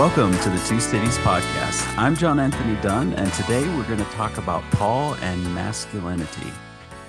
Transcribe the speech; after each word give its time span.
Welcome 0.00 0.32
to 0.38 0.48
the 0.48 0.56
Two 0.66 0.80
Cities 0.80 1.18
Podcast. 1.18 1.86
I'm 1.98 2.16
John 2.16 2.40
Anthony 2.40 2.74
Dunne, 2.80 3.12
and 3.12 3.30
today 3.34 3.60
we're 3.76 3.84
going 3.84 3.98
to 3.98 4.10
talk 4.12 4.38
about 4.38 4.62
Paul 4.70 5.12
and 5.16 5.44
masculinity. 5.54 6.50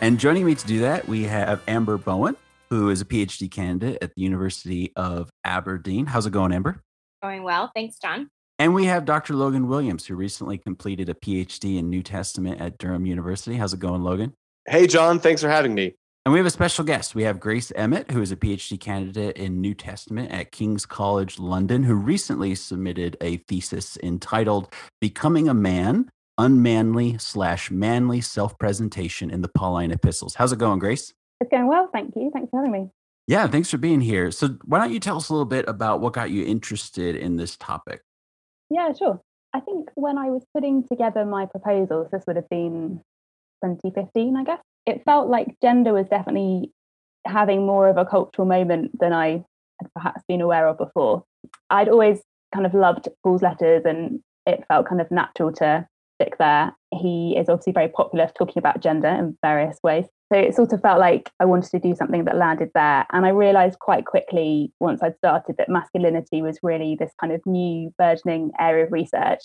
And 0.01 0.19
joining 0.19 0.45
me 0.45 0.55
to 0.55 0.67
do 0.67 0.81
that, 0.81 1.07
we 1.07 1.23
have 1.23 1.61
Amber 1.69 1.97
Bowen, 1.97 2.35
who 2.69 2.89
is 2.89 2.99
a 2.99 3.05
PhD 3.05 3.49
candidate 3.49 3.99
at 4.01 4.13
the 4.13 4.21
University 4.21 4.91
of 4.97 5.29
Aberdeen. 5.45 6.05
How's 6.05 6.25
it 6.25 6.31
going, 6.31 6.51
Amber? 6.51 6.83
Going 7.23 7.43
well. 7.43 7.71
Thanks, 7.73 7.97
John. 7.97 8.27
And 8.59 8.73
we 8.73 8.87
have 8.87 9.05
Dr. 9.05 9.35
Logan 9.35 9.69
Williams, 9.69 10.05
who 10.05 10.15
recently 10.15 10.57
completed 10.57 11.07
a 11.07 11.13
PhD 11.13 11.77
in 11.77 11.89
New 11.89 12.03
Testament 12.03 12.59
at 12.59 12.77
Durham 12.77 13.05
University. 13.05 13.55
How's 13.55 13.73
it 13.73 13.79
going, 13.79 14.03
Logan? 14.03 14.33
Hey, 14.67 14.85
John. 14.85 15.17
Thanks 15.17 15.41
for 15.41 15.47
having 15.47 15.73
me. 15.73 15.95
And 16.23 16.33
we 16.33 16.37
have 16.37 16.45
a 16.45 16.51
special 16.51 16.85
guest. 16.85 17.15
We 17.15 17.23
have 17.23 17.39
Grace 17.39 17.71
Emmett, 17.75 18.11
who 18.11 18.21
is 18.21 18.31
a 18.31 18.35
PhD 18.35 18.79
candidate 18.79 19.37
in 19.37 19.59
New 19.59 19.73
Testament 19.73 20.31
at 20.31 20.51
King's 20.51 20.85
College 20.85 21.39
London, 21.39 21.81
who 21.81 21.95
recently 21.95 22.53
submitted 22.53 23.17
a 23.21 23.37
thesis 23.37 23.97
entitled 24.03 24.71
Becoming 24.99 25.49
a 25.49 25.55
Man 25.55 26.11
Unmanly 26.37 27.17
slash 27.17 27.71
Manly 27.71 28.21
Self 28.21 28.57
Presentation 28.59 29.31
in 29.31 29.41
the 29.41 29.47
Pauline 29.47 29.89
Epistles. 29.89 30.35
How's 30.35 30.51
it 30.51 30.59
going, 30.59 30.77
Grace? 30.77 31.11
It's 31.39 31.49
going 31.49 31.65
well. 31.65 31.89
Thank 31.91 32.15
you. 32.15 32.29
Thanks 32.31 32.51
for 32.51 32.59
having 32.59 32.71
me. 32.71 32.89
Yeah, 33.25 33.47
thanks 33.47 33.71
for 33.71 33.77
being 33.77 34.01
here. 34.01 34.29
So, 34.29 34.57
why 34.65 34.77
don't 34.77 34.93
you 34.93 34.99
tell 34.99 35.17
us 35.17 35.29
a 35.29 35.33
little 35.33 35.45
bit 35.45 35.65
about 35.67 36.01
what 36.01 36.13
got 36.13 36.29
you 36.29 36.45
interested 36.45 37.15
in 37.15 37.37
this 37.37 37.57
topic? 37.57 38.01
Yeah, 38.69 38.93
sure. 38.93 39.19
I 39.55 39.59
think 39.59 39.89
when 39.95 40.19
I 40.19 40.29
was 40.29 40.43
putting 40.53 40.87
together 40.87 41.25
my 41.25 41.47
proposals, 41.47 42.09
this 42.11 42.23
would 42.27 42.35
have 42.35 42.49
been 42.49 43.01
2015, 43.63 44.37
I 44.37 44.43
guess 44.43 44.59
it 44.85 45.03
felt 45.05 45.29
like 45.29 45.57
gender 45.61 45.93
was 45.93 46.07
definitely 46.07 46.71
having 47.25 47.65
more 47.65 47.87
of 47.87 47.97
a 47.97 48.05
cultural 48.05 48.47
moment 48.47 48.97
than 48.99 49.13
I 49.13 49.43
had 49.79 49.93
perhaps 49.93 50.23
been 50.27 50.41
aware 50.41 50.67
of 50.67 50.77
before. 50.77 51.23
I'd 51.69 51.89
always 51.89 52.21
kind 52.53 52.65
of 52.65 52.73
loved 52.73 53.07
Paul's 53.23 53.41
letters 53.41 53.83
and 53.85 54.19
it 54.45 54.63
felt 54.67 54.87
kind 54.87 55.01
of 55.01 55.11
natural 55.11 55.51
to 55.53 55.87
stick 56.19 56.37
there. 56.37 56.75
He 56.93 57.35
is 57.37 57.47
obviously 57.47 57.73
very 57.73 57.87
popular 57.87 58.29
talking 58.37 58.57
about 58.57 58.81
gender 58.81 59.07
in 59.07 59.37
various 59.41 59.77
ways. 59.83 60.05
So 60.31 60.39
it 60.39 60.55
sort 60.55 60.73
of 60.73 60.81
felt 60.81 60.99
like 60.99 61.29
I 61.39 61.45
wanted 61.45 61.71
to 61.71 61.79
do 61.79 61.95
something 61.95 62.25
that 62.25 62.37
landed 62.37 62.71
there. 62.73 63.05
And 63.11 63.25
I 63.25 63.29
realized 63.29 63.79
quite 63.79 64.05
quickly, 64.05 64.71
once 64.79 65.03
I'd 65.03 65.17
started, 65.17 65.57
that 65.57 65.69
masculinity 65.69 66.41
was 66.41 66.57
really 66.63 66.95
this 66.95 67.11
kind 67.19 67.33
of 67.33 67.41
new, 67.45 67.93
burgeoning 67.97 68.51
area 68.59 68.85
of 68.85 68.91
research. 68.91 69.41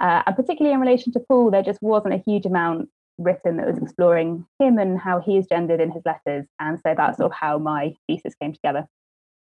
Uh, 0.00 0.22
and 0.26 0.36
particularly 0.36 0.74
in 0.74 0.80
relation 0.80 1.12
to 1.12 1.20
Paul, 1.20 1.50
there 1.50 1.62
just 1.62 1.80
wasn't 1.80 2.14
a 2.14 2.22
huge 2.26 2.44
amount 2.44 2.88
written 3.18 3.56
that 3.56 3.66
was 3.66 3.78
exploring 3.78 4.46
him 4.58 4.78
and 4.78 4.98
how 4.98 5.20
he 5.20 5.36
is 5.36 5.46
gendered 5.46 5.80
in 5.80 5.90
his 5.90 6.02
letters. 6.04 6.46
And 6.60 6.78
so 6.78 6.94
that's 6.96 7.18
sort 7.18 7.32
of 7.32 7.36
how 7.38 7.58
my 7.58 7.94
thesis 8.06 8.34
came 8.40 8.52
together. 8.52 8.86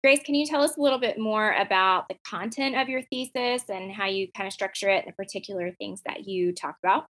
Grace, 0.03 0.21
can 0.25 0.35
you 0.35 0.47
tell 0.47 0.63
us 0.63 0.77
a 0.77 0.81
little 0.81 0.99
bit 0.99 1.19
more 1.19 1.53
about 1.53 2.09
the 2.09 2.17
content 2.27 2.77
of 2.77 2.89
your 2.89 3.03
thesis 3.03 3.63
and 3.69 3.93
how 3.93 4.07
you 4.07 4.27
kind 4.37 4.49
of 4.49 4.53
structure 4.53 4.89
it, 4.89 5.07
the 5.07 5.13
particular 5.13 5.71
things 5.79 6.03
that 6.07 6.27
you 6.27 6.53
talk 6.53 6.77
about? 6.83 7.07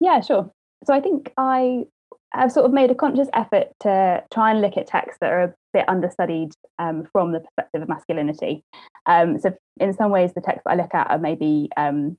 Yeah, 0.00 0.20
sure. 0.20 0.50
So 0.84 0.92
I 0.92 1.00
think 1.00 1.32
I 1.38 1.84
have 2.32 2.52
sort 2.52 2.66
of 2.66 2.72
made 2.72 2.90
a 2.90 2.94
conscious 2.94 3.28
effort 3.32 3.68
to 3.80 4.22
try 4.32 4.50
and 4.50 4.60
look 4.60 4.76
at 4.76 4.86
texts 4.86 5.18
that 5.20 5.32
are 5.32 5.42
a 5.42 5.54
bit 5.72 5.88
understudied 5.88 6.52
um, 6.78 7.08
from 7.12 7.32
the 7.32 7.40
perspective 7.40 7.82
of 7.82 7.88
masculinity. 7.88 8.62
Um, 9.06 9.38
so 9.38 9.54
in 9.80 9.94
some 9.94 10.10
ways, 10.10 10.34
the 10.34 10.42
texts 10.42 10.64
I 10.66 10.74
look 10.74 10.94
at 10.94 11.10
are 11.10 11.18
maybe 11.18 11.70
um, 11.78 12.18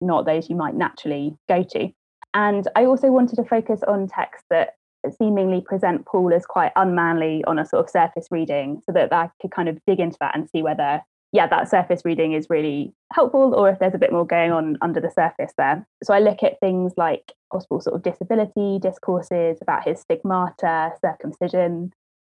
not 0.00 0.26
those 0.26 0.50
you 0.50 0.56
might 0.56 0.74
naturally 0.74 1.36
go 1.48 1.62
to. 1.62 1.90
And 2.36 2.68
I 2.76 2.84
also 2.84 3.08
wanted 3.10 3.36
to 3.36 3.44
focus 3.44 3.80
on 3.88 4.08
texts 4.08 4.44
that 4.50 4.74
seemingly 5.18 5.62
present 5.62 6.04
Paul 6.04 6.34
as 6.34 6.44
quite 6.44 6.70
unmanly 6.76 7.42
on 7.46 7.58
a 7.58 7.64
sort 7.64 7.82
of 7.82 7.90
surface 7.90 8.28
reading 8.30 8.82
so 8.84 8.92
that 8.92 9.10
I 9.10 9.30
could 9.40 9.52
kind 9.52 9.70
of 9.70 9.78
dig 9.86 10.00
into 10.00 10.18
that 10.20 10.36
and 10.36 10.46
see 10.50 10.62
whether, 10.62 11.02
yeah, 11.32 11.46
that 11.46 11.70
surface 11.70 12.02
reading 12.04 12.34
is 12.34 12.50
really 12.50 12.92
helpful 13.10 13.54
or 13.54 13.70
if 13.70 13.78
there's 13.78 13.94
a 13.94 13.98
bit 13.98 14.12
more 14.12 14.26
going 14.26 14.52
on 14.52 14.76
under 14.82 15.00
the 15.00 15.10
surface 15.10 15.54
there. 15.56 15.86
So 16.04 16.12
I 16.12 16.18
look 16.18 16.42
at 16.42 16.60
things 16.60 16.92
like 16.98 17.32
possible 17.50 17.80
sort 17.80 17.96
of 17.96 18.02
disability 18.02 18.80
discourses 18.82 19.56
about 19.62 19.84
his 19.84 20.00
stigmata, 20.00 20.92
circumcision, 21.00 21.90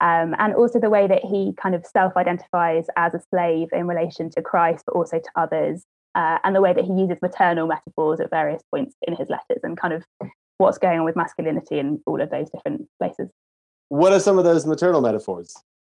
um, 0.03 0.34
and 0.39 0.55
also 0.55 0.78
the 0.78 0.91
way 0.91 1.07
that 1.07 1.25
he 1.25 1.55
kind 1.57 1.75
of 1.75 1.87
self 1.87 2.19
identifies 2.19 2.84
as 2.97 3.15
a 3.15 3.23
slave 3.31 3.69
in 3.73 3.87
relation 3.87 4.28
to 4.33 4.43
Christ, 4.43 4.84
but 4.84 4.95
also 4.95 5.21
to 5.21 5.31
others, 5.37 5.87
uh, 6.16 6.38
and 6.43 6.56
the 6.56 6.60
way 6.60 6.72
that 6.72 6.84
he 6.84 6.93
uses 6.93 7.19
maternal 7.22 7.66
metaphors 7.66 8.19
at 8.19 8.31
various 8.31 8.62
points 8.75 8.97
in 9.03 9.15
his 9.15 9.28
letters 9.28 9.60
and 9.62 9.78
kind 9.78 9.93
of 9.93 10.03
what's 10.59 10.78
going 10.78 10.99
on 10.99 11.04
with 11.04 11.15
masculinity 11.15 11.78
in 11.78 12.00
all 12.06 12.21
of 12.21 12.31
those 12.31 12.49
different 12.50 12.88
places. 12.99 13.28
What 13.91 14.12
are 14.12 14.19
some 14.19 14.38
of 14.38 14.44
those 14.44 14.66
maternal 14.66 15.03
metaphors? 15.03 15.54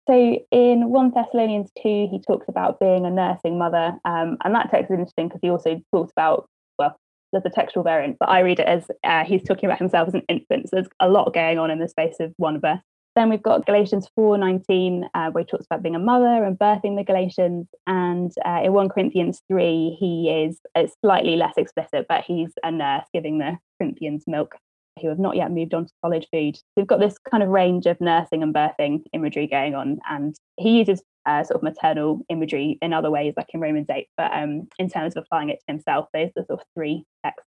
So 0.08 0.40
in 0.52 0.90
1 0.90 1.12
Thessalonians 1.16 1.72
2, 1.82 2.08
he 2.12 2.20
talks 2.28 2.48
about 2.50 2.80
being 2.80 3.06
a 3.06 3.10
nursing 3.10 3.58
mother. 3.58 3.94
Um, 4.06 4.38
and 4.44 4.54
that 4.56 4.70
text 4.70 4.92
is 4.92 4.98
interesting 4.98 5.30
because 5.30 5.40
he 5.42 5.50
also 5.50 5.82
talks 5.94 6.12
about, 6.12 6.50
well, 6.78 6.98
there's 7.32 7.46
a 7.46 7.50
textual 7.50 7.84
variant, 7.84 8.18
but 8.20 8.28
I 8.28 8.40
read 8.40 8.60
it 8.60 8.68
as 8.68 8.86
uh, 9.04 9.24
he's 9.24 9.44
talking 9.44 9.70
about 9.70 9.80
himself 9.80 10.08
as 10.10 10.16
an 10.16 10.24
infant. 10.28 10.70
So 10.70 10.78
there's 10.78 10.88
a 11.00 11.08
lot 11.08 11.34
going 11.34 11.60
on 11.60 11.72
in 11.72 11.80
the 11.80 11.88
space 11.88 12.16
of 12.20 12.34
one 12.38 12.60
verse. 12.60 12.80
Then 13.20 13.28
we've 13.28 13.44
got 13.44 13.66
Galatians 13.66 14.08
4:19, 14.18 15.04
uh, 15.14 15.30
where 15.32 15.44
he 15.44 15.46
talks 15.46 15.66
about 15.66 15.84
being 15.84 15.98
a 15.98 16.00
mother 16.00 16.46
and 16.46 16.58
birthing 16.58 16.96
the 16.96 17.04
Galatians. 17.04 17.68
And 17.86 18.32
uh, 18.46 18.62
in 18.64 18.72
1 18.72 18.88
Corinthians 18.88 19.42
3, 19.50 19.98
he 20.00 20.30
is 20.30 20.58
slightly 21.02 21.36
less 21.36 21.56
explicit, 21.58 22.06
but 22.08 22.24
he's 22.24 22.54
a 22.64 22.72
nurse 22.72 23.04
giving 23.14 23.40
the 23.40 23.58
Corinthians 23.78 24.24
milk 24.26 24.56
who 25.02 25.10
have 25.10 25.20
not 25.20 25.36
yet 25.36 25.52
moved 25.52 25.74
on 25.74 25.88
to 25.88 25.92
solid 26.00 26.26
food. 26.32 26.56
So 26.56 26.64
we've 26.78 26.88
got 26.88 27.02
this 27.02 27.18
kind 27.30 27.44
of 27.44 27.50
range 27.50 27.88
of 27.88 28.00
nursing 28.00 28.42
and 28.42 28.56
birthing 28.56 29.04
imagery 29.12 29.48
going 29.48 29.76
on, 29.76 30.00
and 30.10 30.34
he 30.56 30.78
uses 30.78 31.04
uh, 31.26 31.44
sort 31.44 31.58
of 31.58 31.64
maternal 31.64 32.22
imagery 32.30 32.78
in 32.82 32.94
other 32.94 33.12
ways, 33.12 33.34
like 33.36 33.48
in 33.54 33.60
Romans 33.60 33.88
8. 33.92 34.08
But 34.16 34.32
um, 34.32 34.70
in 34.80 34.90
terms 34.90 35.18
of 35.18 35.26
applying 35.26 35.50
it 35.50 35.60
to 35.60 35.74
himself, 35.74 36.08
those 36.14 36.30
are 36.38 36.46
sort 36.46 36.62
of 36.62 36.66
three 36.74 37.04
texts. 37.26 37.50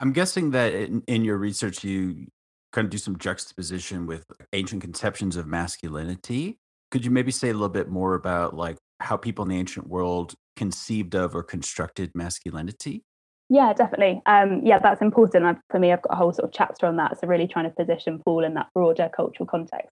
I'm 0.00 0.12
guessing 0.12 0.52
that 0.52 0.72
in, 0.72 1.02
in 1.06 1.24
your 1.24 1.36
research, 1.36 1.84
you 1.84 2.26
kind 2.74 2.86
of 2.86 2.90
do 2.90 2.98
some 2.98 3.16
juxtaposition 3.16 4.04
with 4.04 4.24
ancient 4.52 4.82
conceptions 4.82 5.36
of 5.36 5.46
masculinity. 5.46 6.58
Could 6.90 7.04
you 7.04 7.10
maybe 7.10 7.30
say 7.30 7.50
a 7.50 7.52
little 7.52 7.68
bit 7.68 7.88
more 7.88 8.14
about 8.14 8.54
like 8.54 8.76
how 9.00 9.16
people 9.16 9.44
in 9.44 9.48
the 9.48 9.58
ancient 9.58 9.88
world 9.88 10.34
conceived 10.56 11.14
of 11.14 11.34
or 11.34 11.42
constructed 11.42 12.10
masculinity? 12.14 13.04
Yeah, 13.48 13.72
definitely. 13.72 14.22
Um, 14.26 14.62
yeah, 14.64 14.78
that's 14.80 15.02
important. 15.02 15.44
I've, 15.44 15.58
for 15.70 15.78
me, 15.78 15.92
I've 15.92 16.02
got 16.02 16.14
a 16.14 16.16
whole 16.16 16.32
sort 16.32 16.46
of 16.48 16.52
chapter 16.52 16.86
on 16.86 16.96
that. 16.96 17.20
So 17.20 17.28
really 17.28 17.46
trying 17.46 17.66
to 17.66 17.70
position 17.70 18.20
Paul 18.24 18.44
in 18.44 18.54
that 18.54 18.68
broader 18.74 19.08
cultural 19.14 19.46
context. 19.46 19.90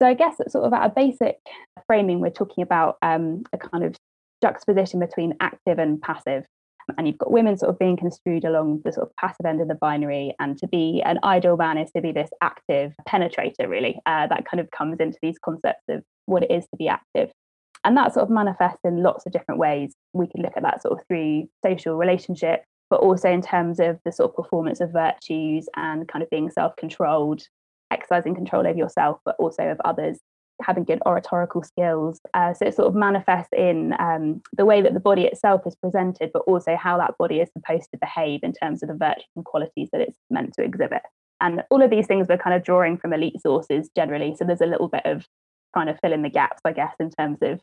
So 0.00 0.06
I 0.06 0.14
guess 0.14 0.36
sort 0.48 0.64
of 0.64 0.72
at 0.72 0.86
a 0.86 0.92
basic 0.94 1.38
framing, 1.86 2.20
we're 2.20 2.30
talking 2.30 2.62
about 2.62 2.98
um, 3.02 3.42
a 3.52 3.58
kind 3.58 3.82
of 3.82 3.96
juxtaposition 4.42 5.00
between 5.00 5.34
active 5.40 5.78
and 5.78 6.00
passive 6.00 6.44
and 6.96 7.06
you've 7.06 7.18
got 7.18 7.30
women 7.30 7.56
sort 7.56 7.70
of 7.70 7.78
being 7.78 7.96
construed 7.96 8.44
along 8.44 8.82
the 8.84 8.92
sort 8.92 9.06
of 9.06 9.16
passive 9.16 9.46
end 9.46 9.60
of 9.60 9.68
the 9.68 9.74
binary 9.74 10.34
and 10.40 10.58
to 10.58 10.66
be 10.66 11.02
an 11.04 11.18
ideal 11.24 11.56
man 11.56 11.78
is 11.78 11.90
to 11.92 12.02
be 12.02 12.12
this 12.12 12.30
active 12.40 12.92
penetrator 13.08 13.68
really 13.68 14.00
uh, 14.06 14.26
that 14.26 14.44
kind 14.44 14.60
of 14.60 14.70
comes 14.70 14.98
into 15.00 15.18
these 15.22 15.38
concepts 15.44 15.84
of 15.88 16.02
what 16.26 16.42
it 16.42 16.50
is 16.50 16.64
to 16.64 16.76
be 16.76 16.88
active. 16.88 17.30
And 17.84 17.96
that 17.96 18.14
sort 18.14 18.24
of 18.24 18.30
manifests 18.30 18.80
in 18.84 19.02
lots 19.02 19.26
of 19.26 19.32
different 19.32 19.58
ways. 19.58 19.94
We 20.12 20.28
can 20.28 20.42
look 20.42 20.52
at 20.56 20.62
that 20.62 20.82
sort 20.82 20.98
of 20.98 21.06
through 21.06 21.48
social 21.64 21.96
relationships 21.96 22.66
but 22.92 23.00
also 23.00 23.30
in 23.30 23.40
terms 23.40 23.80
of 23.80 23.98
the 24.04 24.12
sort 24.12 24.28
of 24.28 24.36
performance 24.36 24.78
of 24.82 24.92
virtues 24.92 25.66
and 25.76 26.06
kind 26.08 26.22
of 26.22 26.28
being 26.28 26.50
self-controlled 26.50 27.42
exercising 27.90 28.34
control 28.34 28.66
over 28.66 28.76
yourself 28.76 29.18
but 29.24 29.34
also 29.38 29.62
of 29.62 29.80
others 29.82 30.18
having 30.62 30.84
good 30.84 31.00
oratorical 31.06 31.62
skills. 31.62 32.20
Uh, 32.34 32.54
so 32.54 32.66
it 32.66 32.74
sort 32.74 32.88
of 32.88 32.94
manifests 32.94 33.52
in 33.56 33.94
um, 33.98 34.42
the 34.56 34.64
way 34.64 34.80
that 34.82 34.94
the 34.94 35.00
body 35.00 35.24
itself 35.24 35.62
is 35.66 35.76
presented, 35.76 36.30
but 36.32 36.42
also 36.46 36.76
how 36.76 36.98
that 36.98 37.16
body 37.18 37.40
is 37.40 37.50
supposed 37.56 37.88
to 37.92 37.98
behave 37.98 38.40
in 38.42 38.52
terms 38.52 38.82
of 38.82 38.88
the 38.88 38.94
virtues 38.94 39.26
and 39.36 39.44
qualities 39.44 39.88
that 39.92 40.00
it's 40.00 40.18
meant 40.30 40.52
to 40.54 40.62
exhibit. 40.64 41.02
And 41.40 41.62
all 41.70 41.82
of 41.82 41.90
these 41.90 42.06
things 42.06 42.28
we're 42.28 42.38
kind 42.38 42.54
of 42.54 42.62
drawing 42.62 42.96
from 42.96 43.12
elite 43.12 43.40
sources 43.40 43.90
generally. 43.96 44.34
So 44.36 44.44
there's 44.44 44.60
a 44.60 44.66
little 44.66 44.88
bit 44.88 45.04
of 45.04 45.26
trying 45.74 45.86
to 45.86 45.98
fill 46.00 46.12
in 46.12 46.22
the 46.22 46.28
gaps, 46.28 46.60
I 46.64 46.72
guess, 46.72 46.94
in 47.00 47.10
terms 47.10 47.38
of 47.42 47.60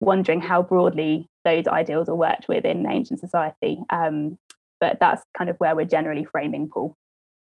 wondering 0.00 0.40
how 0.40 0.62
broadly 0.62 1.28
those 1.44 1.66
ideals 1.68 2.08
are 2.08 2.16
worked 2.16 2.48
with 2.48 2.64
in 2.64 2.90
ancient 2.90 3.20
society. 3.20 3.78
Um, 3.90 4.38
but 4.80 4.98
that's 4.98 5.22
kind 5.38 5.48
of 5.48 5.56
where 5.58 5.76
we're 5.76 5.84
generally 5.84 6.24
framing 6.24 6.68
Paul. 6.68 6.96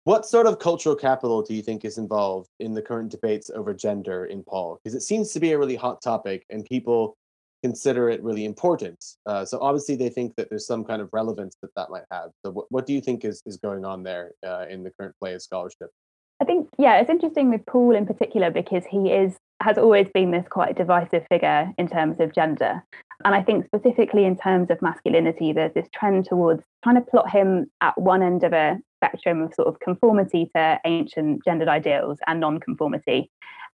What 0.04 0.26
sort 0.26 0.48
of 0.48 0.58
cultural 0.58 0.96
capital 0.96 1.44
do 1.44 1.54
you 1.54 1.62
think 1.62 1.86
is 1.86 2.00
involved 2.00 2.50
in 2.60 2.74
the 2.74 2.82
current 2.82 3.12
debates 3.12 3.52
over 3.52 3.72
gender 3.72 4.26
in 4.26 4.42
Paul? 4.42 4.80
Because 4.84 4.96
it 4.96 5.02
seems 5.02 5.32
to 5.34 5.40
be 5.40 5.52
a 5.52 5.60
really 5.60 5.76
hot 5.76 6.02
topic 6.02 6.44
and 6.50 6.66
people 6.66 7.16
consider 7.62 8.10
it 8.10 8.24
really 8.24 8.46
important. 8.46 9.04
Uh, 9.28 9.46
so 9.46 9.60
obviously 9.62 9.96
they 9.96 10.10
think 10.10 10.36
that 10.38 10.50
there's 10.50 10.66
some 10.66 10.84
kind 10.84 11.04
of 11.04 11.10
relevance 11.14 11.56
that 11.62 11.70
that 11.76 11.92
might 11.92 12.06
have. 12.10 12.32
So 12.44 12.50
what, 12.50 12.66
what 12.72 12.88
do 12.88 12.94
you 12.94 13.02
think 13.02 13.24
is, 13.24 13.44
is 13.46 13.58
going 13.58 13.86
on 13.86 14.02
there 14.02 14.32
uh, 14.44 14.66
in 14.68 14.82
the 14.82 14.90
current 14.90 15.14
play 15.20 15.36
of 15.36 15.42
scholarship? 15.44 15.92
I 16.42 16.46
think, 16.46 16.68
yeah, 16.80 17.00
it's 17.00 17.12
interesting 17.12 17.52
with 17.52 17.64
Paul 17.68 17.96
in 17.96 18.08
particular 18.08 18.50
because 18.50 18.84
he 18.90 19.12
is 19.12 19.36
has 19.62 19.78
always 19.78 20.08
been 20.12 20.32
this 20.32 20.48
quite 20.50 20.76
divisive 20.76 21.24
figure 21.30 21.72
in 21.78 21.88
terms 21.88 22.20
of 22.20 22.34
gender. 22.34 22.84
And 23.24 23.36
I 23.36 23.44
think 23.44 23.68
specifically 23.68 24.26
in 24.26 24.36
terms 24.36 24.72
of 24.72 24.82
masculinity, 24.82 25.54
there's 25.54 25.76
this 25.76 25.88
trend 25.94 26.26
towards 26.26 26.64
trying 26.84 26.96
to 26.96 27.02
plot 27.02 27.30
him 27.30 27.70
at 27.82 27.96
one 28.02 28.24
end 28.24 28.44
of 28.44 28.54
a 28.54 28.80
spectrum 29.04 29.42
of 29.42 29.54
sort 29.54 29.68
of 29.68 29.80
conformity 29.80 30.50
to 30.56 30.80
ancient 30.86 31.44
gendered 31.44 31.68
ideals 31.68 32.20
and 32.28 32.40
non-conformity 32.40 33.30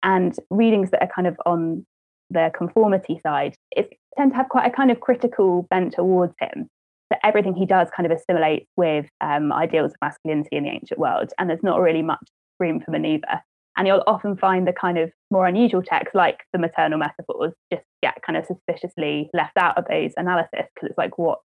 and 0.03 0.35
readings 0.49 0.91
that 0.91 1.01
are 1.01 1.09
kind 1.13 1.27
of 1.27 1.37
on 1.45 1.85
the 2.29 2.51
conformity 2.55 3.19
side, 3.23 3.55
it 3.71 3.93
tends 4.17 4.33
to 4.33 4.37
have 4.37 4.49
quite 4.49 4.67
a 4.67 4.75
kind 4.75 4.91
of 4.91 4.99
critical 4.99 5.65
bent 5.69 5.93
towards 5.93 6.33
him. 6.39 6.69
That 7.09 7.19
everything 7.23 7.53
he 7.53 7.65
does 7.65 7.89
kind 7.95 8.09
of 8.09 8.17
assimilates 8.17 8.67
with 8.75 9.05
um, 9.21 9.51
ideals 9.51 9.91
of 9.91 9.97
masculinity 10.01 10.55
in 10.55 10.63
the 10.63 10.71
ancient 10.71 10.99
world, 10.99 11.31
and 11.37 11.49
there's 11.49 11.63
not 11.63 11.79
really 11.79 12.01
much 12.01 12.25
room 12.59 12.81
for 12.81 12.91
maneuver. 12.91 13.41
And 13.75 13.87
you'll 13.87 14.03
often 14.05 14.37
find 14.37 14.67
the 14.67 14.73
kind 14.73 14.97
of 14.97 15.11
more 15.31 15.47
unusual 15.47 15.81
texts, 15.81 16.15
like 16.15 16.39
the 16.53 16.59
maternal 16.59 16.99
metaphors, 16.99 17.53
just 17.71 17.83
get 18.01 18.21
kind 18.25 18.37
of 18.37 18.45
suspiciously 18.45 19.29
left 19.33 19.57
out 19.57 19.77
of 19.77 19.85
those 19.89 20.11
analysis 20.17 20.65
because 20.73 20.89
it's 20.89 20.97
like, 20.97 21.17
what 21.17 21.39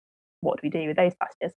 what 0.42 0.62
do 0.62 0.62
we 0.64 0.70
do 0.70 0.88
with 0.88 0.98
those 0.98 1.14
passages? 1.20 1.56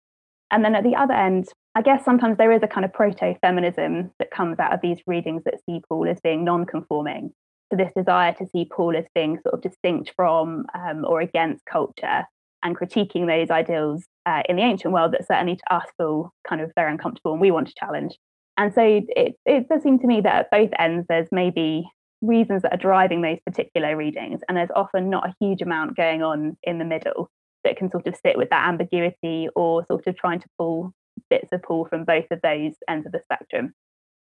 And 0.50 0.64
then 0.64 0.74
at 0.74 0.84
the 0.84 0.94
other 0.94 1.14
end, 1.14 1.48
I 1.74 1.82
guess 1.82 2.04
sometimes 2.04 2.38
there 2.38 2.52
is 2.52 2.62
a 2.62 2.68
kind 2.68 2.84
of 2.84 2.92
proto 2.92 3.34
feminism 3.42 4.10
that 4.18 4.30
comes 4.30 4.58
out 4.58 4.72
of 4.72 4.80
these 4.80 4.98
readings 5.06 5.42
that 5.44 5.60
see 5.66 5.80
Paul 5.88 6.08
as 6.08 6.20
being 6.20 6.44
non 6.44 6.64
conforming. 6.64 7.32
So, 7.70 7.76
this 7.76 7.92
desire 7.96 8.32
to 8.34 8.46
see 8.46 8.64
Paul 8.64 8.96
as 8.96 9.04
being 9.14 9.38
sort 9.42 9.54
of 9.54 9.60
distinct 9.60 10.12
from 10.14 10.66
um, 10.74 11.04
or 11.04 11.20
against 11.20 11.66
culture 11.66 12.24
and 12.62 12.76
critiquing 12.76 13.26
those 13.26 13.50
ideals 13.50 14.04
uh, 14.24 14.42
in 14.48 14.56
the 14.56 14.62
ancient 14.62 14.94
world 14.94 15.12
that 15.12 15.26
certainly 15.26 15.56
to 15.56 15.74
us 15.74 15.86
feel 15.98 16.32
kind 16.48 16.60
of 16.60 16.72
very 16.76 16.90
uncomfortable 16.90 17.32
and 17.32 17.40
we 17.40 17.50
want 17.50 17.68
to 17.68 17.74
challenge. 17.78 18.16
And 18.56 18.72
so, 18.72 19.02
it, 19.08 19.34
it 19.44 19.68
does 19.68 19.82
seem 19.82 19.98
to 19.98 20.06
me 20.06 20.20
that 20.20 20.46
at 20.46 20.50
both 20.50 20.70
ends, 20.78 21.06
there's 21.08 21.28
maybe 21.32 21.90
reasons 22.22 22.62
that 22.62 22.72
are 22.72 22.78
driving 22.78 23.20
those 23.20 23.38
particular 23.44 23.96
readings, 23.96 24.40
and 24.48 24.56
there's 24.56 24.70
often 24.74 25.10
not 25.10 25.28
a 25.28 25.34
huge 25.40 25.60
amount 25.60 25.96
going 25.96 26.22
on 26.22 26.56
in 26.62 26.78
the 26.78 26.84
middle 26.84 27.28
that 27.66 27.76
can 27.76 27.90
sort 27.90 28.06
of 28.06 28.14
sit 28.24 28.38
with 28.38 28.48
that 28.50 28.68
ambiguity 28.68 29.48
or 29.56 29.84
sort 29.86 30.06
of 30.06 30.16
trying 30.16 30.40
to 30.40 30.46
pull 30.56 30.92
bits 31.28 31.48
of 31.52 31.62
Paul 31.62 31.86
from 31.86 32.04
both 32.04 32.26
of 32.30 32.40
those 32.42 32.74
ends 32.88 33.06
of 33.06 33.12
the 33.12 33.20
spectrum. 33.24 33.72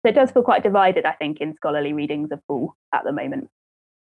So 0.06 0.10
it 0.10 0.16
does 0.16 0.32
feel 0.32 0.44
quite 0.44 0.64
divided, 0.64 1.06
I 1.06 1.12
think, 1.14 1.42
in 1.42 1.54
scholarly 1.56 1.94
readings 1.94 2.32
of 2.32 2.40
Paul 2.48 2.74
at 2.94 3.04
the 3.04 3.12
moment. 3.12 3.50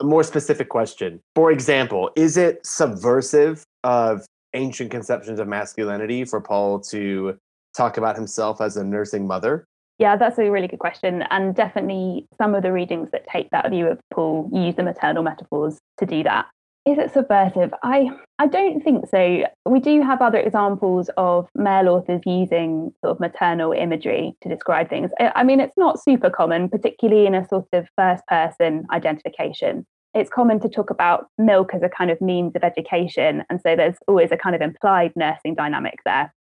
A 0.02 0.06
more 0.06 0.24
specific 0.24 0.70
question. 0.70 1.20
For 1.36 1.52
example, 1.52 2.12
is 2.16 2.38
it 2.38 2.66
subversive 2.66 3.64
of 3.84 4.26
ancient 4.54 4.92
conceptions 4.92 5.40
of 5.40 5.48
masculinity 5.48 6.26
for 6.26 6.40
Paul 6.40 6.80
to 6.82 7.38
talk 7.76 7.98
about 7.98 8.16
himself 8.16 8.62
as 8.62 8.78
a 8.78 8.84
nursing 8.84 9.26
mother? 9.26 9.66
Yeah, 9.98 10.16
that's 10.16 10.38
a 10.38 10.50
really 10.50 10.68
good 10.68 10.80
question. 10.80 11.24
And 11.30 11.56
definitely 11.56 12.28
some 12.38 12.54
of 12.54 12.64
the 12.64 12.72
readings 12.72 13.10
that 13.12 13.28
take 13.28 13.50
that 13.52 13.70
view 13.70 13.88
of 13.88 14.00
Paul 14.14 14.50
use 14.52 14.76
the 14.76 14.84
maternal 14.84 15.24
metaphors 15.24 15.78
to 16.00 16.06
do 16.06 16.24
that. 16.24 16.48
Is 16.86 16.98
it 16.98 17.14
subversive? 17.14 17.74
I 17.82 18.10
I 18.40 18.48
don't 18.48 18.82
think 18.84 19.08
so. 19.08 19.46
We 19.66 19.80
do 19.80 20.02
have 20.02 20.22
other 20.22 20.38
examples 20.38 21.10
of 21.16 21.48
male 21.56 21.88
authors 21.88 22.22
using 22.26 22.94
sort 23.02 23.12
of 23.12 23.20
maternal 23.22 23.72
imagery 23.72 24.36
to 24.42 24.50
describe 24.50 24.90
things. 24.90 25.12
I 25.20 25.44
mean, 25.44 25.62
it's 25.62 25.78
not 25.78 26.02
super 26.04 26.30
common, 26.30 26.68
particularly 26.68 27.26
in 27.26 27.36
a 27.36 27.48
sort 27.48 27.68
of 27.72 27.88
first 27.98 28.26
person 28.28 28.86
identification. 28.92 29.86
It's 30.14 30.30
common 30.30 30.60
to 30.60 30.70
talk 30.70 30.90
about 30.90 31.28
milk 31.38 31.74
as 31.74 31.84
a 31.84 31.90
kind 31.90 32.12
of 32.12 32.20
means 32.20 32.54
of 32.56 32.64
education. 32.64 33.44
And 33.50 33.62
so 33.62 33.76
there's 33.76 33.96
always 34.08 34.32
a 34.32 34.38
kind 34.38 34.56
of 34.56 34.62
implied 34.62 35.14
nursing 35.16 35.56
dynamic 35.56 36.00
there 36.06 36.34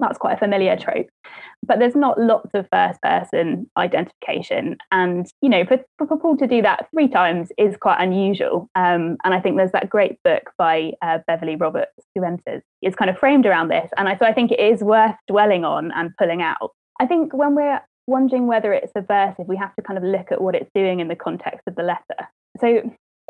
that's 0.00 0.18
quite 0.18 0.34
a 0.34 0.38
familiar 0.38 0.76
trope. 0.76 1.06
But 1.66 1.78
there's 1.78 1.96
not 1.96 2.20
lots 2.20 2.50
of 2.54 2.68
first 2.72 3.00
person 3.02 3.68
identification. 3.76 4.76
And 4.92 5.26
you 5.42 5.48
know 5.48 5.64
for, 5.64 5.78
for 6.06 6.18
paul 6.18 6.36
to 6.36 6.46
do 6.46 6.62
that 6.62 6.88
three 6.92 7.08
times 7.08 7.50
is 7.58 7.76
quite 7.76 8.00
unusual. 8.00 8.68
Um, 8.74 9.16
and 9.24 9.34
i 9.34 9.40
think 9.40 9.56
there's 9.56 9.72
that 9.72 9.88
great 9.88 10.22
book 10.22 10.50
by 10.58 10.92
uh, 11.02 11.18
beverly 11.26 11.56
roberts 11.56 11.92
Gaventa 12.16 12.60
is 12.82 12.94
kind 12.94 13.10
of 13.10 13.18
framed 13.18 13.46
around 13.46 13.68
this. 13.68 13.90
And 13.96 14.08
I, 14.08 14.16
so 14.16 14.26
i 14.26 14.32
think 14.32 14.52
it 14.52 14.60
is 14.60 14.82
worth 14.82 15.16
dwelling 15.28 15.64
on 15.64 15.92
and 15.92 16.16
pulling 16.16 16.42
out. 16.42 16.72
I 17.00 17.06
think 17.06 17.34
when 17.34 17.54
we're 17.54 17.80
wondering 18.06 18.46
whether 18.46 18.72
it's 18.72 18.92
subversive 18.92 19.48
we 19.48 19.56
have 19.56 19.74
to 19.76 19.82
kind 19.82 19.98
of 19.98 20.04
look 20.04 20.30
at 20.30 20.40
what 20.40 20.54
it's 20.54 20.70
doing 20.74 21.00
in 21.00 21.08
the 21.08 21.16
context 21.16 21.62
of 21.66 21.74
the 21.74 21.82
letter. 21.82 22.28
So 22.60 22.82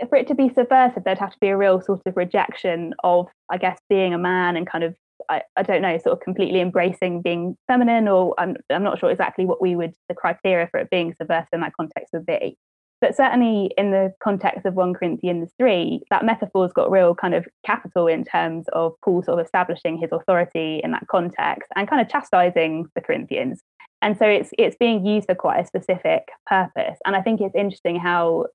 for 0.09 0.17
it 0.17 0.29
to 0.29 0.35
be 0.35 0.51
subversive, 0.51 1.05
there'd 1.05 1.19
have 1.19 1.33
to 1.33 1.39
be 1.41 1.49
a 1.49 1.57
real 1.57 1.81
sort 1.81 2.03
of 2.07 2.17
rejection 2.17 2.95
of, 3.03 3.29
I 3.51 3.57
guess, 3.57 3.79
being 3.89 4.13
a 4.13 4.19
man 4.19 4.57
and 4.57 4.67
kind 4.67 4.85
of 4.85 4.95
I, 5.29 5.43
I 5.57 5.63
don't 5.63 5.83
know, 5.83 5.99
sort 5.99 6.13
of 6.13 6.21
completely 6.21 6.61
embracing 6.61 7.23
being 7.23 7.57
feminine, 7.67 8.09
or 8.09 8.35
I'm, 8.39 8.57
I'm 8.71 8.83
not 8.83 8.99
sure 8.99 9.11
exactly 9.11 9.47
what 9.47 9.61
we 9.61 9.77
would, 9.77 9.95
the 10.09 10.15
criteria 10.15 10.69
for 10.69 10.81
it 10.81 10.91
being 10.91 11.15
subversive 11.15 11.49
in 11.53 11.61
that 11.61 11.75
context 11.75 12.13
would 12.13 12.27
be. 12.27 12.57
But 13.01 13.15
certainly 13.15 13.71
in 13.77 13.91
the 13.91 14.15
context 14.23 14.65
of 14.65 14.75
1 14.75 14.95
Corinthians 14.95 15.51
3, 15.59 16.03
that 16.11 16.25
metaphor's 16.25 16.73
got 16.73 16.91
real 16.91 17.15
kind 17.15 17.35
of 17.35 17.47
capital 17.65 18.07
in 18.07 18.25
terms 18.25 18.67
of 18.73 18.95
Paul 19.05 19.23
sort 19.23 19.39
of 19.39 19.45
establishing 19.45 19.99
his 19.99 20.11
authority 20.13 20.81
in 20.83 20.93
that 20.93 21.07
context 21.09 21.71
and 21.77 21.89
kind 21.89 22.01
of 22.01 22.09
chastising 22.09 22.87
the 22.95 23.03
Corinthians. 23.03 23.63
And 24.03 24.17
so 24.17 24.27
it's 24.27 24.51
it's 24.59 24.77
being 24.77 25.05
used 25.05 25.27
for 25.27 25.35
quite 25.35 25.61
a 25.61 25.67
specific 25.67 26.29
purpose. 26.47 26.99
And 27.05 27.17
I 27.17 27.23
think 27.23 27.41
it's 27.41 27.55
interesting 27.55 27.99
how 27.99 28.47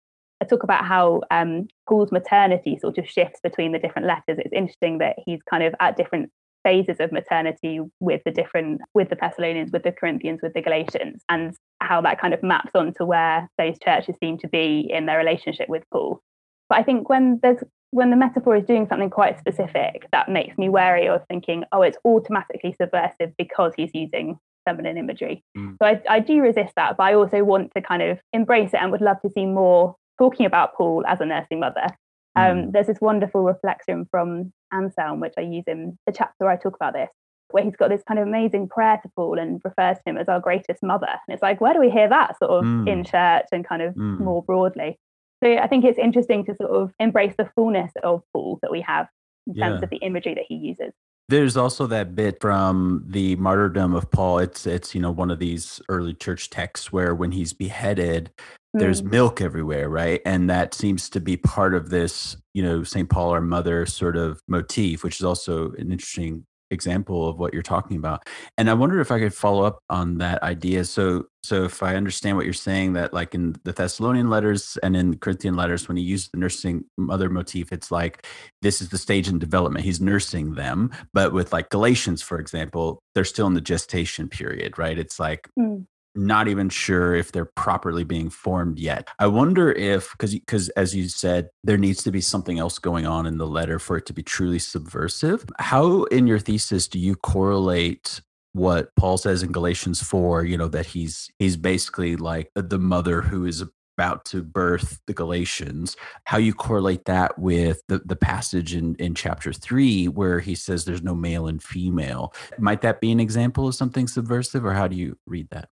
I 0.42 0.46
talk 0.46 0.64
about 0.64 0.86
how 0.86 1.22
um, 1.30 1.68
Paul's 1.88 2.12
maternity 2.12 2.78
sort 2.80 2.98
of 2.98 3.08
shifts 3.08 3.40
between 3.42 3.72
the 3.72 3.80
different 3.80 4.08
letters. 4.08 4.40
It's 4.40 4.54
interesting 4.54 4.98
that 4.98 5.18
he's 5.24 5.42
kind 5.48 5.64
of 5.64 5.76
at 5.80 5.98
different 5.98 6.32
phases 6.64 6.98
of 7.00 7.12
maternity 7.12 7.80
with 8.00 8.22
the 8.26 8.32
different 8.32 8.82
with 8.94 9.10
the 9.10 9.16
Thessalonians, 9.16 9.72
with 9.72 9.84
the 9.84 9.92
Corinthians, 9.92 10.40
with 10.42 10.54
the 10.54 10.62
Galatians, 10.62 11.24
and 11.30 11.56
how 11.80 12.02
that 12.02 12.20
kind 12.20 12.34
of 12.34 12.44
maps 12.44 12.72
onto 12.76 13.06
where 13.06 13.50
those 13.58 13.78
churches 13.80 14.16
seem 14.22 14.38
to 14.40 14.48
be 14.48 14.90
in 14.92 15.06
their 15.06 15.18
relationship 15.18 15.70
with 15.70 15.84
Paul. 15.92 16.22
But 16.70 16.80
I 16.80 16.84
think 16.84 17.10
when 17.10 17.40
there's 17.42 17.64
when 17.92 18.10
the 18.10 18.16
metaphor 18.16 18.56
is 18.56 18.66
doing 18.66 18.88
something 18.88 19.10
quite 19.10 19.38
specific, 19.40 20.08
that 20.12 20.30
makes 20.30 20.58
me 20.58 20.70
wary 20.70 21.08
of 21.08 21.22
thinking, 21.28 21.64
oh, 21.72 21.82
it's 21.82 21.98
automatically 22.06 22.74
subversive 22.80 23.34
because 23.38 23.74
he's 23.76 23.92
using 23.94 24.40
feminine 24.66 24.98
imagery. 24.98 25.44
Mm. 25.58 25.76
So 25.82 25.88
I, 25.88 26.02
I 26.10 26.20
do 26.20 26.40
resist 26.40 26.74
that, 26.78 26.96
but 26.96 27.04
I 27.04 27.16
also 27.16 27.44
want 27.44 27.74
to 27.76 27.82
kind 27.82 28.02
of 28.02 28.20
embrace 28.32 28.74
it 28.74 28.80
and 28.82 28.92
would 28.92 29.02
love 29.02 29.20
to 29.24 29.30
see 29.32 29.46
more 29.46 29.96
talking 30.18 30.46
about 30.46 30.76
Paul 30.76 31.04
as 31.08 31.20
a 31.20 31.26
nursing 31.26 31.60
mother 31.60 31.88
um, 32.36 32.44
mm. 32.44 32.72
There's 32.72 32.88
this 32.88 33.02
wonderful 33.02 33.44
reflection 33.44 34.08
from 34.10 34.54
Anselm, 34.72 35.20
which 35.20 35.34
I 35.38 35.42
use 35.42 35.64
in 35.68 35.98
the 36.06 36.14
chapter 36.14 36.46
where 36.46 36.52
I 36.52 36.58
talk 36.58 36.76
about 36.76 36.94
this, 36.94 37.10
where 37.50 37.64
he's 37.64 37.76
got 37.76 37.90
this 37.90 38.04
kind 38.08 38.20
of 38.20 38.28
amazing 38.28 38.68
prayer 38.70 39.00
to 39.02 39.10
Paul 39.16 39.40
and 39.40 39.62
refers 39.64 39.98
to 39.98 40.04
him 40.06 40.18
as 40.18 40.28
our 40.28 40.40
greatest 40.40 40.84
mother. 40.84 41.08
And 41.08 41.34
it's 41.34 41.42
like, 41.42 41.62
where 41.62 41.74
do 41.74 41.80
we 41.80 41.90
hear 41.90 42.10
that 42.10 42.38
sort 42.40 42.52
of 42.52 42.64
mm. 42.64 42.88
in 42.88 43.04
church 43.04 43.46
and 43.52 43.68
kind 43.68 43.82
of 43.82 43.96
mm. 43.96 44.20
more 44.20 44.44
broadly? 44.44 44.98
So 45.44 45.58
I 45.58 45.68
think 45.68 45.86
it's 45.86 45.98
interesting 45.98 46.46
to 46.46 46.56
sort 46.56 46.72
of 46.72 46.92
embrace 47.00 47.34
the 47.38 47.50
fullness 47.56 47.92
of 48.04 48.22
Paul 48.34 48.60
that 48.62 48.72
we 48.72 48.82
have 48.82 49.08
in 49.48 49.56
terms 49.56 49.80
yeah. 49.80 49.84
of 49.84 49.90
the 49.90 49.98
imagery 49.98 50.36
that 50.36 50.46
he 50.48 50.56
uses. 50.56 50.94
There's 51.30 51.56
also 51.56 51.88
that 51.88 52.16
bit 52.16 52.42
from 52.42 53.06
the 53.08 53.36
martyrdom 53.38 53.96
of 53.96 54.12
Paul. 54.12 54.40
It's 54.40 54.68
it's 54.68 54.94
you 54.94 55.02
know 55.02 55.12
one 55.12 55.32
of 55.32 55.40
these 55.40 55.82
early 55.88 56.14
church 56.14 56.50
texts 56.50 56.92
where 56.92 57.16
when 57.16 57.32
he's 57.32 57.54
beheaded, 57.54 58.32
there's 58.74 59.02
mm. 59.02 59.12
milk 59.12 59.42
everywhere, 59.42 59.90
right? 59.90 60.22
And 60.26 60.50
that 60.50 60.74
seems 60.74 61.10
to 61.12 61.20
be 61.20 61.38
part 61.38 61.76
of 61.76 61.90
this, 61.90 62.38
you 62.54 62.64
know, 62.64 62.84
St. 62.84 63.10
Paul, 63.10 63.32
our 63.32 63.42
mother 63.42 63.86
sort 63.86 64.16
of 64.16 64.42
motif, 64.48 65.04
which 65.04 65.20
is 65.20 65.26
also 65.26 65.72
an 65.74 65.92
interesting 65.92 66.46
example 66.72 67.28
of 67.28 67.38
what 67.38 67.54
you're 67.54 67.62
talking 67.62 67.98
about. 67.98 68.28
And 68.58 68.70
I 68.70 68.74
wonder 68.74 69.02
if 69.02 69.12
I 69.12 69.20
could 69.20 69.34
follow 69.34 69.66
up 69.66 69.80
on 69.90 70.20
that 70.20 70.42
idea. 70.42 70.86
So, 70.86 71.26
so 71.44 71.66
if 71.66 71.84
I 71.84 71.96
understand 71.96 72.38
what 72.38 72.46
you're 72.46 72.54
saying, 72.54 72.94
that 72.94 73.14
like 73.14 73.36
in 73.36 73.56
the 73.66 73.74
Thessalonian 73.74 74.30
letters 74.30 74.78
and 74.82 74.96
in 74.96 75.12
the 75.12 75.18
Corinthian 75.18 75.56
letters, 75.56 75.90
when 75.90 75.98
he 75.98 76.04
uses 76.04 76.30
the 76.30 76.40
nursing 76.40 76.86
mother 76.98 77.30
motif, 77.30 77.74
it's 77.74 77.92
like 77.92 78.26
this 78.62 78.82
is 78.82 78.90
the 78.90 78.98
stage 78.98 79.28
in 79.28 79.38
development. 79.38 79.84
He's 79.84 80.00
nursing 80.00 80.54
them. 80.56 80.92
But 81.14 81.34
with 81.34 81.52
like 81.52 81.70
Galatians, 81.70 82.22
for 82.22 82.40
example, 82.40 83.00
they're 83.14 83.26
still 83.26 83.48
in 83.48 83.54
the 83.54 83.62
gestation 83.62 84.30
period, 84.30 84.78
right? 84.78 84.98
It's 84.98 85.20
like 85.20 85.50
mm 85.60 85.86
not 86.16 86.48
even 86.48 86.70
sure 86.70 87.16
if 87.16 87.32
they're 87.32 87.46
properly 87.46 88.04
being 88.04 88.30
formed 88.30 88.80
yet. 88.80 89.08
I 89.20 89.28
wonder 89.28 89.72
if 89.72 90.12
because 90.12 90.34
because 90.34 90.70
as 90.70 90.96
you 90.96 91.08
said, 91.08 91.50
there 91.64 91.78
needs 91.78 92.04
to 92.04 92.12
be 92.12 92.22
something 92.22 92.60
else 92.60 92.80
going 92.80 93.06
on 93.06 93.26
in 93.26 93.38
the 93.38 93.48
letter 93.48 93.80
for 93.80 93.98
it 93.98 94.06
to 94.08 94.14
be 94.14 94.24
truly 94.24 94.60
subversive. 94.60 95.46
How 95.60 96.04
in 96.06 96.28
your 96.28 96.40
thesis 96.40 96.88
do 96.88 97.00
you 97.00 97.16
correlate 97.16 98.22
what 98.54 98.94
Paul 98.96 99.18
says 99.18 99.44
in 99.44 99.52
Galatians 99.52 100.02
4, 100.02 100.44
you 100.44 100.58
know, 100.58 100.68
that 100.68 100.88
he's 100.88 101.30
he's 101.40 101.58
basically 101.58 102.16
like 102.16 102.52
the 102.56 102.80
mother 102.80 103.22
who 103.22 103.46
is 103.46 103.64
about 103.98 104.26
to 104.26 104.42
birth 104.42 105.00
the 105.06 105.14
Galatians, 105.14 105.96
how 106.26 106.38
you 106.38 106.54
correlate 106.54 107.06
that 107.06 107.38
with 107.38 107.82
the, 107.88 108.02
the 108.06 108.16
passage 108.16 108.74
in, 108.74 108.96
in 108.96 109.14
chapter 109.14 109.54
three 109.54 110.08
where 110.08 110.40
he 110.40 110.56
says 110.56 110.86
there's 110.86 111.04
no 111.04 111.14
male 111.14 111.48
and 111.48 111.62
female. 111.62 112.34
Might 112.58 112.82
that 112.82 113.00
be 113.00 113.12
an 113.12 113.20
example 113.20 113.68
of 113.68 113.76
something 113.76 114.08
subversive, 114.08 114.66
or 114.66 114.74
how 114.74 114.88
do 114.88 114.96
you 114.96 115.18
read 115.26 115.48
that? 115.52 115.70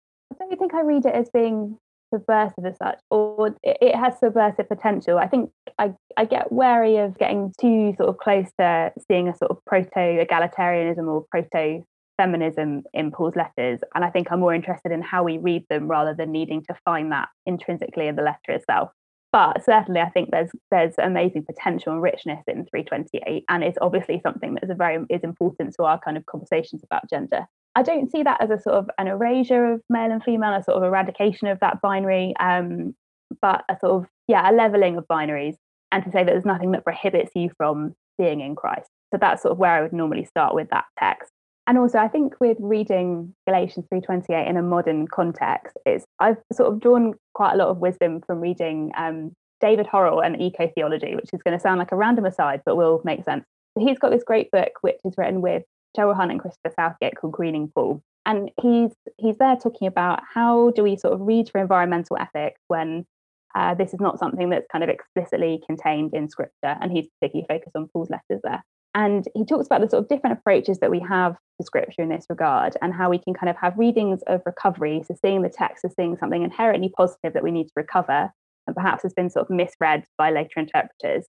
I 0.76 0.83
read 0.83 1.06
it 1.06 1.14
as 1.14 1.28
being 1.30 1.78
subversive 2.12 2.64
as 2.64 2.76
such, 2.76 2.99
or 3.11 3.54
it 3.62 3.97
has 3.97 4.18
subversive 4.18 4.68
potential. 4.68 5.18
I 5.18 5.26
think 5.26 5.50
I, 5.78 5.95
I 6.16 6.25
get 6.25 6.52
wary 6.52 6.99
of 6.99 7.18
getting 7.18 7.52
too 7.61 7.95
sort 7.97 8.09
of 8.09 8.18
close 8.18 8.47
to 8.59 8.92
seeing 9.09 9.28
a 9.28 9.37
sort 9.37 9.50
of 9.50 9.59
proto 9.66 9.90
egalitarianism 10.25 11.06
or 11.09 11.25
proto 11.30 11.83
feminism 12.16 12.83
in 12.95 13.11
Paul's 13.11 13.37
letters. 13.37 13.80
And 13.95 14.04
I 14.04 14.11
think 14.11 14.28
I'm 14.30 14.40
more 14.40 14.54
interested 14.54 14.92
in 14.92 15.02
how 15.02 15.23
we 15.23 15.38
read 15.38 15.64
them 15.68 15.88
rather 15.88 16.14
than 16.14 16.33
needing 16.33 16.62
to 16.64 16.75
find 16.85 17.12
that 17.12 17.28
intrinsically 17.45 18.09
in 18.09 18.16
the 18.16 18.23
letter 18.23 18.52
itself. 18.52 18.90
But 19.33 19.64
certainly, 19.64 20.00
I 20.00 20.09
think 20.09 20.30
there's 20.30 20.50
there's 20.71 20.95
amazing 20.99 21.45
potential 21.45 21.92
and 21.92 22.00
richness 22.00 22.42
in 22.47 22.64
328, 22.71 23.45
and 23.49 23.64
it's 23.64 23.76
obviously 23.83 24.21
something 24.23 24.54
that 24.54 24.64
is 24.64 24.71
a 24.71 24.75
very 24.75 25.04
is 25.11 25.23
important 25.25 25.75
to 25.75 25.85
our 25.85 25.99
kind 25.99 26.16
of 26.16 26.25
conversations 26.26 26.83
about 26.85 27.11
gender. 27.11 27.47
I 27.76 27.83
don't 27.83 28.11
see 28.11 28.23
that 28.23 28.40
as 28.40 28.49
a 28.49 28.59
sort 28.59 28.76
of 28.76 28.90
an 28.97 29.06
erasure 29.06 29.75
of 29.75 29.83
male 29.90 30.11
and 30.11 30.25
female, 30.25 30.54
a 30.54 30.64
sort 30.64 30.78
of 30.78 30.83
eradication 30.83 31.47
of 31.49 31.61
that 31.61 31.83
binary, 31.83 32.35
um, 32.40 32.95
but 33.42 33.64
a 33.68 33.76
sort 33.78 33.92
of 33.92 34.06
yeah, 34.28 34.50
a 34.50 34.52
leveling 34.52 34.97
of 34.97 35.06
binaries. 35.06 35.56
and 35.92 36.02
to 36.02 36.11
say 36.11 36.25
that 36.25 36.33
there's 36.33 36.45
nothing 36.45 36.73
that 36.73 36.85
prohibits 36.85 37.30
you 37.35 37.50
from 37.59 37.95
being 38.18 38.40
in 38.40 38.56
Christ. 38.56 38.88
So 39.12 39.18
that's 39.21 39.42
sort 39.42 39.52
of 39.52 39.59
where 39.59 39.73
I 39.73 39.83
would 39.83 39.92
normally 39.92 40.25
start 40.25 40.54
with 40.54 40.68
that 40.71 40.87
text. 40.99 41.30
And 41.68 41.78
also, 41.78 41.99
I 41.99 42.09
think 42.09 42.35
with 42.40 42.56
reading 42.61 43.35
Galatians 43.47 43.87
3:28 43.92 44.49
in 44.49 44.56
a 44.56 44.62
modern 44.62 45.06
context, 45.06 45.76
is 45.85 46.04
I've 46.18 46.38
sort 46.52 46.73
of 46.73 46.80
drawn 46.80 47.14
quite 47.35 47.52
a 47.52 47.56
lot 47.56 47.68
of 47.68 47.78
wisdom 47.78 48.23
from 48.26 48.40
reading 48.40 48.90
um, 48.97 49.33
David 49.61 49.87
Horrell 49.87 50.25
and 50.25 50.40
Eco 50.40 50.71
Theology, 50.75 51.14
which 51.14 51.30
is 51.35 51.42
going 51.42 51.56
to 51.56 51.61
sound 51.61 51.78
like 51.78 51.92
a 51.92 51.97
random 51.97 52.25
aside, 52.25 52.62
but 52.64 52.76
will 52.76 53.02
make 53.04 53.23
sense. 53.25 53.45
He's 53.78 53.99
got 53.99 54.12
this 54.12 54.25
great 54.25 54.50
book 54.50 54.73
which 54.80 54.97
is 55.04 55.14
written 55.18 55.42
with 55.42 55.62
Cheryl 55.97 56.17
Hunt 56.17 56.31
and 56.31 56.41
Christopher 56.41 56.73
Southgate 56.75 57.17
called 57.17 57.33
Greening 57.33 57.71
Paul, 57.75 58.03
and 58.25 58.50
he's 58.61 58.93
he's 59.19 59.38
there 59.38 59.57
talking 59.57 59.88
about 59.88 60.21
how 60.35 60.71
do 60.71 60.83
we 60.83 60.97
sort 60.97 61.15
of 61.15 61.21
read 61.21 61.49
for 61.49 61.61
environmental 61.61 62.19
ethics 62.19 62.61
when 62.69 63.07
uh, 63.55 63.75
this 63.75 63.95
is 63.95 64.00
not 64.00 64.19
something 64.19 64.50
that's 64.50 64.67
kind 64.71 64.85
of 64.85 64.91
explicitly 64.91 65.62
contained 65.67 66.12
in 66.15 66.29
scripture, 66.29 66.76
and 66.81 66.93
he's 66.93 67.09
particularly 67.21 67.47
focused 67.49 67.76
on 67.76 67.88
Paul's 67.88 68.11
letters 68.11 68.41
there. 68.43 68.62
And 68.95 69.26
he 69.35 69.45
talks 69.45 69.67
about 69.67 69.83
the 69.83 69.91
sort 69.91 70.03
of 70.03 70.09
different 70.09 70.38
approaches 70.38 70.79
that 70.79 70.91
we 70.91 71.00
have 71.00 71.37
to 71.61 71.67
scripture 71.67 72.03
in 72.03 72.09
this 72.09 72.26
regard 72.31 72.76
and 72.81 72.95
how 72.95 73.11
we 73.11 73.19
can 73.19 73.35
kind 73.35 73.50
of 73.50 73.57
have 73.57 73.76
readings 73.76 74.23
of 74.26 74.41
recovery. 74.47 75.03
So, 75.07 75.15
seeing 75.23 75.43
the 75.43 75.50
text 75.50 75.85
as 75.85 75.95
seeing 75.95 76.17
something 76.17 76.43
inherently 76.43 76.91
positive 76.97 77.33
that 77.35 77.43
we 77.43 77.50
need 77.50 77.65
to 77.65 77.73
recover 77.76 78.31
and 78.67 78.75
perhaps 78.75 79.03
has 79.03 79.12
been 79.12 79.31
sort 79.31 79.47
of 79.47 79.55
misread 79.55 80.05
by 80.19 80.31
later 80.31 80.59
interpreters, 80.59 81.26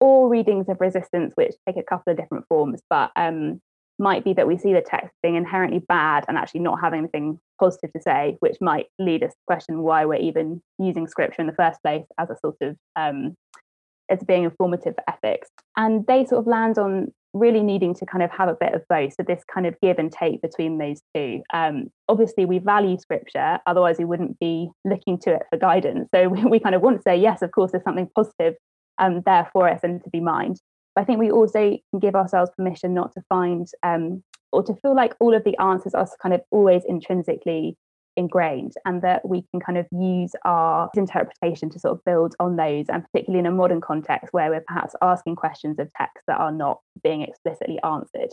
or 0.00 0.28
readings 0.28 0.68
of 0.68 0.80
resistance, 0.80 1.32
which 1.36 1.54
take 1.66 1.76
a 1.76 1.82
couple 1.82 2.10
of 2.10 2.16
different 2.16 2.44
forms, 2.48 2.80
but 2.90 3.12
um, 3.14 3.60
might 4.02 4.24
be 4.24 4.34
that 4.34 4.46
we 4.46 4.58
see 4.58 4.72
the 4.72 4.82
text 4.82 5.12
being 5.22 5.36
inherently 5.36 5.78
bad 5.78 6.24
and 6.28 6.36
actually 6.36 6.60
not 6.60 6.80
having 6.80 6.98
anything 6.98 7.38
positive 7.60 7.92
to 7.92 8.02
say, 8.02 8.36
which 8.40 8.56
might 8.60 8.86
lead 8.98 9.22
us 9.22 9.30
to 9.30 9.38
question 9.46 9.78
why 9.82 10.04
we're 10.04 10.16
even 10.16 10.60
using 10.78 11.06
scripture 11.06 11.40
in 11.40 11.46
the 11.46 11.54
first 11.54 11.80
place 11.82 12.04
as 12.18 12.28
a 12.28 12.36
sort 12.44 12.56
of 12.60 12.76
um, 12.96 13.34
as 14.10 14.18
being 14.24 14.44
informative 14.44 14.94
for 14.94 15.04
ethics. 15.08 15.48
And 15.76 16.04
they 16.06 16.26
sort 16.26 16.40
of 16.40 16.46
land 16.46 16.78
on 16.78 17.12
really 17.32 17.62
needing 17.62 17.94
to 17.94 18.04
kind 18.04 18.22
of 18.22 18.30
have 18.30 18.48
a 18.48 18.56
bit 18.60 18.74
of 18.74 18.82
both. 18.88 19.14
So 19.14 19.22
this 19.26 19.42
kind 19.52 19.66
of 19.66 19.74
give 19.80 19.98
and 19.98 20.12
take 20.12 20.42
between 20.42 20.78
those 20.78 21.00
two. 21.14 21.42
Um, 21.54 21.90
obviously, 22.08 22.44
we 22.44 22.58
value 22.58 22.98
scripture, 22.98 23.58
otherwise 23.66 23.96
we 23.98 24.04
wouldn't 24.04 24.38
be 24.38 24.68
looking 24.84 25.18
to 25.20 25.34
it 25.34 25.42
for 25.48 25.58
guidance. 25.58 26.08
So 26.14 26.28
we, 26.28 26.44
we 26.50 26.60
kind 26.60 26.74
of 26.74 26.82
want 26.82 26.98
to 26.98 27.02
say, 27.02 27.16
yes, 27.16 27.40
of 27.40 27.52
course, 27.52 27.72
there's 27.72 27.84
something 27.84 28.10
positive 28.14 28.54
um, 28.98 29.22
there 29.24 29.48
for 29.52 29.68
us 29.68 29.80
and 29.82 30.02
to 30.04 30.10
be 30.10 30.20
mind. 30.20 30.60
But 30.94 31.02
I 31.02 31.04
think 31.04 31.18
we 31.18 31.30
also 31.30 31.78
can 31.90 32.00
give 32.00 32.14
ourselves 32.14 32.50
permission 32.56 32.94
not 32.94 33.12
to 33.14 33.22
find 33.28 33.66
um, 33.82 34.22
or 34.52 34.62
to 34.62 34.74
feel 34.76 34.94
like 34.94 35.14
all 35.20 35.34
of 35.34 35.44
the 35.44 35.56
answers 35.58 35.94
are 35.94 36.06
kind 36.22 36.34
of 36.34 36.42
always 36.50 36.82
intrinsically 36.86 37.76
ingrained 38.16 38.74
and 38.84 39.00
that 39.02 39.26
we 39.26 39.42
can 39.50 39.60
kind 39.60 39.78
of 39.78 39.86
use 39.90 40.32
our 40.44 40.90
interpretation 40.94 41.70
to 41.70 41.78
sort 41.78 41.96
of 41.96 42.04
build 42.04 42.34
on 42.40 42.56
those 42.56 42.86
and 42.88 43.04
particularly 43.04 43.40
in 43.40 43.46
a 43.46 43.50
modern 43.50 43.80
context 43.80 44.32
where 44.32 44.50
we're 44.50 44.64
perhaps 44.66 44.94
asking 45.00 45.34
questions 45.34 45.78
of 45.78 45.90
text 45.96 46.22
that 46.26 46.38
are 46.38 46.52
not 46.52 46.80
being 47.02 47.22
explicitly 47.22 47.78
answered. 47.82 48.30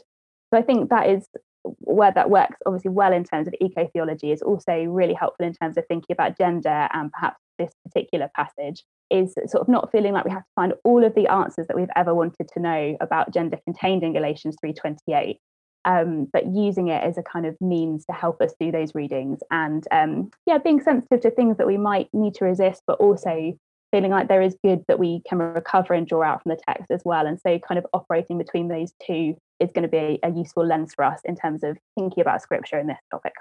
So 0.52 0.60
i 0.60 0.62
think 0.62 0.90
that 0.90 1.10
is 1.10 1.28
where 1.64 2.12
that 2.12 2.30
works 2.30 2.58
obviously 2.66 2.92
well 2.92 3.14
in 3.14 3.24
terms 3.24 3.48
of 3.48 3.54
eco 3.62 3.88
theology 3.94 4.32
is 4.32 4.42
also 4.42 4.74
really 4.84 5.14
helpful 5.14 5.46
in 5.46 5.54
terms 5.54 5.78
of 5.78 5.86
thinking 5.88 6.14
about 6.14 6.38
gender 6.38 6.88
and 6.94 7.12
perhaps 7.12 7.38
this 7.60 7.72
particular 7.86 8.30
passage 8.36 8.84
is 9.12 9.34
sort 9.48 9.62
of 9.62 9.68
not 9.68 9.92
feeling 9.92 10.14
like 10.14 10.26
we 10.26 10.32
have 10.32 10.42
to 10.42 10.52
find 10.56 10.74
all 10.84 11.04
of 11.04 11.14
the 11.16 11.28
answers 11.28 11.68
that 11.68 11.76
we've 11.76 11.90
ever 11.96 12.14
wanted 12.16 12.48
to 12.48 12.60
know 12.60 12.98
about 13.02 13.34
gender 13.34 13.58
contained 13.66 14.04
in 14.04 14.14
galatians 14.14 14.56
3.28 14.64 15.38
um, 15.86 16.28
but 16.34 16.46
using 16.48 16.90
it 16.90 17.02
as 17.04 17.18
a 17.18 17.24
kind 17.24 17.46
of 17.46 17.56
means 17.62 18.06
to 18.06 18.12
help 18.12 18.42
us 18.42 18.54
do 18.60 18.72
those 18.72 18.96
readings 18.96 19.40
and 19.52 19.88
um, 19.92 20.30
yeah 20.46 20.58
being 20.58 20.82
sensitive 20.82 21.22
to 21.22 21.32
things 21.32 21.58
that 21.58 21.68
we 21.68 21.78
might 21.78 22.10
need 22.14 22.34
to 22.36 22.46
resist 22.46 22.82
but 22.88 23.00
also 23.00 23.54
feeling 23.92 24.12
like 24.12 24.28
there 24.28 24.42
is 24.42 24.56
good 24.64 24.84
that 24.88 25.00
we 25.00 25.22
can 25.28 25.40
recover 25.40 25.94
and 25.94 26.08
draw 26.08 26.24
out 26.24 26.44
from 26.44 26.52
the 26.52 26.62
text 26.68 26.92
as 26.92 27.02
well. 27.06 27.26
And 27.26 27.40
so 27.40 27.60
kind 27.60 27.78
of 27.78 27.86
operating 27.94 28.38
between 28.38 28.68
those 28.68 28.94
two 29.06 29.36
is 29.60 29.70
going 29.74 29.84
to 29.84 29.88
be 29.90 30.20
a 30.24 30.32
useful 30.32 30.66
lens 30.66 30.94
for 30.94 31.04
us 31.04 31.22
in 31.26 31.36
terms 31.36 31.64
of 31.64 31.78
thinking 31.98 32.22
about 32.22 32.42
scripture 32.42 32.80
in 32.80 32.88
this 32.88 33.00
topic. 33.12 33.34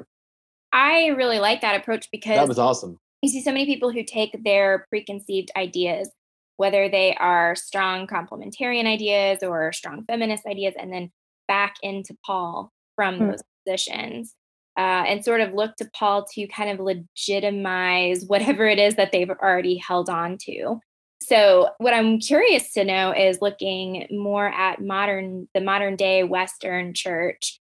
I 0.72 1.08
really 1.08 1.38
like 1.38 1.60
that 1.62 1.76
approach 1.80 2.08
because 2.10 2.37
that 2.37 2.48
was 2.48 2.58
awesome 2.58 2.98
you 3.22 3.28
see 3.28 3.42
so 3.42 3.52
many 3.52 3.66
people 3.66 3.90
who 3.90 4.04
take 4.04 4.44
their 4.44 4.87
preconceived 4.90 5.50
ideas 5.56 6.10
whether 6.58 6.88
they 6.88 7.14
are 7.14 7.54
strong 7.54 8.06
complementarian 8.06 8.84
ideas 8.84 9.42
or 9.42 9.72
strong 9.72 10.04
feminist 10.06 10.44
ideas 10.44 10.75
and 10.78 10.92
then 10.92 11.10
back 11.46 11.76
into 11.82 12.14
Paul 12.26 12.70
from 12.94 13.18
mm. 13.18 13.30
those 13.30 13.42
positions. 13.64 14.34
Uh, 14.76 15.02
and 15.08 15.25
sort 15.25 15.40
of 15.40 15.54
look 15.54 15.75
to 15.75 15.90
Paul 15.92 16.25
to 16.34 16.46
kind 16.46 16.70
of 16.70 16.78
legitimize 16.78 18.25
whatever 18.26 18.66
it 18.66 18.78
is 18.78 18.94
that 18.94 19.10
they've 19.10 19.30
already 19.30 19.76
held 19.76 20.08
on 20.08 20.37
to. 20.42 20.78
So, 21.20 21.70
what 21.78 21.94
I'm 21.94 22.20
curious 22.20 22.72
to 22.75 22.84
know 22.84 23.12
is 23.12 23.42
looking 23.42 24.06
more 24.08 24.46
at 24.46 24.80
modern, 24.80 25.48
the 25.52 25.60
modern 25.60 25.96
day 25.96 26.22
Western 26.22 26.94
church. 26.94 27.58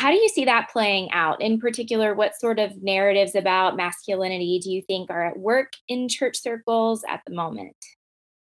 How 0.00 0.10
do 0.10 0.16
you 0.16 0.30
see 0.30 0.46
that 0.46 0.70
playing 0.72 1.10
out? 1.12 1.42
In 1.42 1.60
particular, 1.60 2.14
what 2.14 2.34
sort 2.34 2.58
of 2.58 2.82
narratives 2.82 3.34
about 3.34 3.76
masculinity 3.76 4.58
do 4.58 4.70
you 4.70 4.80
think 4.80 5.10
are 5.10 5.26
at 5.26 5.38
work 5.38 5.74
in 5.88 6.08
church 6.08 6.40
circles 6.40 7.04
at 7.06 7.20
the 7.26 7.34
moment? 7.34 7.76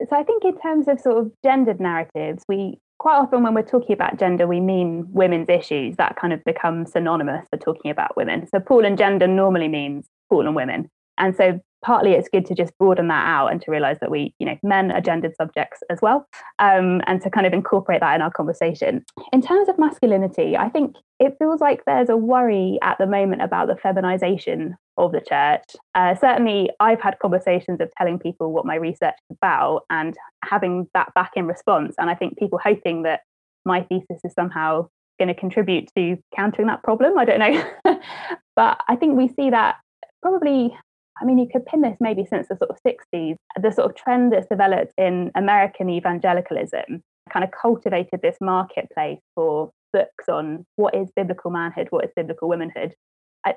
So, 0.01 0.15
I 0.15 0.23
think 0.23 0.45
in 0.45 0.57
terms 0.57 0.87
of 0.87 1.01
sort 1.01 1.17
of 1.17 1.33
gendered 1.43 1.81
narratives, 1.81 2.45
we 2.47 2.79
quite 2.97 3.17
often 3.17 3.43
when 3.43 3.53
we're 3.53 3.63
talking 3.63 3.91
about 3.91 4.17
gender, 4.17 4.47
we 4.47 4.61
mean 4.61 5.05
women's 5.11 5.49
issues. 5.49 5.97
That 5.97 6.15
kind 6.15 6.31
of 6.31 6.41
becomes 6.45 6.93
synonymous 6.93 7.45
for 7.49 7.57
talking 7.57 7.91
about 7.91 8.15
women. 8.15 8.47
So 8.47 8.61
Paul 8.61 8.85
and 8.85 8.97
gender 8.97 9.27
normally 9.27 9.67
means 9.67 10.07
Paul 10.29 10.47
and 10.47 10.55
women. 10.55 10.89
And 11.19 11.35
so 11.35 11.59
partly 11.81 12.11
it's 12.11 12.29
good 12.29 12.45
to 12.45 12.55
just 12.55 12.77
broaden 12.77 13.07
that 13.07 13.25
out 13.25 13.47
and 13.47 13.61
to 13.61 13.71
realize 13.71 13.97
that 14.01 14.11
we, 14.11 14.33
you 14.39 14.45
know, 14.45 14.57
men 14.63 14.91
are 14.91 15.01
gendered 15.01 15.35
subjects 15.35 15.81
as 15.89 15.99
well, 16.01 16.27
um, 16.59 17.01
and 17.07 17.21
to 17.21 17.29
kind 17.29 17.47
of 17.47 17.53
incorporate 17.53 18.01
that 18.01 18.15
in 18.15 18.21
our 18.21 18.31
conversation. 18.31 19.05
In 19.31 19.41
terms 19.41 19.69
of 19.69 19.77
masculinity, 19.77 20.57
I 20.57 20.69
think 20.69 20.95
it 21.19 21.35
feels 21.39 21.61
like 21.61 21.83
there's 21.85 22.09
a 22.09 22.17
worry 22.17 22.79
at 22.81 22.97
the 22.97 23.07
moment 23.07 23.41
about 23.41 23.67
the 23.67 23.75
feminization 23.75 24.75
of 24.97 25.11
the 25.11 25.21
church. 25.21 25.63
Uh, 25.95 26.15
certainly, 26.15 26.69
I've 26.79 27.01
had 27.01 27.19
conversations 27.19 27.79
of 27.79 27.91
telling 27.97 28.19
people 28.19 28.51
what 28.51 28.65
my 28.65 28.75
research 28.75 29.15
is 29.29 29.38
about 29.38 29.83
and 29.89 30.15
having 30.43 30.88
that 30.93 31.13
back 31.13 31.31
in 31.35 31.47
response. 31.47 31.95
And 31.97 32.09
I 32.09 32.15
think 32.15 32.38
people 32.38 32.59
hoping 32.61 33.03
that 33.03 33.21
my 33.65 33.83
thesis 33.83 34.19
is 34.23 34.33
somehow 34.33 34.88
going 35.17 35.27
to 35.27 35.33
contribute 35.33 35.89
to 35.95 36.17
countering 36.35 36.67
that 36.67 36.83
problem. 36.83 37.17
I 37.17 37.25
don't 37.25 37.39
know. 37.39 37.99
but 38.55 38.81
I 38.88 38.95
think 38.95 39.17
we 39.17 39.27
see 39.27 39.49
that 39.49 39.77
probably 40.21 40.75
I 41.21 41.25
mean, 41.25 41.38
you 41.38 41.47
could 41.51 41.65
pin 41.65 41.81
this 41.81 41.97
maybe 41.99 42.25
since 42.25 42.47
the 42.47 42.57
sort 42.57 42.69
of 42.69 42.77
60s, 42.85 43.35
the 43.61 43.71
sort 43.71 43.89
of 43.89 43.95
trend 43.95 44.31
that's 44.31 44.47
developed 44.47 44.93
in 44.97 45.31
American 45.35 45.89
evangelicalism 45.89 47.03
kind 47.31 47.43
of 47.43 47.51
cultivated 47.51 48.21
this 48.21 48.38
marketplace 48.41 49.19
for 49.35 49.71
books 49.93 50.27
on 50.27 50.65
what 50.75 50.95
is 50.95 51.09
biblical 51.15 51.51
manhood, 51.51 51.88
what 51.89 52.05
is 52.05 52.11
biblical 52.15 52.49
womanhood. 52.49 52.93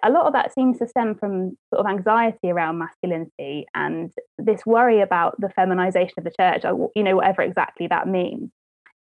A 0.04 0.10
lot 0.10 0.26
of 0.26 0.32
that 0.32 0.54
seems 0.54 0.78
to 0.78 0.86
stem 0.86 1.16
from 1.16 1.56
sort 1.74 1.84
of 1.84 1.86
anxiety 1.86 2.50
around 2.50 2.78
masculinity 2.78 3.66
and 3.74 4.12
this 4.38 4.64
worry 4.64 5.00
about 5.00 5.34
the 5.40 5.48
feminization 5.50 6.14
of 6.18 6.24
the 6.24 6.30
church, 6.30 6.62
you 6.94 7.02
know, 7.02 7.16
whatever 7.16 7.42
exactly 7.42 7.88
that 7.88 8.06
means. 8.06 8.50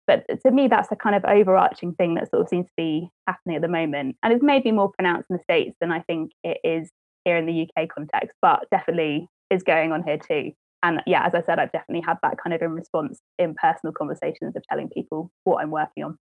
But 0.08 0.26
to 0.44 0.52
me, 0.52 0.68
that's 0.68 0.90
the 0.90 0.96
kind 0.96 1.16
of 1.16 1.24
overarching 1.24 1.94
thing 1.94 2.16
that 2.16 2.32
sort 2.32 2.42
of 2.42 2.50
seems 2.50 2.66
to 2.66 2.74
be 2.76 3.10
happening 3.28 3.58
at 3.58 3.62
the 3.62 3.68
moment. 3.68 4.18
And 4.24 4.34
it's 4.34 4.44
maybe 4.44 4.72
more 4.72 4.92
pronounced 4.92 5.30
in 5.30 5.38
the 5.38 5.44
States 5.44 5.76
than 5.80 5.92
I 5.92 6.00
think 6.02 6.32
it 6.44 6.58
is 6.64 6.90
here 7.26 7.38
in 7.38 7.46
the 7.46 7.68
UK 7.68 7.88
context, 7.90 8.36
but 8.42 8.66
definitely 8.72 9.28
is 9.50 9.64
going 9.64 9.92
on 9.92 10.04
here 10.04 10.18
too. 10.18 10.52
And 10.84 11.02
yeah, 11.06 11.26
as 11.26 11.36
I 11.36 11.44
said, 11.44 11.60
I've 11.60 11.72
definitely 11.72 12.04
had 12.06 12.18
that 12.24 12.38
kind 12.42 12.54
of 12.54 12.62
in 12.62 12.72
response 12.72 13.20
in 13.38 13.54
personal 13.56 13.94
conversations 13.94 14.56
of 14.56 14.64
telling 14.70 14.90
people 14.90 15.32
what 15.44 15.62
I'm 15.62 15.72
working 15.72 16.04
on. 16.04 16.18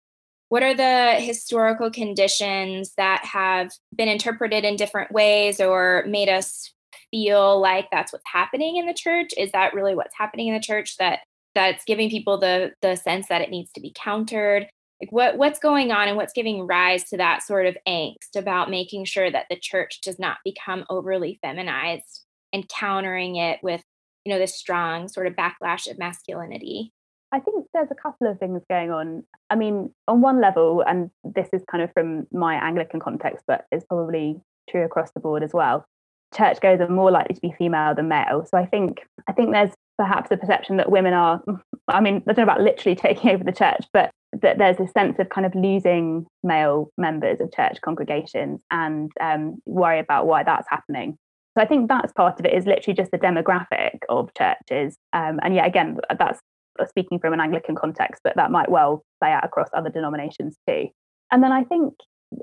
What 0.50 0.63
are 0.63 0.74
the 0.74 1.16
historical 1.20 1.92
conditions 1.92 2.94
that 2.98 3.24
have 3.25 3.72
been 3.96 4.08
interpreted 4.08 4.63
in 4.63 4.77
different 4.77 5.12
ways 5.12 5.60
or 5.60 6.06
made 6.08 6.30
us 6.30 6.74
feel 7.12 7.60
like 7.60 7.88
that's 7.92 8.13
what's 8.13 8.24
happening 8.32 8.77
in 8.77 8.88
the 8.88 8.94
church? 8.94 9.32
Is 9.38 9.51
that 9.51 9.74
really 9.74 9.94
what's 9.94 10.16
happening 10.18 10.48
in 10.48 10.54
the 10.54 10.62
church 10.62 10.96
that 10.98 11.20
that's 11.54 11.84
giving 11.86 12.10
people 12.10 12.38
the 12.38 12.72
the 12.82 12.96
sense 12.96 13.27
that 13.27 13.42
it 13.42 13.50
needs 13.50 13.72
to 13.74 13.82
be 13.82 13.92
countered? 13.94 14.68
Like 15.01 15.12
what 15.12 15.38
what's 15.38 15.60
going 15.60 15.92
on 15.92 16.08
and 16.08 16.18
what's 16.18 16.34
giving 16.34 16.66
rise 16.66 17.04
to 17.06 17.18
that 17.18 17.44
sort 17.44 17.66
of 17.66 17.77
angst 17.88 18.36
about 18.36 18.70
making 18.70 19.06
sure 19.06 19.30
that 19.32 19.46
the 19.50 19.60
church 19.60 20.01
does 20.01 20.20
not 20.20 20.38
become 20.44 20.86
overly 20.89 21.39
feminized 21.42 22.25
and 22.54 22.68
countering 22.70 23.36
it 23.36 23.60
with 23.62 23.84
you 24.25 24.34
know 24.34 24.39
this 24.39 24.56
strong 24.56 25.08
sort 25.08 25.27
of 25.27 25.34
backlash 25.34 25.89
of 25.89 25.98
masculinity 25.98 26.92
I 27.32 27.39
think 27.39 27.66
there's 27.74 27.92
a 27.92 27.96
couple 27.96 28.27
of 28.27 28.39
things 28.39 28.62
going 28.70 28.92
on. 28.92 29.24
I 29.50 29.56
mean, 29.56 29.94
on 30.08 30.22
one 30.22 30.39
level, 30.39 30.82
and 30.88 31.12
this 31.24 31.50
is 31.51 31.62
kind 31.70 31.84
of 31.84 31.92
from 31.94 32.25
my 32.32 32.56
Anglican 32.56 33.00
context, 33.00 33.44
but 33.48 33.66
it's 33.72 33.86
probably 33.86 34.39
true 34.70 34.86
across 34.86 35.12
the 35.12 35.20
board 35.20 35.44
as 35.44 35.54
well. 35.54 35.86
Churchgoers 36.34 36.80
are 36.80 36.89
more 36.89 37.12
likely 37.12 37.36
to 37.36 37.42
be 37.42 37.54
female 37.58 37.96
than 37.96 38.08
male. 38.08 38.46
So 38.50 38.58
I 38.58 38.66
think 38.66 39.01
I 39.27 39.34
think 39.34 39.51
there's 39.51 39.74
perhaps 39.98 40.32
a 40.32 40.38
perception 40.38 40.77
that 40.77 40.92
women 40.92 41.13
are 41.13 41.42
I 41.89 42.01
mean, 42.01 42.24
I 42.27 42.34
don't 42.34 42.38
know 42.38 42.44
about 42.44 42.62
literally 42.62 42.96
taking 43.08 43.32
over 43.32 43.44
the 43.44 43.51
church, 43.51 43.86
but 43.92 44.12
that 44.41 44.57
there's 44.57 44.79
a 44.79 44.88
sense 44.88 45.17
of 45.19 45.29
kind 45.29 45.46
of 45.46 45.55
losing 45.55 46.25
male 46.43 46.89
members 46.98 47.39
of 47.39 47.51
church 47.53 47.79
congregations 47.81 48.62
and 48.72 49.12
um, 49.22 49.57
worry 49.65 50.00
about 50.00 50.27
why 50.27 50.43
that's 50.43 50.67
happening. 50.69 51.17
So 51.57 51.63
I 51.63 51.65
think 51.65 51.88
that's 51.89 52.13
part 52.13 52.39
of 52.39 52.46
it 52.46 52.53
is 52.53 52.65
literally 52.65 52.96
just 52.96 53.12
the 53.12 53.17
demographic 53.17 54.00
of 54.10 54.29
churches. 54.38 54.96
Um, 55.13 55.39
and 55.41 55.55
yeah, 55.55 55.65
again, 55.65 55.98
that's 56.19 56.39
speaking 56.88 57.19
from 57.19 57.34
an 57.34 57.39
Anglican 57.39 57.75
context, 57.75 58.22
but 58.24 58.36
that 58.36 58.51
might 58.51 58.69
well 58.69 59.03
play 59.22 59.31
out 59.31 59.43
across 59.43 59.69
other 59.74 59.89
denominations 59.89 60.55
too. 60.67 60.89
And 61.31 61.41
then 61.41 61.51
I 61.51 61.63
think 61.63 61.93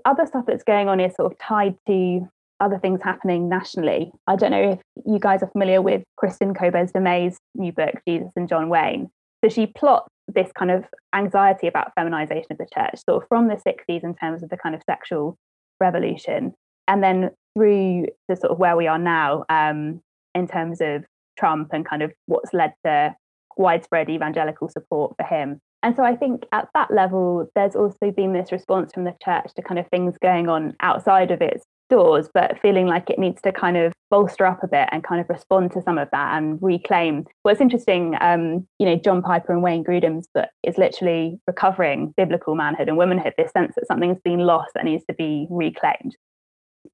other 0.04 0.26
stuff 0.26 0.44
that's 0.46 0.64
going 0.64 0.88
on 0.88 0.98
is 0.98 1.14
sort 1.14 1.30
of 1.30 1.38
tied 1.38 1.76
to 1.86 2.28
other 2.60 2.78
things 2.78 3.00
happening 3.02 3.48
nationally. 3.48 4.10
I 4.26 4.36
don't 4.36 4.50
know 4.50 4.72
if 4.72 4.80
you 5.06 5.18
guys 5.18 5.42
are 5.42 5.50
familiar 5.50 5.82
with 5.82 6.02
Kristin 6.20 6.56
Kobes 6.56 6.92
Du 6.92 7.00
Mez's 7.00 7.38
new 7.54 7.72
book, 7.72 7.94
Jesus 8.06 8.30
and 8.36 8.48
John 8.48 8.68
Wayne. 8.68 9.10
So 9.44 9.50
she 9.50 9.66
plots 9.66 10.08
this 10.32 10.50
kind 10.58 10.70
of 10.70 10.84
anxiety 11.14 11.66
about 11.66 11.92
feminization 11.94 12.46
of 12.50 12.58
the 12.58 12.66
church, 12.72 13.00
sort 13.08 13.22
of 13.22 13.28
from 13.28 13.48
the 13.48 13.56
60s 13.56 14.02
in 14.02 14.14
terms 14.14 14.42
of 14.42 14.50
the 14.50 14.56
kind 14.56 14.74
of 14.74 14.82
sexual 14.88 15.36
revolution, 15.80 16.52
and 16.88 17.02
then 17.02 17.30
through 17.56 18.06
to 18.30 18.36
sort 18.36 18.52
of 18.52 18.58
where 18.58 18.76
we 18.76 18.86
are 18.86 18.98
now 18.98 19.44
um, 19.48 20.00
in 20.34 20.48
terms 20.48 20.80
of 20.80 21.04
Trump 21.38 21.68
and 21.72 21.86
kind 21.86 22.02
of 22.02 22.12
what's 22.26 22.52
led 22.52 22.72
to 22.84 23.14
widespread 23.56 24.10
evangelical 24.10 24.68
support 24.68 25.14
for 25.16 25.26
him. 25.26 25.60
And 25.82 25.94
so 25.94 26.02
I 26.02 26.16
think 26.16 26.44
at 26.52 26.68
that 26.74 26.90
level, 26.90 27.48
there's 27.54 27.76
also 27.76 28.10
been 28.10 28.32
this 28.32 28.50
response 28.50 28.92
from 28.92 29.04
the 29.04 29.14
church 29.22 29.52
to 29.54 29.62
kind 29.62 29.78
of 29.78 29.86
things 29.88 30.16
going 30.20 30.48
on 30.48 30.74
outside 30.80 31.30
of 31.30 31.42
its 31.42 31.64
doors, 31.90 32.28
but 32.32 32.58
feeling 32.60 32.86
like 32.86 33.10
it 33.10 33.18
needs 33.18 33.40
to 33.42 33.52
kind 33.52 33.76
of 33.76 33.92
bolster 34.10 34.46
up 34.46 34.62
a 34.62 34.68
bit 34.68 34.88
and 34.92 35.02
kind 35.02 35.20
of 35.20 35.28
respond 35.28 35.72
to 35.72 35.82
some 35.82 35.98
of 35.98 36.08
that 36.12 36.36
and 36.36 36.58
reclaim. 36.62 37.24
What's 37.42 37.60
interesting, 37.60 38.16
um, 38.20 38.66
you 38.78 38.86
know, 38.86 38.96
John 38.96 39.22
Piper 39.22 39.52
and 39.52 39.62
Wayne 39.62 39.84
Grudem's 39.84 40.28
book 40.34 40.48
is 40.62 40.78
literally 40.78 41.38
recovering 41.46 42.14
biblical 42.16 42.54
manhood 42.54 42.88
and 42.88 42.96
womanhood, 42.96 43.34
this 43.36 43.52
sense 43.52 43.74
that 43.76 43.86
something's 43.86 44.20
been 44.24 44.40
lost 44.40 44.72
that 44.74 44.84
needs 44.84 45.04
to 45.08 45.14
be 45.14 45.46
reclaimed. 45.50 46.16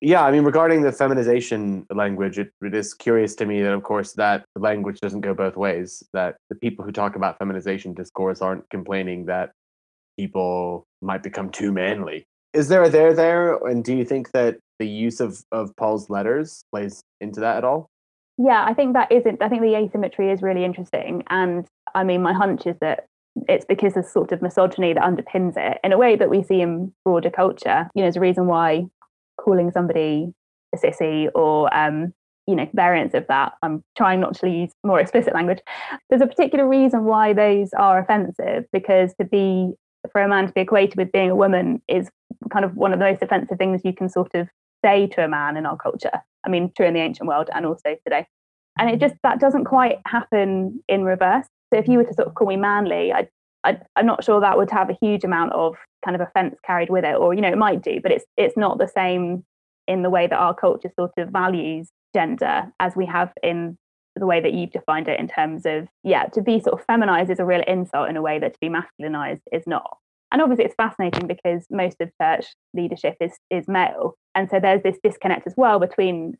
Yeah, 0.00 0.24
I 0.24 0.30
mean, 0.30 0.44
regarding 0.44 0.82
the 0.82 0.92
feminization 0.92 1.84
language, 1.90 2.38
it, 2.38 2.52
it 2.62 2.74
is 2.74 2.94
curious 2.94 3.34
to 3.36 3.44
me 3.44 3.60
that, 3.62 3.72
of 3.72 3.82
course, 3.82 4.12
that 4.14 4.44
language 4.56 5.00
doesn't 5.00 5.20
go 5.20 5.34
both 5.34 5.56
ways. 5.56 6.02
That 6.12 6.36
the 6.48 6.54
people 6.54 6.84
who 6.84 6.92
talk 6.92 7.16
about 7.16 7.38
feminization 7.38 7.92
discourse 7.92 8.40
aren't 8.40 8.70
complaining 8.70 9.26
that 9.26 9.50
people 10.18 10.86
might 11.02 11.22
become 11.22 11.50
too 11.50 11.72
manly. 11.72 12.24
Is 12.54 12.68
there 12.68 12.84
a 12.84 12.88
there 12.88 13.12
there? 13.12 13.56
And 13.66 13.84
do 13.84 13.94
you 13.94 14.04
think 14.04 14.30
that 14.32 14.58
the 14.80 14.88
use 14.88 15.20
of, 15.20 15.44
of 15.52 15.76
Paul's 15.76 16.10
letters 16.10 16.64
plays 16.72 17.04
into 17.20 17.38
that 17.40 17.58
at 17.58 17.64
all? 17.64 17.88
Yeah, 18.38 18.64
I 18.66 18.74
think 18.74 18.94
that 18.94 19.12
isn't. 19.12 19.40
I 19.40 19.48
think 19.48 19.62
the 19.62 19.76
asymmetry 19.76 20.32
is 20.32 20.42
really 20.42 20.64
interesting. 20.64 21.22
And 21.28 21.66
I 21.94 22.02
mean, 22.02 22.22
my 22.22 22.32
hunch 22.32 22.66
is 22.66 22.76
that 22.80 23.04
it's 23.48 23.66
because 23.66 23.94
there's 23.94 24.10
sort 24.10 24.32
of 24.32 24.42
misogyny 24.42 24.94
that 24.94 25.02
underpins 25.02 25.56
it 25.56 25.78
in 25.84 25.92
a 25.92 25.98
way 25.98 26.16
that 26.16 26.30
we 26.30 26.42
see 26.42 26.62
in 26.62 26.92
broader 27.04 27.30
culture. 27.30 27.88
You 27.94 28.00
know, 28.00 28.06
there's 28.06 28.16
a 28.16 28.20
reason 28.20 28.46
why 28.46 28.86
calling 29.38 29.70
somebody 29.70 30.32
a 30.74 30.78
sissy 30.78 31.28
or 31.34 31.72
um, 31.74 32.14
you 32.46 32.56
know 32.56 32.68
variants 32.74 33.14
of 33.14 33.26
that 33.28 33.52
i'm 33.62 33.84
trying 33.96 34.18
not 34.18 34.34
to 34.34 34.48
use 34.48 34.72
more 34.82 34.98
explicit 34.98 35.34
language 35.34 35.60
there's 36.08 36.22
a 36.22 36.26
particular 36.26 36.66
reason 36.66 37.04
why 37.04 37.32
those 37.32 37.70
are 37.74 37.98
offensive 37.98 38.64
because 38.72 39.14
to 39.20 39.24
be 39.24 39.72
for 40.10 40.22
a 40.22 40.28
man 40.28 40.46
to 40.46 40.52
be 40.52 40.62
equated 40.62 40.96
with 40.96 41.12
being 41.12 41.30
a 41.30 41.36
woman 41.36 41.80
is 41.86 42.08
kind 42.50 42.64
of 42.64 42.74
one 42.74 42.92
of 42.92 42.98
the 42.98 43.04
most 43.04 43.22
offensive 43.22 43.58
things 43.58 43.82
you 43.84 43.92
can 43.92 44.08
sort 44.08 44.34
of 44.34 44.48
say 44.84 45.06
to 45.08 45.24
a 45.24 45.28
man 45.28 45.56
in 45.56 45.66
our 45.66 45.76
culture 45.76 46.22
i 46.44 46.48
mean 46.48 46.70
true 46.76 46.86
in 46.86 46.94
the 46.94 47.00
ancient 47.00 47.28
world 47.28 47.48
and 47.54 47.66
also 47.66 47.96
today. 48.04 48.26
And 48.78 48.88
it 48.88 48.98
just 48.98 49.14
that 49.22 49.40
doesn't 49.40 49.64
quite 49.64 49.98
happen 50.06 50.82
in 50.88 51.04
reverse. 51.04 51.46
So 51.72 51.78
if 51.78 51.86
you 51.86 51.98
were 51.98 52.04
to 52.04 52.14
sort 52.14 52.28
of 52.28 52.34
call 52.34 52.48
me 52.48 52.56
manly 52.56 53.12
I, 53.12 53.28
I 53.62 53.78
i'm 53.96 54.06
not 54.06 54.24
sure 54.24 54.40
that 54.40 54.56
would 54.56 54.70
have 54.70 54.90
a 54.90 54.98
huge 55.00 55.24
amount 55.24 55.52
of 55.52 55.76
kind 56.04 56.14
of 56.14 56.20
offense 56.20 56.56
carried 56.64 56.90
with 56.90 57.04
it 57.04 57.14
or 57.16 57.34
you 57.34 57.40
know 57.40 57.48
it 57.48 57.58
might 57.58 57.82
do 57.82 58.00
but 58.02 58.10
it's 58.10 58.24
it's 58.36 58.56
not 58.56 58.78
the 58.78 58.88
same 58.88 59.44
in 59.86 60.02
the 60.02 60.10
way 60.10 60.26
that 60.26 60.36
our 60.36 60.54
culture 60.54 60.90
sort 60.98 61.12
of 61.18 61.28
values 61.28 61.90
gender 62.14 62.72
as 62.80 62.96
we 62.96 63.06
have 63.06 63.32
in 63.42 63.76
the 64.16 64.26
way 64.26 64.40
that 64.40 64.52
you've 64.52 64.72
defined 64.72 65.08
it 65.08 65.20
in 65.20 65.28
terms 65.28 65.66
of 65.66 65.88
yeah 66.02 66.24
to 66.24 66.42
be 66.42 66.58
sort 66.58 66.78
of 66.78 66.84
feminized 66.86 67.30
is 67.30 67.38
a 67.38 67.44
real 67.44 67.62
insult 67.68 68.08
in 68.08 68.16
a 68.16 68.22
way 68.22 68.38
that 68.38 68.54
to 68.54 68.58
be 68.60 68.68
masculinized 68.68 69.42
is 69.52 69.66
not 69.66 69.98
and 70.32 70.40
obviously 70.40 70.64
it's 70.64 70.74
fascinating 70.74 71.26
because 71.26 71.64
most 71.70 71.96
of 72.00 72.10
church 72.20 72.46
leadership 72.74 73.16
is 73.20 73.32
is 73.50 73.68
male. 73.68 74.14
And 74.34 74.48
so 74.50 74.60
there's 74.60 74.82
this 74.82 74.98
disconnect 75.02 75.46
as 75.46 75.54
well 75.56 75.78
between 75.78 76.34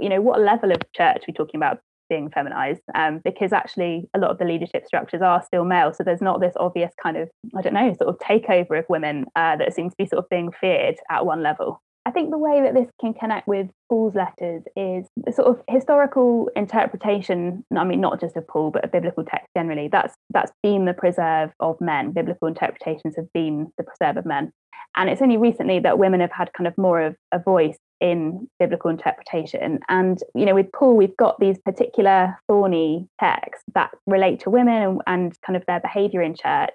you 0.00 0.08
know 0.08 0.20
what 0.20 0.40
level 0.40 0.72
of 0.72 0.78
church 0.94 1.24
we're 1.28 1.34
talking 1.34 1.58
about 1.58 1.80
being 2.08 2.30
feminized 2.30 2.82
um, 2.94 3.20
because 3.24 3.52
actually 3.52 4.08
a 4.14 4.18
lot 4.18 4.30
of 4.30 4.38
the 4.38 4.44
leadership 4.44 4.86
structures 4.86 5.22
are 5.22 5.42
still 5.42 5.64
male. 5.64 5.92
So 5.92 6.04
there's 6.04 6.20
not 6.20 6.40
this 6.40 6.54
obvious 6.56 6.92
kind 7.02 7.16
of 7.16 7.28
i 7.56 7.62
don't 7.62 7.74
know 7.74 7.94
sort 7.94 8.08
of 8.08 8.18
takeover 8.18 8.78
of 8.78 8.84
women 8.88 9.26
uh, 9.36 9.56
that 9.56 9.74
seems 9.74 9.92
to 9.92 9.96
be 9.98 10.06
sort 10.06 10.22
of 10.24 10.28
being 10.28 10.52
feared 10.60 10.96
at 11.10 11.26
one 11.26 11.42
level 11.42 11.82
I 12.06 12.12
think 12.12 12.30
the 12.30 12.38
way 12.38 12.62
that 12.62 12.72
this 12.72 12.88
can 13.00 13.14
connect 13.14 13.48
with 13.48 13.68
Paul's 13.90 14.14
letters 14.14 14.62
is 14.76 15.06
sort 15.34 15.48
of 15.48 15.60
historical 15.68 16.48
interpretation. 16.54 17.64
I 17.76 17.82
mean, 17.82 18.00
not 18.00 18.20
just 18.20 18.36
of 18.36 18.46
Paul, 18.46 18.70
but 18.70 18.84
of 18.84 18.92
biblical 18.92 19.24
text 19.24 19.48
generally. 19.56 19.88
That's 19.88 20.14
that's 20.30 20.52
been 20.62 20.84
the 20.84 20.94
preserve 20.94 21.50
of 21.58 21.80
men. 21.80 22.12
Biblical 22.12 22.46
interpretations 22.46 23.16
have 23.16 23.32
been 23.32 23.72
the 23.76 23.82
preserve 23.82 24.18
of 24.18 24.24
men, 24.24 24.52
and 24.94 25.10
it's 25.10 25.20
only 25.20 25.36
recently 25.36 25.80
that 25.80 25.98
women 25.98 26.20
have 26.20 26.30
had 26.30 26.52
kind 26.52 26.68
of 26.68 26.78
more 26.78 27.00
of 27.00 27.16
a 27.32 27.40
voice 27.40 27.76
in 28.00 28.48
biblical 28.60 28.88
interpretation. 28.88 29.80
And 29.88 30.22
you 30.36 30.46
know, 30.46 30.54
with 30.54 30.70
Paul, 30.72 30.96
we've 30.96 31.16
got 31.16 31.40
these 31.40 31.58
particular 31.58 32.38
thorny 32.46 33.08
texts 33.18 33.64
that 33.74 33.90
relate 34.06 34.38
to 34.40 34.50
women 34.50 34.74
and, 34.74 35.02
and 35.08 35.40
kind 35.42 35.56
of 35.56 35.64
their 35.66 35.80
behaviour 35.80 36.22
in 36.22 36.36
church. 36.36 36.70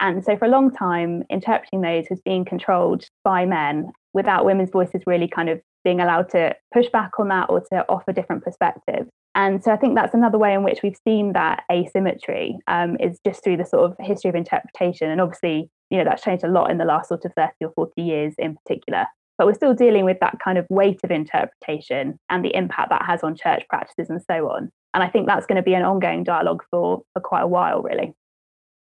And 0.00 0.24
so, 0.24 0.36
for 0.36 0.46
a 0.46 0.48
long 0.48 0.72
time, 0.72 1.22
interpreting 1.30 1.80
those 1.80 2.06
has 2.08 2.20
been 2.20 2.44
controlled 2.44 3.04
by 3.22 3.46
men 3.46 3.92
without 4.12 4.44
women's 4.44 4.70
voices 4.70 5.02
really 5.06 5.28
kind 5.28 5.48
of 5.48 5.60
being 5.84 6.00
allowed 6.00 6.30
to 6.30 6.54
push 6.72 6.88
back 6.88 7.12
on 7.18 7.28
that 7.28 7.50
or 7.50 7.60
to 7.72 7.84
offer 7.88 8.12
different 8.12 8.42
perspectives. 8.42 9.08
And 9.34 9.62
so 9.62 9.72
I 9.72 9.76
think 9.76 9.94
that's 9.96 10.14
another 10.14 10.38
way 10.38 10.54
in 10.54 10.62
which 10.62 10.80
we've 10.82 10.98
seen 11.06 11.32
that 11.32 11.64
asymmetry 11.70 12.56
um, 12.68 12.96
is 13.00 13.18
just 13.26 13.42
through 13.42 13.56
the 13.56 13.66
sort 13.66 13.90
of 13.90 13.96
history 13.98 14.28
of 14.28 14.36
interpretation. 14.36 15.10
And 15.10 15.20
obviously, 15.20 15.68
you 15.90 15.98
know, 15.98 16.04
that's 16.04 16.22
changed 16.22 16.44
a 16.44 16.48
lot 16.48 16.70
in 16.70 16.78
the 16.78 16.84
last 16.84 17.08
sort 17.08 17.24
of 17.24 17.32
30 17.36 17.52
or 17.62 17.72
40 17.74 18.02
years 18.02 18.34
in 18.38 18.56
particular. 18.56 19.06
But 19.36 19.48
we're 19.48 19.54
still 19.54 19.74
dealing 19.74 20.04
with 20.04 20.18
that 20.20 20.38
kind 20.42 20.58
of 20.58 20.66
weight 20.70 21.00
of 21.02 21.10
interpretation 21.10 22.18
and 22.30 22.44
the 22.44 22.54
impact 22.54 22.90
that 22.90 23.04
has 23.04 23.24
on 23.24 23.36
church 23.36 23.64
practices 23.68 24.08
and 24.08 24.22
so 24.22 24.48
on. 24.50 24.70
And 24.94 25.02
I 25.02 25.08
think 25.08 25.26
that's 25.26 25.46
going 25.46 25.56
to 25.56 25.62
be 25.62 25.74
an 25.74 25.82
ongoing 25.82 26.22
dialogue 26.22 26.62
for, 26.70 27.02
for 27.12 27.20
quite 27.20 27.42
a 27.42 27.48
while, 27.48 27.82
really. 27.82 28.14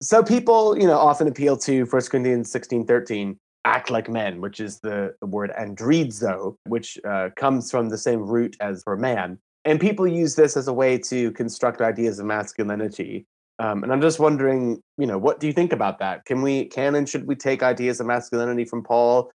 So 0.03 0.21
people, 0.21 0.77
you 0.77 0.85
know, 0.85 0.97
often 0.97 1.29
appeal 1.29 1.55
to 1.59 1.85
1 1.85 2.01
Corinthians 2.03 2.51
16, 2.51 2.85
13 2.85 3.39
act 3.63 3.89
like 3.89 4.09
men, 4.09 4.41
which 4.41 4.59
is 4.59 4.81
the, 4.81 5.15
the 5.21 5.25
word 5.25 5.49
andrizo, 5.57 6.57
which 6.67 6.99
uh, 7.07 7.29
comes 7.37 7.71
from 7.71 7.87
the 7.87 7.97
same 7.97 8.19
root 8.19 8.57
as 8.59 8.83
for 8.83 8.97
man. 8.97 9.39
And 9.63 9.79
people 9.79 10.05
use 10.05 10.35
this 10.35 10.57
as 10.57 10.67
a 10.67 10.73
way 10.73 10.97
to 10.97 11.31
construct 11.31 11.79
ideas 11.79 12.19
of 12.19 12.25
masculinity. 12.25 13.25
Um, 13.59 13.81
and 13.83 13.93
I'm 13.93 14.01
just 14.01 14.19
wondering, 14.19 14.81
you 14.97 15.07
know, 15.07 15.17
what 15.17 15.39
do 15.39 15.47
you 15.47 15.53
think 15.53 15.71
about 15.71 15.99
that? 15.99 16.25
Can 16.25 16.41
we, 16.41 16.65
can 16.65 16.95
and 16.95 17.07
should 17.07 17.25
we 17.25 17.35
take 17.35 17.63
ideas 17.63 18.01
of 18.01 18.05
masculinity 18.05 18.65
from 18.65 18.83
Paul? 18.83 19.31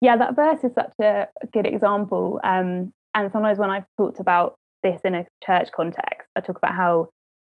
Yeah, 0.00 0.16
that 0.18 0.36
verse 0.36 0.62
is 0.62 0.70
such 0.76 0.92
a 1.00 1.26
good 1.52 1.66
example. 1.66 2.38
Um, 2.44 2.92
and 3.14 3.32
sometimes 3.32 3.58
when 3.58 3.70
I've 3.70 3.86
talked 3.98 4.20
about 4.20 4.54
this 4.84 5.00
in 5.04 5.16
a 5.16 5.26
church 5.44 5.70
context, 5.74 6.28
I 6.36 6.40
talk 6.40 6.58
about 6.58 6.76
how 6.76 7.08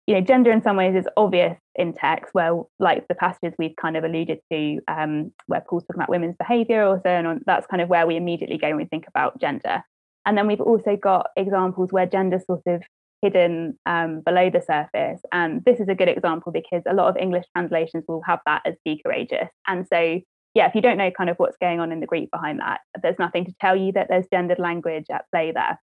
you 0.09 0.15
know, 0.15 0.21
gender 0.21 0.49
in 0.49 0.63
some 0.63 0.75
ways 0.75 0.95
is 0.95 1.07
obvious 1.17 1.55
in 1.75 1.93
text, 1.93 2.33
where 2.33 2.63
like 2.79 3.07
the 3.09 3.13
passages 3.13 3.53
we've 3.59 3.75
kind 3.79 3.95
of 3.95 4.03
alluded 4.03 4.39
to, 4.51 4.79
um, 4.87 5.31
where 5.45 5.61
Paul's 5.61 5.83
talking 5.83 5.99
about 5.99 6.09
women's 6.09 6.35
behaviour 6.35 6.83
or 6.83 6.99
so 7.05 7.13
on, 7.13 7.41
that's 7.45 7.67
kind 7.67 7.79
of 7.79 7.89
where 7.89 8.07
we 8.07 8.15
immediately 8.15 8.57
go 8.57 8.69
when 8.69 8.77
we 8.77 8.85
think 8.85 9.05
about 9.07 9.39
gender. 9.39 9.83
And 10.25 10.35
then 10.35 10.47
we've 10.47 10.61
also 10.61 10.95
got 10.95 11.27
examples 11.37 11.91
where 11.91 12.07
gender 12.07 12.41
sort 12.43 12.63
of 12.65 12.81
hidden 13.21 13.77
um, 13.85 14.21
below 14.21 14.49
the 14.49 14.63
surface. 14.63 15.21
And 15.31 15.63
this 15.63 15.79
is 15.79 15.87
a 15.89 15.93
good 15.93 16.09
example 16.09 16.51
because 16.51 16.81
a 16.89 16.95
lot 16.95 17.09
of 17.09 17.17
English 17.17 17.45
translations 17.55 18.03
will 18.07 18.23
have 18.25 18.39
that 18.47 18.63
as 18.65 18.73
be 18.83 18.99
courageous. 19.05 19.49
And 19.67 19.85
so, 19.93 20.21
yeah, 20.55 20.65
if 20.65 20.73
you 20.73 20.81
don't 20.81 20.97
know 20.97 21.11
kind 21.11 21.29
of 21.29 21.37
what's 21.37 21.57
going 21.57 21.79
on 21.79 21.91
in 21.91 21.99
the 21.99 22.07
Greek 22.07 22.31
behind 22.31 22.61
that, 22.61 22.79
there's 23.03 23.19
nothing 23.19 23.45
to 23.45 23.53
tell 23.61 23.75
you 23.75 23.91
that 23.91 24.07
there's 24.09 24.25
gendered 24.33 24.57
language 24.57 25.05
at 25.11 25.25
play 25.31 25.51
there. 25.51 25.79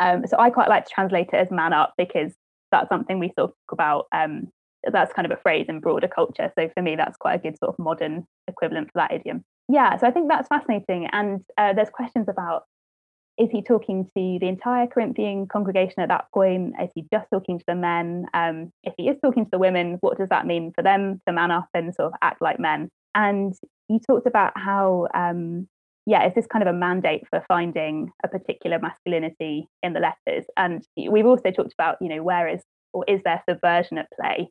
Um, 0.00 0.26
so 0.26 0.38
I 0.38 0.48
quite 0.48 0.70
like 0.70 0.86
to 0.86 0.90
translate 0.94 1.28
it 1.34 1.36
as 1.36 1.50
man 1.50 1.74
up 1.74 1.92
because 1.98 2.32
that's 2.72 2.88
something 2.88 3.18
we 3.18 3.28
sort 3.38 3.50
of 3.50 3.56
talk 3.68 3.72
about. 3.72 4.06
Um, 4.12 4.48
that's 4.90 5.12
kind 5.12 5.26
of 5.26 5.32
a 5.32 5.40
phrase 5.40 5.66
in 5.68 5.78
broader 5.78 6.08
culture. 6.08 6.50
So 6.58 6.68
for 6.74 6.82
me, 6.82 6.96
that's 6.96 7.16
quite 7.16 7.36
a 7.36 7.38
good 7.38 7.56
sort 7.58 7.68
of 7.74 7.78
modern 7.78 8.26
equivalent 8.48 8.88
for 8.88 8.98
that 8.98 9.12
idiom. 9.12 9.44
Yeah, 9.68 9.96
so 9.96 10.08
I 10.08 10.10
think 10.10 10.28
that's 10.28 10.48
fascinating. 10.48 11.06
And 11.12 11.40
uh, 11.56 11.72
there's 11.72 11.90
questions 11.90 12.26
about 12.28 12.64
is 13.38 13.48
he 13.50 13.62
talking 13.62 14.04
to 14.04 14.38
the 14.40 14.48
entire 14.48 14.86
Corinthian 14.86 15.46
congregation 15.46 16.00
at 16.00 16.08
that 16.10 16.26
point? 16.34 16.74
Is 16.82 16.90
he 16.94 17.06
just 17.12 17.26
talking 17.32 17.58
to 17.58 17.64
the 17.66 17.74
men? 17.74 18.26
Um, 18.34 18.70
if 18.84 18.92
he 18.98 19.08
is 19.08 19.16
talking 19.24 19.44
to 19.44 19.50
the 19.50 19.58
women, 19.58 19.96
what 20.00 20.18
does 20.18 20.28
that 20.28 20.46
mean 20.46 20.72
for 20.74 20.82
them 20.82 21.20
to 21.26 21.32
man 21.32 21.50
up 21.50 21.68
and 21.72 21.94
sort 21.94 22.08
of 22.08 22.18
act 22.20 22.42
like 22.42 22.60
men? 22.60 22.90
And 23.14 23.54
you 23.88 24.00
talked 24.06 24.26
about 24.26 24.52
how 24.56 25.08
um, 25.14 25.66
yeah, 26.06 26.26
is 26.26 26.34
this 26.34 26.46
kind 26.46 26.66
of 26.66 26.74
a 26.74 26.78
mandate 26.78 27.22
for 27.30 27.44
finding 27.46 28.10
a 28.24 28.28
particular 28.28 28.78
masculinity 28.78 29.68
in 29.82 29.92
the 29.92 30.00
letters? 30.00 30.44
And 30.56 30.82
we've 30.96 31.26
also 31.26 31.50
talked 31.50 31.72
about, 31.72 31.96
you 32.00 32.08
know, 32.08 32.22
where 32.22 32.48
is 32.48 32.62
or 32.92 33.04
is 33.08 33.20
there 33.24 33.42
subversion 33.48 33.98
at 33.98 34.08
play 34.20 34.48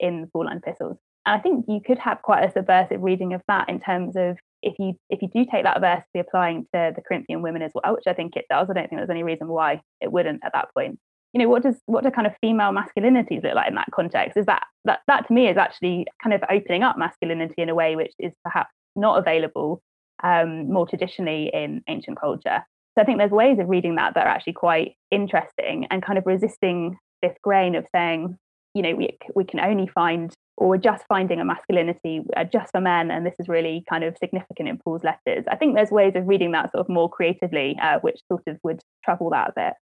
in 0.00 0.22
the 0.22 0.26
Pauline 0.28 0.58
epistles? 0.58 0.96
And 1.26 1.38
I 1.38 1.42
think 1.42 1.66
you 1.68 1.80
could 1.84 1.98
have 1.98 2.22
quite 2.22 2.44
a 2.44 2.52
subversive 2.52 3.02
reading 3.02 3.34
of 3.34 3.42
that 3.48 3.68
in 3.68 3.80
terms 3.80 4.16
of 4.16 4.36
if 4.62 4.74
you 4.78 4.94
if 5.10 5.20
you 5.20 5.28
do 5.34 5.44
take 5.50 5.64
that 5.64 5.80
verse 5.80 6.00
to 6.00 6.10
be 6.14 6.20
applying 6.20 6.62
to 6.74 6.92
the 6.94 7.02
Corinthian 7.06 7.42
women 7.42 7.62
as 7.62 7.72
well, 7.74 7.94
which 7.94 8.06
I 8.06 8.14
think 8.14 8.34
it 8.36 8.46
does. 8.48 8.68
I 8.70 8.74
don't 8.74 8.88
think 8.88 8.98
there's 8.98 9.10
any 9.10 9.22
reason 9.22 9.48
why 9.48 9.82
it 10.00 10.10
wouldn't 10.10 10.42
at 10.44 10.52
that 10.54 10.68
point. 10.74 10.98
you 11.34 11.40
know, 11.40 11.48
what 11.48 11.62
does 11.62 11.76
what 11.86 12.04
do 12.04 12.10
kind 12.10 12.26
of 12.26 12.32
female 12.40 12.72
masculinities 12.72 13.42
look 13.42 13.54
like 13.54 13.68
in 13.68 13.74
that 13.74 13.90
context? 13.92 14.36
Is 14.36 14.46
that 14.46 14.62
that 14.86 15.00
that 15.06 15.26
to 15.28 15.32
me 15.34 15.48
is 15.48 15.56
actually 15.56 16.06
kind 16.22 16.32
of 16.32 16.42
opening 16.50 16.82
up 16.82 16.96
masculinity 16.96 17.60
in 17.60 17.68
a 17.68 17.74
way 17.74 17.96
which 17.96 18.12
is 18.18 18.32
perhaps 18.42 18.70
not 18.96 19.18
available 19.18 19.82
um, 20.24 20.72
more 20.72 20.86
traditionally 20.88 21.50
in 21.52 21.82
ancient 21.88 22.18
culture. 22.18 22.64
So 22.96 23.02
I 23.02 23.04
think 23.04 23.18
there's 23.18 23.30
ways 23.30 23.58
of 23.58 23.68
reading 23.68 23.96
that 23.96 24.14
that 24.14 24.26
are 24.26 24.30
actually 24.30 24.54
quite 24.54 24.94
interesting 25.10 25.86
and 25.90 26.02
kind 26.02 26.18
of 26.18 26.26
resisting 26.26 26.96
this 27.22 27.34
grain 27.42 27.74
of 27.74 27.86
saying, 27.94 28.36
you 28.74 28.82
know, 28.82 28.94
we 28.94 29.16
we 29.34 29.44
can 29.44 29.60
only 29.60 29.86
find 29.86 30.32
or 30.56 30.68
we're 30.68 30.76
just 30.78 31.04
finding 31.08 31.40
a 31.40 31.44
masculinity 31.44 32.22
uh, 32.36 32.44
just 32.44 32.70
for 32.70 32.80
men, 32.80 33.10
and 33.10 33.26
this 33.26 33.34
is 33.38 33.48
really 33.48 33.84
kind 33.88 34.04
of 34.04 34.16
significant 34.18 34.68
in 34.68 34.78
Paul's 34.78 35.02
letters. 35.02 35.44
I 35.48 35.56
think 35.56 35.74
there's 35.74 35.90
ways 35.90 36.12
of 36.14 36.28
reading 36.28 36.52
that 36.52 36.70
sort 36.70 36.80
of 36.80 36.88
more 36.88 37.10
creatively, 37.10 37.76
uh, 37.82 37.98
which 38.00 38.20
sort 38.28 38.42
of 38.46 38.58
would 38.62 38.80
trouble 39.04 39.30
that 39.30 39.50
a 39.50 39.52
bit. 39.56 39.74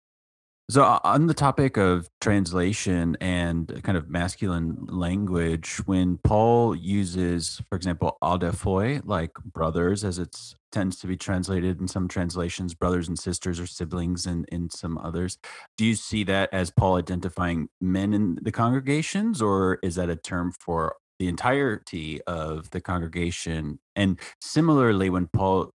So, 0.70 0.84
uh, 0.84 1.00
on 1.04 1.28
the 1.28 1.34
topic 1.34 1.76
of 1.76 2.10
translation 2.22 3.18
and 3.20 3.82
kind 3.84 3.98
of 3.98 4.10
masculine 4.10 4.86
language, 4.88 5.82
when 5.86 6.18
Paul 6.18 6.76
uses, 6.76 7.62
for 7.70 7.76
example, 7.76 8.18
adelphoi, 8.24 9.02
like 9.04 9.34
brothers, 9.44 10.06
as 10.06 10.18
it 10.18 10.38
tends 10.72 10.98
to 11.00 11.08
be 11.08 11.18
translated 11.18 11.82
in 11.82 11.90
some 11.90 12.08
translations, 12.08 12.74
brothers 12.74 13.10
and 13.10 13.20
sisters 13.20 13.60
or 13.60 13.68
siblings 13.68 14.26
in, 14.26 14.46
in 14.50 14.70
some 14.70 14.98
others, 15.00 15.38
do 15.78 15.84
you 15.84 15.96
see 15.96 16.24
that 16.24 16.48
as 16.54 16.72
Paul 16.72 16.96
identifying 16.96 17.68
men 17.82 18.14
in 18.14 18.40
the 18.42 18.52
congregations, 18.52 19.42
or 19.42 19.78
is 19.84 19.96
that 19.96 20.10
a 20.10 20.16
term 20.16 20.54
for 20.54 20.96
the 21.20 21.28
entirety 21.28 22.22
of 22.28 22.70
the 22.70 22.80
congregation? 22.80 23.80
And 23.98 24.18
similarly, 24.40 25.10
when 25.10 25.28
Paul 25.28 25.74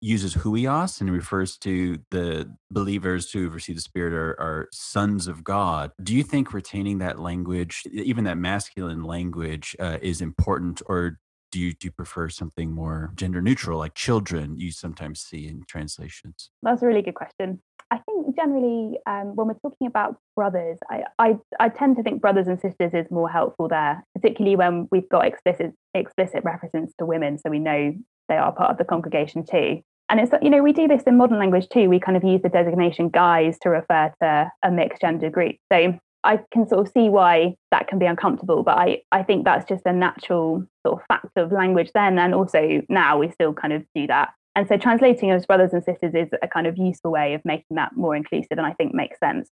uses 0.00 0.34
huios 0.34 1.00
and 1.00 1.10
refers 1.10 1.56
to 1.58 1.98
the 2.10 2.54
believers 2.70 3.30
who 3.32 3.44
have 3.44 3.54
received 3.54 3.78
the 3.78 3.82
spirit 3.82 4.12
are, 4.12 4.40
are, 4.40 4.68
sons 4.72 5.26
of 5.26 5.42
god. 5.42 5.92
Do 6.02 6.14
you 6.14 6.22
think 6.22 6.52
retaining 6.52 6.98
that 6.98 7.18
language 7.18 7.84
even 7.92 8.24
that 8.24 8.38
masculine 8.38 9.02
language 9.02 9.74
uh, 9.80 9.98
is 10.00 10.20
important 10.20 10.82
or 10.86 11.18
do 11.50 11.58
you, 11.58 11.72
do 11.72 11.86
you 11.88 11.92
prefer 11.92 12.28
something 12.28 12.70
more 12.70 13.10
gender 13.14 13.40
neutral 13.40 13.78
like 13.78 13.94
children 13.94 14.58
you 14.58 14.70
sometimes 14.70 15.20
see 15.20 15.48
in 15.48 15.62
translations? 15.66 16.50
That's 16.62 16.82
a 16.82 16.86
really 16.86 17.02
good 17.02 17.14
question 17.14 17.60
i 17.90 17.98
think 17.98 18.36
generally 18.36 18.98
um, 19.06 19.34
when 19.34 19.46
we're 19.48 19.54
talking 19.54 19.86
about 19.86 20.16
brothers 20.36 20.78
I, 20.90 21.04
I, 21.18 21.36
I 21.58 21.68
tend 21.68 21.96
to 21.96 22.02
think 22.02 22.20
brothers 22.20 22.46
and 22.46 22.60
sisters 22.60 22.92
is 22.94 23.10
more 23.10 23.28
helpful 23.28 23.68
there 23.68 24.04
particularly 24.14 24.56
when 24.56 24.88
we've 24.90 25.08
got 25.08 25.26
explicit 25.26 25.72
explicit 25.94 26.44
references 26.44 26.94
to 26.98 27.06
women 27.06 27.38
so 27.38 27.50
we 27.50 27.58
know 27.58 27.94
they 28.28 28.36
are 28.36 28.52
part 28.52 28.70
of 28.70 28.78
the 28.78 28.84
congregation 28.84 29.44
too. 29.44 29.80
And 30.10 30.20
it's, 30.20 30.32
you 30.40 30.50
know, 30.50 30.62
we 30.62 30.72
do 30.72 30.88
this 30.88 31.02
in 31.02 31.16
modern 31.16 31.38
language 31.38 31.68
too. 31.68 31.88
We 31.88 32.00
kind 32.00 32.16
of 32.16 32.24
use 32.24 32.40
the 32.42 32.48
designation 32.48 33.10
guys 33.10 33.58
to 33.62 33.70
refer 33.70 34.12
to 34.22 34.50
a 34.62 34.70
mixed 34.70 35.02
gender 35.02 35.28
group. 35.28 35.56
So 35.70 35.98
I 36.24 36.40
can 36.50 36.66
sort 36.66 36.86
of 36.86 36.92
see 36.92 37.08
why 37.08 37.54
that 37.70 37.88
can 37.88 37.98
be 37.98 38.06
uncomfortable, 38.06 38.62
but 38.62 38.78
I, 38.78 39.02
I 39.12 39.22
think 39.22 39.44
that's 39.44 39.68
just 39.68 39.82
a 39.86 39.92
natural 39.92 40.64
sort 40.86 41.00
of 41.00 41.06
fact 41.06 41.36
of 41.36 41.52
language 41.52 41.90
then. 41.94 42.18
And 42.18 42.34
also 42.34 42.82
now 42.88 43.18
we 43.18 43.30
still 43.30 43.52
kind 43.52 43.74
of 43.74 43.84
do 43.94 44.06
that. 44.06 44.30
And 44.58 44.66
so 44.66 44.76
translating 44.76 45.30
as 45.30 45.46
brothers 45.46 45.72
and 45.72 45.84
sisters 45.84 46.14
is 46.16 46.30
a 46.42 46.48
kind 46.48 46.66
of 46.66 46.76
useful 46.76 47.12
way 47.12 47.34
of 47.34 47.44
making 47.44 47.76
that 47.76 47.96
more 47.96 48.16
inclusive 48.16 48.58
and 48.58 48.66
I 48.66 48.72
think 48.72 48.92
makes 48.92 49.16
sense. 49.20 49.48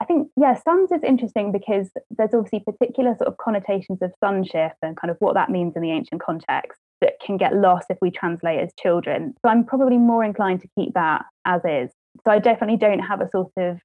I 0.00 0.04
think, 0.04 0.28
yeah, 0.36 0.54
sons 0.54 0.92
is 0.92 1.02
interesting 1.02 1.50
because 1.50 1.90
there's 2.16 2.32
obviously 2.32 2.60
particular 2.60 3.16
sort 3.16 3.26
of 3.26 3.36
connotations 3.36 3.98
of 4.00 4.12
sonship 4.22 4.74
and 4.80 4.96
kind 4.96 5.10
of 5.10 5.16
what 5.18 5.34
that 5.34 5.50
means 5.50 5.72
in 5.74 5.82
the 5.82 5.90
ancient 5.90 6.22
context 6.22 6.80
that 7.00 7.14
can 7.18 7.36
get 7.36 7.56
lost 7.56 7.86
if 7.90 7.98
we 8.00 8.12
translate 8.12 8.60
as 8.60 8.70
children. 8.78 9.34
So 9.44 9.50
I'm 9.50 9.64
probably 9.64 9.98
more 9.98 10.22
inclined 10.22 10.60
to 10.60 10.68
keep 10.78 10.94
that 10.94 11.24
as 11.44 11.62
is. 11.64 11.90
So 12.24 12.30
I 12.30 12.38
definitely 12.38 12.76
don't 12.76 13.00
have 13.00 13.20
a 13.20 13.28
sort 13.30 13.50
of 13.56 13.80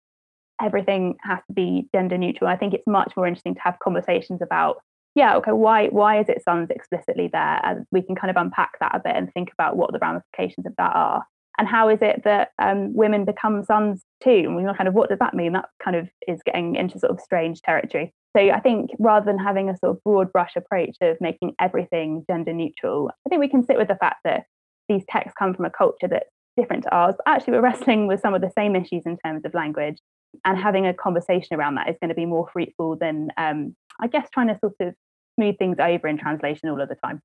everything 0.62 1.16
has 1.24 1.40
to 1.48 1.54
be 1.54 1.90
gender 1.96 2.20
neutral. 2.20 2.48
I 2.48 2.58
think 2.58 2.76
it's 2.76 2.86
much 2.86 3.14
more 3.18 3.26
interesting 3.26 3.56
to 3.56 3.62
have 3.62 3.80
conversations 3.80 4.44
about, 4.44 4.84
yeah, 5.16 5.36
okay, 5.38 5.52
why 5.52 5.88
why 5.88 6.20
is 6.20 6.30
it 6.30 6.44
sons 6.44 6.70
explicitly 6.70 7.30
there? 7.32 7.60
And 7.64 7.86
we 7.92 8.02
can 8.02 8.16
kind 8.16 8.32
of 8.32 8.38
unpack 8.38 8.80
that 8.80 8.96
a 8.96 9.02
bit 9.04 9.16
and 9.16 9.32
think 9.34 9.52
about 9.52 9.76
what 9.76 9.92
the 9.92 10.00
ramifications 10.00 10.66
of 10.66 10.74
that 10.78 10.96
are. 10.96 11.26
And 11.58 11.68
how 11.68 11.90
is 11.90 12.00
it 12.02 12.22
that 12.24 12.52
um, 12.58 12.94
women 12.94 13.26
become 13.26 13.64
sons 13.66 14.04
too? 14.24 14.44
And 14.46 14.56
we 14.56 14.64
kind 14.64 14.88
of 14.88 14.94
what 14.94 15.10
does 15.10 15.20
that 15.20 15.34
mean? 15.34 15.54
That 15.54 15.66
kind 15.84 15.98
of 15.98 16.08
is 16.28 16.40
getting 16.46 16.76
into 16.76 17.00
sort 17.00 17.12
of 17.12 17.20
strange 17.20 17.62
territory. 17.62 18.14
So 18.38 18.50
I 18.50 18.60
think 18.60 18.92
rather 19.00 19.26
than 19.26 19.40
having 19.40 19.70
a 19.70 19.78
sort 19.78 19.96
of 19.96 20.04
broad 20.04 20.32
brush 20.32 20.54
approach 20.56 20.96
of 21.02 21.18
making 21.20 21.56
everything 21.60 22.24
gender 22.30 22.54
neutral, 22.54 23.10
I 23.26 23.30
think 23.30 23.42
we 23.42 23.50
can 23.50 23.66
sit 23.66 23.78
with 23.78 23.88
the 23.88 23.96
fact 23.96 24.18
that 24.24 24.44
these 24.88 25.04
texts 25.10 25.34
come 25.38 25.54
from 25.54 25.66
a 25.66 25.70
culture 25.70 26.08
that's 26.08 26.30
different 26.56 26.84
to 26.84 26.96
ours. 26.96 27.16
Actually, 27.26 27.54
we're 27.54 27.62
wrestling 27.62 28.08
with 28.08 28.22
some 28.22 28.34
of 28.34 28.42
the 28.42 28.52
same 28.58 28.76
issues 28.76 29.04
in 29.06 29.18
terms 29.26 29.44
of 29.46 29.54
language, 29.54 29.98
and 30.46 30.58
having 30.58 30.86
a 30.86 30.94
conversation 30.94 31.58
around 31.58 31.76
that 31.76 31.90
is 31.90 31.96
going 32.02 32.10
to 32.10 32.16
be 32.16 32.26
more 32.26 32.48
fruitful 32.54 32.96
than, 32.96 33.30
um, 33.38 33.76
I 34.00 34.08
guess, 34.08 34.28
trying 34.34 34.48
to 34.48 34.58
sort 34.60 34.76
of 34.80 34.94
smooth 35.36 35.58
things 35.58 35.78
over 35.80 36.08
in 36.08 36.18
translation 36.18 36.70
all 36.70 36.82
of 36.82 36.90
the 36.90 36.96
time. 36.96 37.22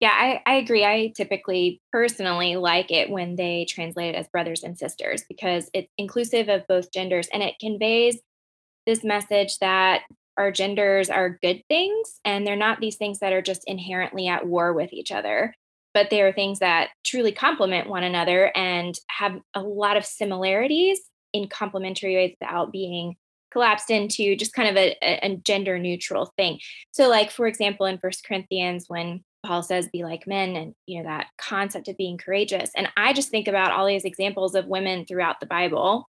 Yeah, 0.00 0.12
I, 0.12 0.40
I 0.46 0.54
agree. 0.56 0.84
I 0.84 1.12
typically 1.16 1.80
personally 1.90 2.54
like 2.54 2.92
it 2.92 3.10
when 3.10 3.34
they 3.34 3.66
translate 3.68 4.14
it 4.14 4.18
as 4.18 4.28
brothers 4.28 4.62
and 4.62 4.78
sisters 4.78 5.24
because 5.28 5.68
it's 5.74 5.92
inclusive 5.98 6.48
of 6.48 6.66
both 6.68 6.92
genders 6.92 7.28
and 7.32 7.42
it 7.42 7.56
conveys 7.60 8.18
this 8.86 9.02
message 9.02 9.58
that 9.58 10.02
our 10.36 10.52
genders 10.52 11.10
are 11.10 11.38
good 11.42 11.62
things 11.68 12.20
and 12.24 12.46
they're 12.46 12.54
not 12.54 12.80
these 12.80 12.96
things 12.96 13.18
that 13.18 13.32
are 13.32 13.42
just 13.42 13.62
inherently 13.66 14.28
at 14.28 14.46
war 14.46 14.72
with 14.72 14.92
each 14.92 15.10
other 15.10 15.52
but 15.94 16.10
they 16.10 16.22
are 16.22 16.32
things 16.32 16.60
that 16.60 16.90
truly 17.04 17.32
complement 17.32 17.88
one 17.88 18.04
another 18.04 18.52
and 18.56 18.94
have 19.08 19.40
a 19.54 19.60
lot 19.60 19.96
of 19.96 20.04
similarities 20.04 21.00
in 21.32 21.48
complementary 21.48 22.14
ways 22.14 22.36
without 22.40 22.70
being 22.70 23.16
collapsed 23.50 23.90
into 23.90 24.36
just 24.36 24.52
kind 24.52 24.68
of 24.68 24.76
a, 24.76 24.96
a, 25.02 25.36
gender 25.44 25.78
neutral 25.78 26.32
thing 26.36 26.58
so 26.90 27.08
like 27.08 27.30
for 27.30 27.46
example 27.46 27.86
in 27.86 27.98
first 27.98 28.24
corinthians 28.24 28.84
when 28.88 29.22
paul 29.44 29.62
says 29.62 29.88
be 29.92 30.02
like 30.02 30.26
men 30.26 30.56
and 30.56 30.74
you 30.86 30.98
know 30.98 31.08
that 31.08 31.26
concept 31.38 31.88
of 31.88 31.96
being 31.96 32.18
courageous 32.18 32.70
and 32.76 32.88
i 32.96 33.12
just 33.12 33.30
think 33.30 33.48
about 33.48 33.72
all 33.72 33.86
these 33.86 34.04
examples 34.04 34.54
of 34.54 34.66
women 34.66 35.04
throughout 35.04 35.40
the 35.40 35.46
bible 35.46 36.08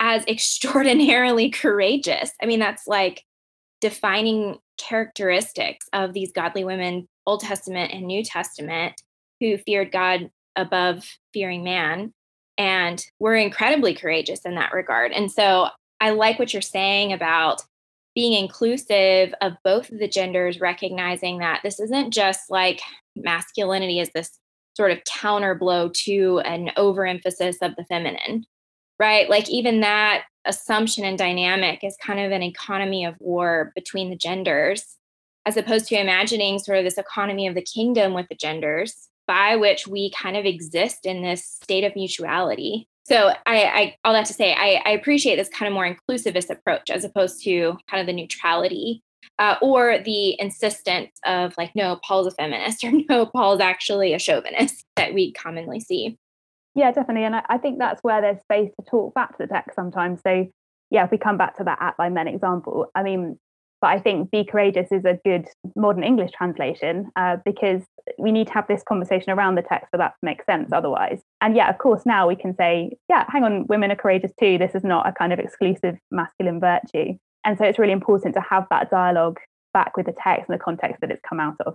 as 0.00 0.24
extraordinarily 0.28 1.50
courageous 1.50 2.32
i 2.42 2.46
mean 2.46 2.60
that's 2.60 2.86
like 2.86 3.24
defining 3.82 4.58
characteristics 4.78 5.86
of 5.92 6.14
these 6.14 6.32
godly 6.32 6.64
women, 6.64 7.08
Old 7.26 7.40
Testament 7.40 7.92
and 7.92 8.06
New 8.06 8.24
Testament, 8.24 8.94
who 9.40 9.58
feared 9.58 9.92
God 9.92 10.30
above 10.56 11.04
fearing 11.32 11.64
man 11.64 12.14
and 12.56 13.04
were 13.18 13.34
incredibly 13.34 13.94
courageous 13.94 14.44
in 14.44 14.54
that 14.54 14.72
regard. 14.72 15.12
And 15.12 15.30
so 15.30 15.68
I 16.02 16.10
like 16.10 16.40
what 16.40 16.52
you're 16.52 16.62
saying 16.62 17.12
about 17.12 17.62
being 18.16 18.32
inclusive 18.32 19.32
of 19.40 19.52
both 19.62 19.92
of 19.92 20.00
the 20.00 20.08
genders, 20.08 20.60
recognizing 20.60 21.38
that 21.38 21.60
this 21.62 21.78
isn't 21.78 22.12
just 22.12 22.50
like 22.50 22.80
masculinity 23.14 24.00
is 24.00 24.10
this 24.12 24.36
sort 24.76 24.90
of 24.90 24.98
counter 25.04 25.54
blow 25.54 25.90
to 25.94 26.40
an 26.40 26.72
overemphasis 26.76 27.58
of 27.62 27.76
the 27.76 27.84
feminine, 27.84 28.44
right? 28.98 29.30
Like 29.30 29.48
even 29.48 29.80
that 29.80 30.24
assumption 30.44 31.04
and 31.04 31.16
dynamic 31.16 31.84
is 31.84 31.96
kind 32.02 32.18
of 32.18 32.32
an 32.32 32.42
economy 32.42 33.04
of 33.04 33.14
war 33.20 33.70
between 33.76 34.10
the 34.10 34.16
genders, 34.16 34.96
as 35.46 35.56
opposed 35.56 35.86
to 35.86 36.00
imagining 36.00 36.58
sort 36.58 36.78
of 36.78 36.84
this 36.84 36.98
economy 36.98 37.46
of 37.46 37.54
the 37.54 37.62
kingdom 37.62 38.12
with 38.12 38.26
the 38.28 38.34
genders, 38.34 39.08
by 39.28 39.54
which 39.54 39.86
we 39.86 40.10
kind 40.10 40.36
of 40.36 40.46
exist 40.46 41.06
in 41.06 41.22
this 41.22 41.46
state 41.46 41.84
of 41.84 41.94
mutuality. 41.94 42.88
So 43.12 43.28
I, 43.44 43.62
I 43.64 43.96
all 44.04 44.14
that 44.14 44.24
to 44.26 44.32
say, 44.32 44.54
I, 44.54 44.80
I 44.86 44.92
appreciate 44.92 45.36
this 45.36 45.50
kind 45.50 45.68
of 45.68 45.74
more 45.74 45.86
inclusivist 45.86 46.48
approach 46.48 46.88
as 46.88 47.04
opposed 47.04 47.44
to 47.44 47.76
kind 47.90 48.00
of 48.00 48.06
the 48.06 48.12
neutrality 48.14 49.02
uh, 49.38 49.56
or 49.60 49.98
the 49.98 50.40
insistence 50.40 51.10
of 51.26 51.52
like, 51.58 51.72
no, 51.74 52.00
Paul's 52.06 52.26
a 52.26 52.30
feminist 52.30 52.82
or 52.84 52.92
no, 53.10 53.26
Paul's 53.26 53.60
actually 53.60 54.14
a 54.14 54.18
chauvinist 54.18 54.86
that 54.96 55.12
we 55.12 55.30
commonly 55.32 55.78
see. 55.78 56.16
Yeah, 56.74 56.90
definitely. 56.90 57.24
And 57.24 57.36
I, 57.36 57.42
I 57.50 57.58
think 57.58 57.78
that's 57.78 58.02
where 58.02 58.22
there's 58.22 58.40
space 58.40 58.70
to 58.80 58.86
talk 58.86 59.12
back 59.12 59.36
to 59.36 59.46
the 59.46 59.46
text 59.46 59.76
sometimes. 59.76 60.22
So, 60.26 60.48
yeah, 60.90 61.04
if 61.04 61.10
we 61.10 61.18
come 61.18 61.36
back 61.36 61.58
to 61.58 61.64
that 61.64 61.82
at 61.82 61.98
by 61.98 62.08
men 62.08 62.28
example, 62.28 62.86
I 62.94 63.02
mean, 63.02 63.38
but 63.82 63.88
I 63.88 63.98
think 63.98 64.30
Be 64.30 64.44
Courageous 64.44 64.92
is 64.92 65.04
a 65.04 65.18
good 65.24 65.48
modern 65.74 66.04
English 66.04 66.30
translation 66.30 67.10
uh, 67.16 67.38
because 67.44 67.82
we 68.16 68.30
need 68.30 68.46
to 68.46 68.52
have 68.52 68.68
this 68.68 68.84
conversation 68.84 69.32
around 69.32 69.56
the 69.56 69.62
text 69.62 69.88
for 69.90 69.96
that 69.98 70.10
to 70.10 70.24
make 70.24 70.44
sense 70.44 70.70
otherwise. 70.72 71.20
And 71.40 71.56
yeah, 71.56 71.68
of 71.68 71.78
course, 71.78 72.06
now 72.06 72.28
we 72.28 72.36
can 72.36 72.54
say, 72.56 72.96
yeah, 73.10 73.24
hang 73.28 73.42
on, 73.42 73.66
women 73.66 73.90
are 73.90 73.96
courageous 73.96 74.30
too. 74.38 74.56
This 74.56 74.76
is 74.76 74.84
not 74.84 75.08
a 75.08 75.12
kind 75.12 75.32
of 75.32 75.40
exclusive 75.40 75.96
masculine 76.12 76.60
virtue. 76.60 77.14
And 77.44 77.58
so 77.58 77.64
it's 77.64 77.78
really 77.78 77.92
important 77.92 78.34
to 78.36 78.40
have 78.40 78.66
that 78.70 78.88
dialogue 78.88 79.40
back 79.74 79.96
with 79.96 80.06
the 80.06 80.14
text 80.22 80.48
and 80.48 80.58
the 80.58 80.62
context 80.62 81.00
that 81.00 81.10
it's 81.10 81.22
come 81.28 81.40
out 81.40 81.56
of 81.66 81.74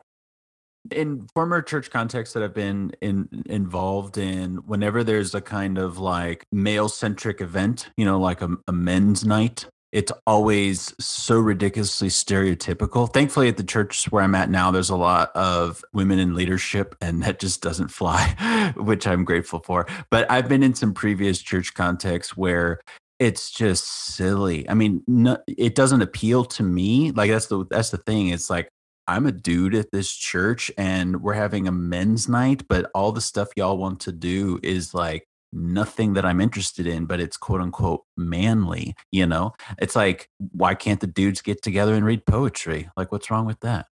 in 0.91 1.27
former 1.33 1.61
church 1.61 1.89
contexts 1.89 2.33
that 2.33 2.43
I've 2.43 2.53
been 2.53 2.93
in 3.01 3.27
involved 3.47 4.17
in, 4.17 4.57
whenever 4.65 5.03
there's 5.03 5.35
a 5.35 5.41
kind 5.41 5.77
of 5.77 5.97
like 5.97 6.45
male 6.51 6.87
centric 6.87 7.41
event, 7.41 7.89
you 7.97 8.05
know, 8.05 8.17
like 8.19 8.41
a, 8.41 8.55
a 8.67 8.71
men's 8.71 9.25
night, 9.25 9.65
it's 9.91 10.11
always 10.25 10.93
so 10.99 11.39
ridiculously 11.39 12.09
stereotypical. 12.09 13.11
Thankfully, 13.11 13.47
at 13.47 13.57
the 13.57 13.63
church 13.63 14.05
where 14.11 14.23
I'm 14.23 14.35
at 14.35 14.49
now, 14.49 14.69
there's 14.71 14.89
a 14.89 14.97
lot 14.97 15.31
of 15.33 15.83
women 15.93 16.19
in 16.19 16.35
leadership, 16.35 16.95
and 17.01 17.23
that 17.23 17.39
just 17.39 17.61
doesn't 17.61 17.87
fly, 17.87 18.73
which 18.77 19.07
I'm 19.07 19.23
grateful 19.23 19.59
for. 19.59 19.87
But 20.09 20.29
I've 20.29 20.49
been 20.49 20.63
in 20.63 20.75
some 20.75 20.93
previous 20.93 21.41
church 21.41 21.73
contexts 21.73 22.35
where 22.35 22.81
it's 23.19 23.49
just 23.49 23.87
silly. 23.87 24.69
I 24.69 24.73
mean, 24.73 25.03
no, 25.07 25.37
it 25.47 25.73
doesn't 25.73 26.01
appeal 26.01 26.45
to 26.45 26.63
me. 26.63 27.11
Like 27.11 27.31
that's 27.31 27.47
the 27.47 27.65
that's 27.69 27.89
the 27.89 27.97
thing. 27.97 28.29
It's 28.29 28.49
like 28.49 28.69
I'm 29.07 29.25
a 29.25 29.31
dude 29.31 29.73
at 29.73 29.91
this 29.91 30.13
church 30.13 30.69
and 30.77 31.21
we're 31.21 31.33
having 31.33 31.67
a 31.67 31.71
men's 31.71 32.27
night, 32.27 32.67
but 32.67 32.91
all 32.93 33.11
the 33.11 33.21
stuff 33.21 33.49
y'all 33.55 33.77
want 33.77 34.01
to 34.01 34.11
do 34.11 34.59
is 34.61 34.93
like 34.93 35.25
nothing 35.53 36.13
that 36.13 36.25
I'm 36.25 36.41
interested 36.41 36.87
in, 36.87 37.05
but 37.05 37.19
it's 37.19 37.37
quote 37.37 37.61
unquote 37.61 38.03
manly, 38.15 38.95
you 39.11 39.25
know? 39.25 39.53
It's 39.79 39.95
like, 39.95 40.29
why 40.51 40.75
can't 40.75 40.99
the 40.99 41.07
dudes 41.07 41.41
get 41.41 41.61
together 41.61 41.93
and 41.93 42.05
read 42.05 42.25
poetry? 42.25 42.89
Like, 42.97 43.11
what's 43.11 43.31
wrong 43.31 43.45
with 43.45 43.59
that? 43.61 43.87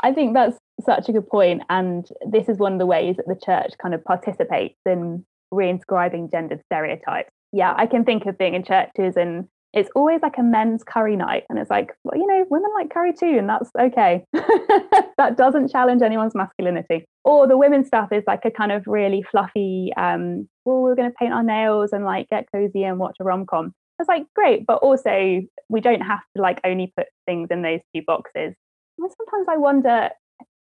I 0.00 0.12
think 0.12 0.34
that's 0.34 0.56
such 0.84 1.08
a 1.08 1.12
good 1.12 1.28
point, 1.28 1.62
And 1.68 2.06
this 2.26 2.48
is 2.48 2.58
one 2.58 2.72
of 2.72 2.78
the 2.78 2.86
ways 2.86 3.16
that 3.16 3.28
the 3.28 3.38
church 3.44 3.72
kind 3.80 3.94
of 3.94 4.04
participates 4.04 4.78
in 4.86 5.24
reinscribing 5.52 6.30
gendered 6.30 6.62
stereotypes. 6.66 7.30
Yeah, 7.52 7.74
I 7.76 7.86
can 7.86 8.04
think 8.04 8.24
of 8.26 8.38
being 8.38 8.54
in 8.54 8.64
churches 8.64 9.16
and 9.16 9.46
it's 9.72 9.88
always 9.94 10.20
like 10.20 10.36
a 10.38 10.42
men's 10.42 10.84
curry 10.84 11.16
night. 11.16 11.44
And 11.48 11.58
it's 11.58 11.70
like, 11.70 11.92
well, 12.04 12.20
you 12.20 12.26
know, 12.26 12.44
women 12.50 12.70
like 12.74 12.90
curry 12.90 13.12
too, 13.12 13.38
and 13.38 13.48
that's 13.48 13.70
okay. 13.78 14.24
that 14.32 15.36
doesn't 15.36 15.70
challenge 15.70 16.02
anyone's 16.02 16.34
masculinity. 16.34 17.06
Or 17.24 17.46
the 17.46 17.56
women's 17.56 17.86
stuff 17.86 18.12
is 18.12 18.22
like 18.26 18.44
a 18.44 18.50
kind 18.50 18.72
of 18.72 18.86
really 18.86 19.22
fluffy, 19.22 19.92
um, 19.96 20.48
well, 20.64 20.82
we're 20.82 20.94
going 20.94 21.10
to 21.10 21.16
paint 21.18 21.32
our 21.32 21.42
nails 21.42 21.92
and 21.92 22.04
like 22.04 22.28
get 22.28 22.46
cozy 22.52 22.84
and 22.84 22.98
watch 22.98 23.16
a 23.20 23.24
rom 23.24 23.46
com. 23.46 23.72
It's 23.98 24.08
like, 24.08 24.26
great. 24.34 24.66
But 24.66 24.78
also, 24.78 25.40
we 25.68 25.80
don't 25.80 26.02
have 26.02 26.20
to 26.36 26.42
like 26.42 26.60
only 26.64 26.92
put 26.94 27.06
things 27.26 27.48
in 27.50 27.62
those 27.62 27.80
two 27.94 28.02
boxes. 28.06 28.54
And 28.98 29.10
sometimes 29.16 29.46
I 29.48 29.56
wonder 29.56 30.10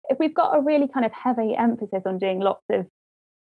if 0.08 0.18
we've 0.18 0.34
got 0.34 0.56
a 0.56 0.60
really 0.60 0.88
kind 0.88 1.06
of 1.06 1.12
heavy 1.12 1.54
emphasis 1.56 2.02
on 2.04 2.18
doing 2.18 2.40
lots 2.40 2.64
of 2.70 2.86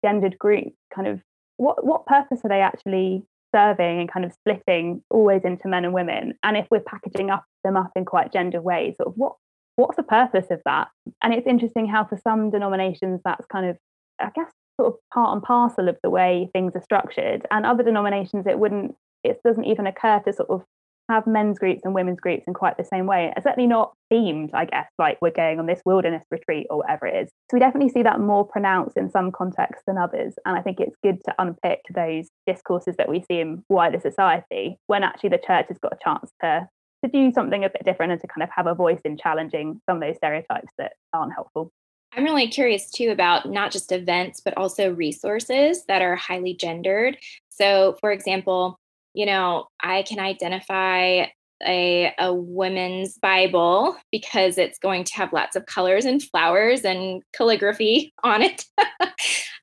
gendered 0.05 0.37
groups, 0.37 0.75
kind 0.93 1.07
of 1.07 1.21
what, 1.57 1.85
what 1.85 2.05
purpose 2.05 2.41
are 2.43 2.49
they 2.49 2.61
actually 2.61 3.23
serving 3.53 3.99
and 3.99 4.11
kind 4.11 4.25
of 4.25 4.33
splitting 4.33 5.03
always 5.09 5.41
into 5.43 5.67
men 5.67 5.85
and 5.85 5.93
women. 5.93 6.33
And 6.43 6.57
if 6.57 6.67
we're 6.69 6.79
packaging 6.81 7.29
up 7.29 7.45
them 7.63 7.75
up 7.75 7.91
in 7.95 8.05
quite 8.05 8.31
gender 8.31 8.61
ways 8.61 8.95
sort 8.97 9.07
of 9.07 9.13
what 9.15 9.33
what's 9.75 9.95
the 9.95 10.03
purpose 10.03 10.47
of 10.51 10.61
that? 10.65 10.89
And 11.21 11.33
it's 11.33 11.47
interesting 11.47 11.87
how 11.87 12.05
for 12.05 12.19
some 12.23 12.49
denominations 12.51 13.21
that's 13.23 13.45
kind 13.45 13.65
of 13.65 13.77
i 14.19 14.29
guess 14.35 14.51
sort 14.79 14.93
of 14.93 14.99
part 15.13 15.33
and 15.33 15.43
parcel 15.43 15.87
of 15.87 15.97
the 16.03 16.09
way 16.09 16.49
things 16.53 16.73
are 16.75 16.81
structured. 16.81 17.45
And 17.51 17.65
other 17.65 17.83
denominations 17.83 18.45
it 18.47 18.59
wouldn't 18.59 18.95
it 19.23 19.41
doesn't 19.43 19.65
even 19.65 19.87
occur 19.87 20.19
to 20.25 20.33
sort 20.33 20.49
of 20.49 20.63
have 21.09 21.27
men's 21.27 21.59
groups 21.59 21.81
and 21.83 21.93
women's 21.93 22.19
groups 22.19 22.43
in 22.47 22.53
quite 22.53 22.77
the 22.77 22.83
same 22.83 23.05
way. 23.05 23.33
It's 23.35 23.43
certainly 23.43 23.67
not 23.67 23.93
themed, 24.11 24.51
I 24.53 24.65
guess, 24.65 24.87
like 24.97 25.17
we're 25.21 25.31
going 25.31 25.59
on 25.59 25.65
this 25.65 25.81
wilderness 25.85 26.23
retreat 26.31 26.67
or 26.69 26.77
whatever 26.77 27.07
it 27.07 27.23
is. 27.23 27.29
So 27.49 27.55
we 27.55 27.59
definitely 27.59 27.89
see 27.89 28.03
that 28.03 28.19
more 28.19 28.45
pronounced 28.45 28.95
in 28.95 29.09
some 29.09 29.31
contexts 29.31 29.83
than 29.87 29.97
others. 29.97 30.35
And 30.45 30.57
I 30.57 30.61
think 30.61 30.79
it's 30.79 30.95
good 31.03 31.19
to 31.25 31.35
unpick 31.39 31.81
those 31.93 32.29
discourses 32.45 32.95
that 32.97 33.09
we 33.09 33.23
see 33.29 33.39
in 33.39 33.63
wider 33.69 33.99
society 33.99 34.77
when 34.87 35.03
actually 35.03 35.29
the 35.29 35.39
church 35.45 35.65
has 35.69 35.77
got 35.79 35.93
a 35.93 36.03
chance 36.03 36.31
to 36.41 36.67
to 37.03 37.09
do 37.09 37.31
something 37.31 37.63
a 37.63 37.69
bit 37.69 37.85
different 37.85 38.11
and 38.11 38.19
to 38.21 38.27
kind 38.27 38.43
of 38.43 38.49
have 38.53 38.67
a 38.67 38.75
voice 38.75 38.99
in 39.05 39.17
challenging 39.17 39.79
some 39.87 39.97
of 39.97 40.01
those 40.01 40.17
stereotypes 40.17 40.71
that 40.77 40.93
aren't 41.13 41.33
helpful. 41.33 41.71
I'm 42.13 42.23
really 42.23 42.47
curious 42.47 42.89
too 42.89 43.11
about 43.11 43.49
not 43.49 43.71
just 43.71 43.91
events, 43.91 44.41
but 44.43 44.57
also 44.57 44.91
resources 44.93 45.85
that 45.85 46.01
are 46.01 46.15
highly 46.15 46.55
gendered. 46.55 47.17
So, 47.49 47.97
for 48.01 48.11
example, 48.11 48.79
you 49.13 49.25
know, 49.25 49.67
I 49.81 50.03
can 50.03 50.19
identify 50.19 51.27
a, 51.65 52.13
a 52.17 52.33
women's 52.33 53.17
Bible 53.17 53.97
because 54.11 54.57
it's 54.57 54.79
going 54.79 55.03
to 55.03 55.15
have 55.15 55.33
lots 55.33 55.55
of 55.55 55.65
colors 55.65 56.05
and 56.05 56.21
flowers 56.23 56.85
and 56.85 57.21
calligraphy 57.35 58.13
on 58.23 58.41
it. 58.41 58.65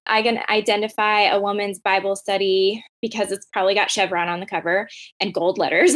I 0.07 0.23
can 0.23 0.39
identify 0.49 1.23
a 1.23 1.41
woman's 1.41 1.81
Bible 1.81 2.15
study 2.15 2.85
because 3.03 3.33
it's 3.33 3.47
probably 3.53 3.75
got 3.75 3.91
chevron 3.91 4.29
on 4.29 4.41
the 4.41 4.47
cover 4.47 4.89
and 5.21 5.35
gold 5.35 5.59
letters. 5.59 5.95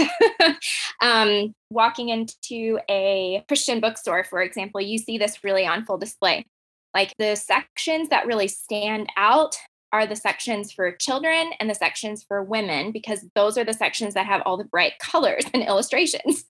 um, 1.02 1.54
walking 1.70 2.08
into 2.08 2.80
a 2.88 3.44
Christian 3.46 3.80
bookstore, 3.80 4.24
for 4.24 4.42
example, 4.42 4.80
you 4.80 4.98
see 4.98 5.16
this 5.16 5.44
really 5.44 5.66
on 5.66 5.84
full 5.84 5.98
display. 5.98 6.44
Like 6.92 7.14
the 7.18 7.36
sections 7.36 8.08
that 8.08 8.26
really 8.26 8.48
stand 8.48 9.08
out 9.16 9.56
are 9.92 10.06
the 10.06 10.16
sections 10.16 10.72
for 10.72 10.92
children 10.92 11.50
and 11.58 11.68
the 11.68 11.74
sections 11.74 12.22
for 12.22 12.42
women 12.42 12.92
because 12.92 13.24
those 13.34 13.58
are 13.58 13.64
the 13.64 13.74
sections 13.74 14.14
that 14.14 14.26
have 14.26 14.42
all 14.44 14.56
the 14.56 14.64
bright 14.64 14.92
colors 15.00 15.44
and 15.52 15.62
illustrations. 15.62 16.44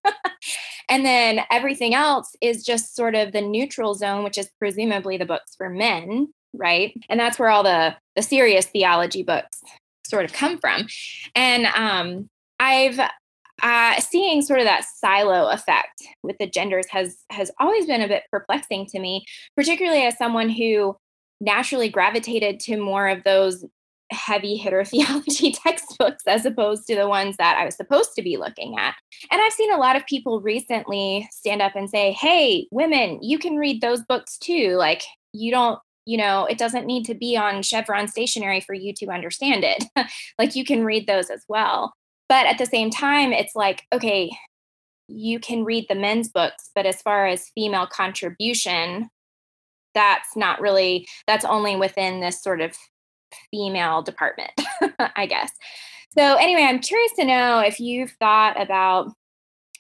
and 0.89 1.05
then 1.05 1.41
everything 1.51 1.95
else 1.95 2.35
is 2.41 2.65
just 2.65 2.95
sort 2.95 3.15
of 3.15 3.33
the 3.33 3.41
neutral 3.41 3.95
zone, 3.95 4.25
which 4.25 4.39
is 4.39 4.51
presumably 4.59 5.17
the 5.17 5.27
books 5.27 5.55
for 5.57 5.69
men, 5.69 6.33
right? 6.55 6.95
And 7.09 7.19
that's 7.19 7.39
where 7.39 7.51
all 7.51 7.63
the 7.63 7.97
the 8.17 8.23
serious 8.23 8.67
theology 8.67 9.23
books 9.23 9.61
sort 10.05 10.25
of 10.25 10.33
come 10.33 10.59
from. 10.59 10.87
And 11.35 11.67
um, 11.67 12.29
I've 12.59 13.01
uh, 13.63 14.01
seeing 14.01 14.43
sort 14.43 14.61
of 14.61 14.67
that 14.67 14.85
silo 14.85 15.49
effect 15.51 16.03
with 16.23 16.39
the 16.39 16.47
genders 16.47 16.87
has 16.91 17.19
has 17.31 17.51
always 17.61 17.87
been 17.87 18.01
a 18.01 18.09
bit 18.09 18.25
perplexing 18.31 18.87
to 18.87 18.99
me, 18.99 19.25
particularly 19.57 20.03
as 20.03 20.17
someone 20.17 20.49
who 20.49 20.97
naturally 21.41 21.89
gravitated 21.89 22.61
to 22.61 22.77
more 22.77 23.09
of 23.09 23.25
those 23.25 23.65
heavy 24.11 24.57
hitter 24.57 24.85
theology 24.85 25.53
textbooks 25.53 26.23
as 26.27 26.45
opposed 26.45 26.87
to 26.87 26.97
the 26.97 27.09
ones 27.09 27.37
that 27.39 27.57
I 27.57 27.65
was 27.65 27.77
supposed 27.77 28.11
to 28.17 28.23
be 28.23 28.37
looking 28.37 28.77
at. 28.79 28.95
And 29.31 29.41
I've 29.41 29.53
seen 29.53 29.73
a 29.73 29.79
lot 29.79 29.97
of 29.97 30.07
people 30.07 30.41
recently 30.41 31.29
stand 31.33 31.63
up 31.63 31.77
and 31.77 31.89
say, 31.89 32.13
hey, 32.13 32.67
women, 32.71 33.19
you 33.23 33.39
can 33.39 33.57
read 33.57 33.81
those 33.81 34.03
books 34.03 34.37
too. 34.39 34.77
Like, 34.77 35.03
you 35.33 35.51
don't, 35.51 35.79
you 36.07 36.17
know, 36.17 36.45
it 36.47 36.59
doesn't 36.59 36.87
need 36.87 37.05
to 37.05 37.15
be 37.15 37.37
on 37.37 37.63
Chevron 37.63 38.09
stationery 38.09 38.61
for 38.61 38.75
you 38.75 38.93
to 38.95 39.07
understand 39.07 39.65
it. 39.65 39.85
like, 40.39 40.57
you 40.57 40.65
can 40.65 40.85
read 40.85 41.07
those 41.07 41.31
as 41.31 41.45
well. 41.49 41.95
But 42.29 42.47
at 42.47 42.59
the 42.59 42.67
same 42.67 42.91
time, 42.91 43.33
it's 43.33 43.55
like, 43.55 43.83
okay, 43.93 44.31
you 45.09 45.41
can 45.41 45.65
read 45.65 45.87
the 45.89 45.97
men's 45.97 46.29
books, 46.29 46.71
but 46.75 46.87
as 46.87 47.03
far 47.03 47.27
as 47.27 47.51
female 47.55 47.87
contribution, 47.87 49.09
that's 49.95 50.37
not 50.37 50.61
really 50.61 51.07
that's 51.27 51.45
only 51.45 51.77
within 51.77 52.21
this 52.21 52.43
sort 52.43 52.61
of 52.61 52.77
female 53.51 54.03
department 54.03 54.53
i 55.17 55.27
guess. 55.27 55.51
So 56.17 56.37
anyway 56.37 56.63
i'm 56.63 56.81
curious 56.81 57.13
to 57.17 57.25
know 57.25 57.61
if 57.61 57.81
you've 57.81 58.13
thought 58.21 58.61
about 58.61 59.13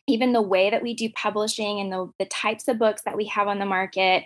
even 0.06 0.32
the 0.32 0.42
way 0.42 0.70
that 0.70 0.82
we 0.82 0.94
do 0.94 1.08
publishing 1.10 1.80
and 1.80 1.92
the, 1.92 2.10
the 2.18 2.24
types 2.26 2.68
of 2.68 2.78
books 2.78 3.02
that 3.04 3.16
we 3.16 3.26
have 3.26 3.48
on 3.48 3.58
the 3.58 3.66
market 3.66 4.24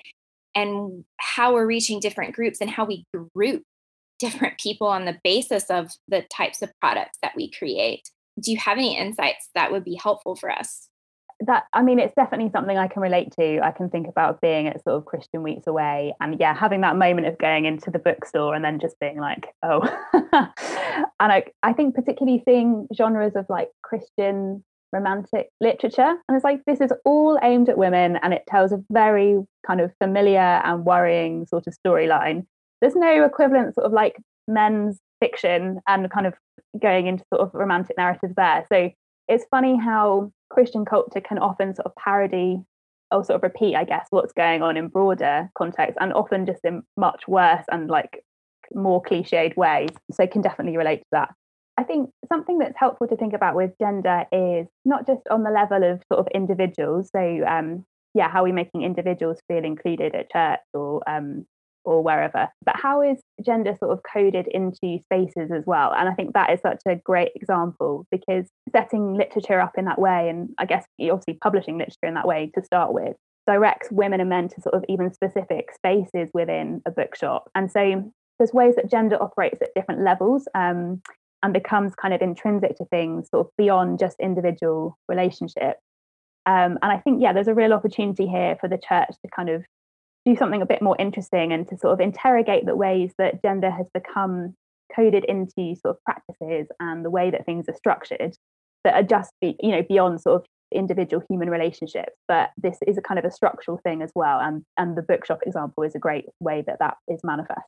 and 0.54 1.04
how 1.18 1.52
we're 1.52 1.66
reaching 1.66 2.00
different 2.00 2.34
groups 2.34 2.60
and 2.60 2.70
how 2.70 2.84
we 2.84 3.04
group 3.34 3.62
different 4.18 4.58
people 4.58 4.86
on 4.86 5.04
the 5.04 5.18
basis 5.24 5.64
of 5.70 5.90
the 6.08 6.22
types 6.34 6.62
of 6.62 6.70
products 6.80 7.18
that 7.20 7.32
we 7.36 7.50
create. 7.50 8.08
Do 8.40 8.52
you 8.52 8.58
have 8.58 8.78
any 8.78 8.96
insights 8.96 9.50
that 9.54 9.72
would 9.72 9.84
be 9.84 9.98
helpful 10.00 10.36
for 10.36 10.50
us 10.50 10.88
that 11.40 11.64
i 11.72 11.82
mean 11.82 11.98
it's 11.98 12.14
definitely 12.14 12.50
something 12.50 12.76
i 12.78 12.86
can 12.86 13.02
relate 13.02 13.32
to. 13.38 13.60
I 13.60 13.70
can 13.70 13.90
think 13.90 14.06
about 14.08 14.40
being 14.40 14.66
at 14.68 14.82
sort 14.82 14.96
of 14.96 15.04
christian 15.04 15.42
weeks 15.42 15.66
away 15.66 16.14
and 16.20 16.38
yeah 16.38 16.54
having 16.54 16.80
that 16.82 16.96
moment 16.96 17.26
of 17.26 17.38
going 17.38 17.64
into 17.64 17.90
the 17.90 17.98
bookstore 17.98 18.54
and 18.54 18.64
then 18.64 18.78
just 18.78 18.98
being 19.00 19.18
like 19.18 19.54
oh. 19.62 19.82
And 21.20 21.32
I, 21.32 21.44
I 21.62 21.72
think 21.72 21.94
particularly 21.94 22.42
seeing 22.46 22.86
genres 22.94 23.34
of 23.34 23.46
like 23.48 23.70
christian 23.82 24.64
romantic 24.92 25.48
literature 25.60 26.16
and 26.28 26.36
it's 26.36 26.44
like 26.44 26.60
this 26.66 26.80
is 26.80 26.92
all 27.04 27.38
aimed 27.42 27.68
at 27.68 27.76
women 27.76 28.16
and 28.22 28.32
it 28.32 28.44
tells 28.46 28.70
a 28.72 28.82
very 28.90 29.38
kind 29.66 29.80
of 29.80 29.92
familiar 30.00 30.38
and 30.38 30.84
worrying 30.84 31.46
sort 31.46 31.66
of 31.66 31.74
storyline. 31.84 32.46
There's 32.80 32.94
no 32.94 33.24
equivalent 33.24 33.74
sort 33.74 33.86
of 33.86 33.92
like 33.92 34.16
men's 34.46 35.00
fiction 35.20 35.80
and 35.88 36.10
kind 36.10 36.26
of 36.26 36.34
going 36.80 37.06
into 37.06 37.24
sort 37.32 37.42
of 37.42 37.54
romantic 37.54 37.96
narratives 37.96 38.34
there. 38.36 38.64
So 38.70 38.90
it's 39.28 39.44
funny 39.50 39.76
how 39.76 40.30
Christian 40.54 40.84
culture 40.84 41.20
can 41.20 41.38
often 41.38 41.74
sort 41.74 41.86
of 41.86 41.94
parody 41.96 42.62
or 43.10 43.24
sort 43.24 43.36
of 43.36 43.42
repeat, 43.42 43.76
I 43.76 43.84
guess, 43.84 44.06
what's 44.10 44.32
going 44.32 44.62
on 44.62 44.76
in 44.76 44.88
broader 44.88 45.50
context 45.56 45.98
and 46.00 46.12
often 46.12 46.46
just 46.46 46.60
in 46.64 46.82
much 46.96 47.28
worse 47.28 47.64
and 47.70 47.88
like 47.88 48.24
more 48.74 49.02
cliched 49.02 49.56
ways. 49.56 49.90
So 50.12 50.26
can 50.26 50.42
definitely 50.42 50.76
relate 50.76 51.00
to 51.00 51.08
that. 51.12 51.34
I 51.76 51.82
think 51.82 52.10
something 52.28 52.58
that's 52.58 52.78
helpful 52.78 53.08
to 53.08 53.16
think 53.16 53.34
about 53.34 53.56
with 53.56 53.72
gender 53.80 54.24
is 54.30 54.66
not 54.84 55.06
just 55.06 55.22
on 55.28 55.42
the 55.42 55.50
level 55.50 55.82
of 55.82 56.02
sort 56.12 56.20
of 56.20 56.28
individuals. 56.32 57.10
So 57.14 57.44
um, 57.46 57.84
yeah, 58.14 58.28
how 58.28 58.40
are 58.40 58.44
we 58.44 58.52
making 58.52 58.82
individuals 58.82 59.40
feel 59.48 59.64
included 59.64 60.14
at 60.14 60.30
church 60.30 60.60
or 60.72 61.02
um, 61.08 61.46
or 61.84 62.02
wherever. 62.02 62.48
But 62.64 62.76
how 62.76 63.02
is 63.02 63.18
gender 63.44 63.74
sort 63.78 63.92
of 63.92 64.00
coded 64.10 64.46
into 64.48 64.98
spaces 65.02 65.50
as 65.54 65.64
well? 65.66 65.92
And 65.92 66.08
I 66.08 66.14
think 66.14 66.34
that 66.34 66.50
is 66.50 66.60
such 66.60 66.80
a 66.86 66.96
great 66.96 67.32
example 67.34 68.06
because 68.10 68.46
setting 68.72 69.14
literature 69.14 69.60
up 69.60 69.72
in 69.76 69.84
that 69.84 70.00
way, 70.00 70.28
and 70.28 70.50
I 70.58 70.66
guess 70.66 70.84
obviously 71.00 71.38
publishing 71.42 71.78
literature 71.78 72.06
in 72.06 72.14
that 72.14 72.26
way 72.26 72.50
to 72.54 72.64
start 72.64 72.92
with, 72.92 73.16
directs 73.46 73.88
women 73.90 74.20
and 74.20 74.30
men 74.30 74.48
to 74.48 74.60
sort 74.60 74.74
of 74.74 74.84
even 74.88 75.12
specific 75.12 75.70
spaces 75.74 76.30
within 76.32 76.82
a 76.86 76.90
bookshop. 76.90 77.50
And 77.54 77.70
so 77.70 78.10
there's 78.38 78.52
ways 78.52 78.74
that 78.76 78.90
gender 78.90 79.22
operates 79.22 79.60
at 79.62 79.74
different 79.74 80.02
levels. 80.02 80.48
Um, 80.54 81.02
and 81.44 81.52
becomes 81.52 81.94
kind 81.94 82.14
of 82.14 82.22
intrinsic 82.22 82.74
to 82.78 82.86
things 82.86 83.28
sort 83.28 83.46
of 83.46 83.52
beyond 83.58 83.98
just 83.98 84.18
individual 84.18 84.96
relationships. 85.08 85.78
Um, 86.46 86.78
and 86.82 86.90
I 86.90 86.98
think, 86.98 87.22
yeah, 87.22 87.34
there's 87.34 87.48
a 87.48 87.54
real 87.54 87.74
opportunity 87.74 88.26
here 88.26 88.56
for 88.60 88.68
the 88.68 88.78
church 88.78 89.10
to 89.10 89.30
kind 89.36 89.50
of 89.50 89.62
do 90.24 90.36
something 90.36 90.62
a 90.62 90.66
bit 90.66 90.82
more 90.82 90.96
interesting 90.98 91.52
and 91.52 91.68
to 91.68 91.76
sort 91.76 91.92
of 91.92 92.00
interrogate 92.00 92.66
the 92.66 92.76
ways 92.76 93.12
that 93.18 93.42
gender 93.42 93.70
has 93.70 93.86
become 93.92 94.54
coded 94.94 95.24
into 95.24 95.74
sort 95.76 95.96
of 95.96 96.04
practices 96.04 96.66
and 96.80 97.04
the 97.04 97.10
way 97.10 97.30
that 97.30 97.44
things 97.44 97.66
are 97.68 97.74
structured 97.74 98.34
that 98.84 98.94
are 98.94 99.02
just 99.02 99.32
be, 99.40 99.56
you 99.60 99.70
know 99.70 99.82
beyond 99.88 100.20
sort 100.20 100.42
of 100.42 100.46
individual 100.72 101.22
human 101.28 101.50
relationships. 101.50 102.12
But 102.26 102.50
this 102.56 102.78
is 102.86 102.98
a 102.98 103.02
kind 103.02 103.18
of 103.18 103.24
a 103.24 103.30
structural 103.30 103.78
thing 103.84 104.02
as 104.02 104.10
well 104.14 104.40
and 104.40 104.62
and 104.76 104.96
the 104.96 105.02
bookshop 105.02 105.40
example 105.46 105.82
is 105.82 105.94
a 105.94 105.98
great 105.98 106.26
way 106.40 106.62
that 106.66 106.78
that 106.80 106.96
is 107.08 107.20
manifest. 107.24 107.60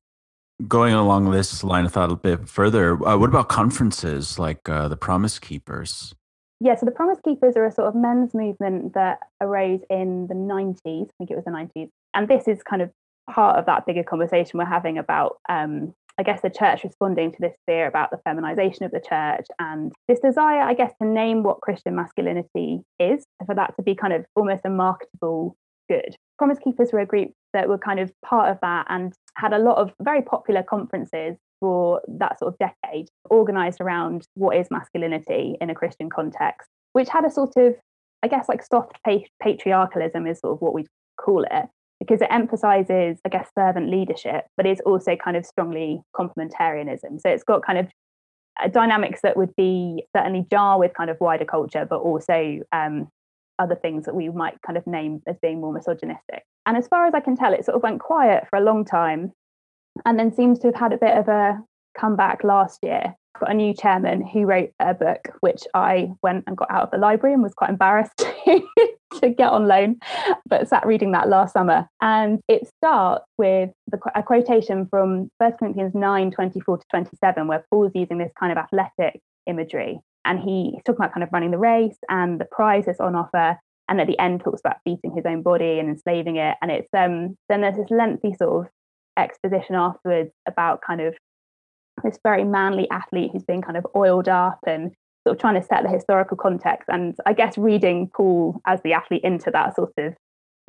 Going 0.66 0.94
along 0.94 1.30
this 1.30 1.62
line 1.62 1.84
of 1.84 1.92
thought 1.92 2.10
a 2.10 2.16
bit 2.16 2.48
further 2.48 2.92
uh, 3.06 3.16
what 3.18 3.28
about 3.28 3.48
conferences 3.48 4.38
like 4.38 4.68
uh, 4.68 4.88
the 4.88 4.96
promise 4.96 5.38
keepers? 5.38 6.14
Yeah 6.60 6.74
so 6.74 6.86
the 6.86 6.92
promise 6.92 7.18
keepers 7.22 7.56
are 7.56 7.66
a 7.66 7.72
sort 7.72 7.88
of 7.88 7.94
men's 7.94 8.32
movement 8.32 8.94
that 8.94 9.18
arose 9.42 9.80
in 9.90 10.26
the 10.28 10.34
90s 10.34 11.08
i 11.08 11.12
think 11.18 11.30
it 11.30 11.36
was 11.36 11.44
the 11.44 11.50
90s 11.50 11.90
and 12.16 12.26
this 12.26 12.48
is 12.48 12.62
kind 12.64 12.82
of 12.82 12.90
part 13.30 13.56
of 13.58 13.66
that 13.66 13.86
bigger 13.86 14.02
conversation 14.02 14.58
we're 14.58 14.64
having 14.64 14.98
about 14.98 15.36
um, 15.48 15.94
I 16.18 16.22
guess 16.22 16.40
the 16.40 16.50
church 16.50 16.82
responding 16.82 17.30
to 17.32 17.38
this 17.40 17.54
fear 17.66 17.86
about 17.86 18.10
the 18.10 18.18
feminization 18.24 18.86
of 18.86 18.90
the 18.90 19.00
church 19.06 19.46
and 19.58 19.92
this 20.08 20.18
desire, 20.20 20.62
I 20.62 20.72
guess, 20.72 20.92
to 21.00 21.06
name 21.06 21.42
what 21.42 21.60
Christian 21.60 21.94
masculinity 21.94 22.80
is, 22.98 23.24
for 23.44 23.54
that 23.54 23.76
to 23.76 23.82
be 23.82 23.94
kind 23.94 24.14
of 24.14 24.24
almost 24.34 24.62
a 24.64 24.70
marketable 24.70 25.56
good. 25.90 26.16
Promise 26.38 26.58
Keepers 26.60 26.90
were 26.90 27.00
a 27.00 27.06
group 27.06 27.32
that 27.52 27.68
were 27.68 27.76
kind 27.76 28.00
of 28.00 28.10
part 28.24 28.50
of 28.50 28.58
that 28.62 28.86
and 28.88 29.12
had 29.34 29.52
a 29.52 29.58
lot 29.58 29.76
of 29.76 29.92
very 30.00 30.22
popular 30.22 30.62
conferences 30.62 31.36
for 31.60 32.00
that 32.08 32.38
sort 32.38 32.54
of 32.54 32.58
decade, 32.58 33.08
organized 33.28 33.82
around 33.82 34.26
what 34.34 34.56
is 34.56 34.70
masculinity 34.70 35.56
in 35.60 35.68
a 35.68 35.74
Christian 35.74 36.08
context, 36.08 36.68
which 36.94 37.10
had 37.10 37.26
a 37.26 37.30
sort 37.30 37.52
of, 37.58 37.74
I 38.22 38.28
guess, 38.28 38.48
like 38.48 38.62
soft 38.62 38.98
patriarchalism 39.42 40.26
is 40.26 40.38
sort 40.40 40.54
of 40.54 40.62
what 40.62 40.72
we'd 40.72 40.88
call 41.18 41.44
it 41.44 41.66
because 42.00 42.20
it 42.20 42.28
emphasizes, 42.30 43.18
I 43.24 43.28
guess, 43.30 43.48
servant 43.56 43.90
leadership, 43.90 44.44
but 44.56 44.66
it's 44.66 44.80
also 44.82 45.16
kind 45.16 45.36
of 45.36 45.46
strongly 45.46 46.02
complementarianism. 46.14 47.20
So 47.20 47.30
it's 47.30 47.44
got 47.44 47.64
kind 47.64 47.78
of 47.78 47.88
uh, 48.62 48.68
dynamics 48.68 49.20
that 49.22 49.36
would 49.36 49.54
be 49.56 50.04
certainly 50.14 50.46
jar 50.50 50.78
with 50.78 50.92
kind 50.94 51.10
of 51.10 51.16
wider 51.20 51.44
culture, 51.44 51.86
but 51.88 52.00
also 52.00 52.60
um, 52.72 53.08
other 53.58 53.74
things 53.74 54.04
that 54.04 54.14
we 54.14 54.28
might 54.28 54.60
kind 54.64 54.76
of 54.76 54.86
name 54.86 55.22
as 55.26 55.36
being 55.40 55.60
more 55.60 55.72
misogynistic. 55.72 56.42
And 56.66 56.76
as 56.76 56.86
far 56.88 57.06
as 57.06 57.14
I 57.14 57.20
can 57.20 57.36
tell, 57.36 57.52
it 57.52 57.64
sort 57.64 57.76
of 57.76 57.82
went 57.82 58.00
quiet 58.00 58.44
for 58.50 58.58
a 58.58 58.62
long 58.62 58.84
time 58.84 59.32
and 60.04 60.18
then 60.18 60.34
seems 60.34 60.58
to 60.60 60.68
have 60.68 60.74
had 60.74 60.92
a 60.92 60.98
bit 60.98 61.16
of 61.16 61.28
a 61.28 61.58
comeback 61.98 62.44
last 62.44 62.80
year 62.82 63.14
got 63.38 63.50
a 63.50 63.54
new 63.54 63.74
chairman 63.74 64.26
who 64.26 64.46
wrote 64.46 64.70
a 64.80 64.94
book 64.94 65.28
which 65.40 65.62
I 65.74 66.10
went 66.22 66.44
and 66.46 66.56
got 66.56 66.70
out 66.70 66.84
of 66.84 66.90
the 66.90 66.98
library 66.98 67.34
and 67.34 67.42
was 67.42 67.54
quite 67.54 67.70
embarrassed 67.70 68.24
get 69.36 69.50
on 69.50 69.66
loan, 69.66 69.98
but 70.46 70.68
sat 70.68 70.86
reading 70.86 71.12
that 71.12 71.28
last 71.28 71.52
summer. 71.52 71.88
And 72.00 72.40
it 72.48 72.66
starts 72.66 73.24
with 73.38 73.70
the, 73.90 73.98
a 74.14 74.22
quotation 74.22 74.86
from 74.88 75.28
1 75.38 75.52
Corinthians 75.58 75.94
9 75.94 76.30
24 76.30 76.78
to 76.78 76.84
27, 76.90 77.46
where 77.46 77.64
Paul's 77.70 77.92
using 77.94 78.18
this 78.18 78.32
kind 78.38 78.52
of 78.52 78.58
athletic 78.58 79.20
imagery. 79.46 80.00
And 80.24 80.40
he, 80.40 80.72
he's 80.72 80.82
talking 80.84 80.96
about 80.96 81.14
kind 81.14 81.24
of 81.24 81.30
running 81.32 81.52
the 81.52 81.58
race 81.58 81.98
and 82.08 82.40
the 82.40 82.46
prize 82.46 82.86
that's 82.86 83.00
on 83.00 83.14
offer. 83.14 83.58
And 83.88 84.00
at 84.00 84.08
the 84.08 84.18
end, 84.18 84.40
talks 84.40 84.60
about 84.60 84.78
beating 84.84 85.14
his 85.14 85.24
own 85.24 85.42
body 85.42 85.78
and 85.78 85.88
enslaving 85.88 86.36
it. 86.36 86.56
And 86.60 86.72
it's 86.72 86.88
um, 86.96 87.36
then 87.48 87.60
there's 87.60 87.76
this 87.76 87.90
lengthy 87.90 88.34
sort 88.34 88.66
of 88.66 88.72
exposition 89.16 89.76
afterwards 89.76 90.30
about 90.48 90.80
kind 90.84 91.00
of 91.00 91.14
this 92.02 92.18
very 92.22 92.44
manly 92.44 92.90
athlete 92.90 93.30
who's 93.32 93.44
been 93.44 93.62
kind 93.62 93.76
of 93.76 93.86
oiled 93.94 94.28
up 94.28 94.58
and 94.66 94.92
sort 95.26 95.36
of 95.36 95.40
trying 95.40 95.60
to 95.60 95.66
set 95.66 95.82
the 95.82 95.88
historical 95.88 96.36
context. 96.36 96.88
And 96.88 97.16
I 97.26 97.32
guess 97.32 97.58
reading 97.58 98.08
Paul 98.14 98.60
as 98.64 98.80
the 98.82 98.92
athlete 98.92 99.24
into 99.24 99.50
that 99.50 99.74
sort 99.74 99.92
of 99.98 100.14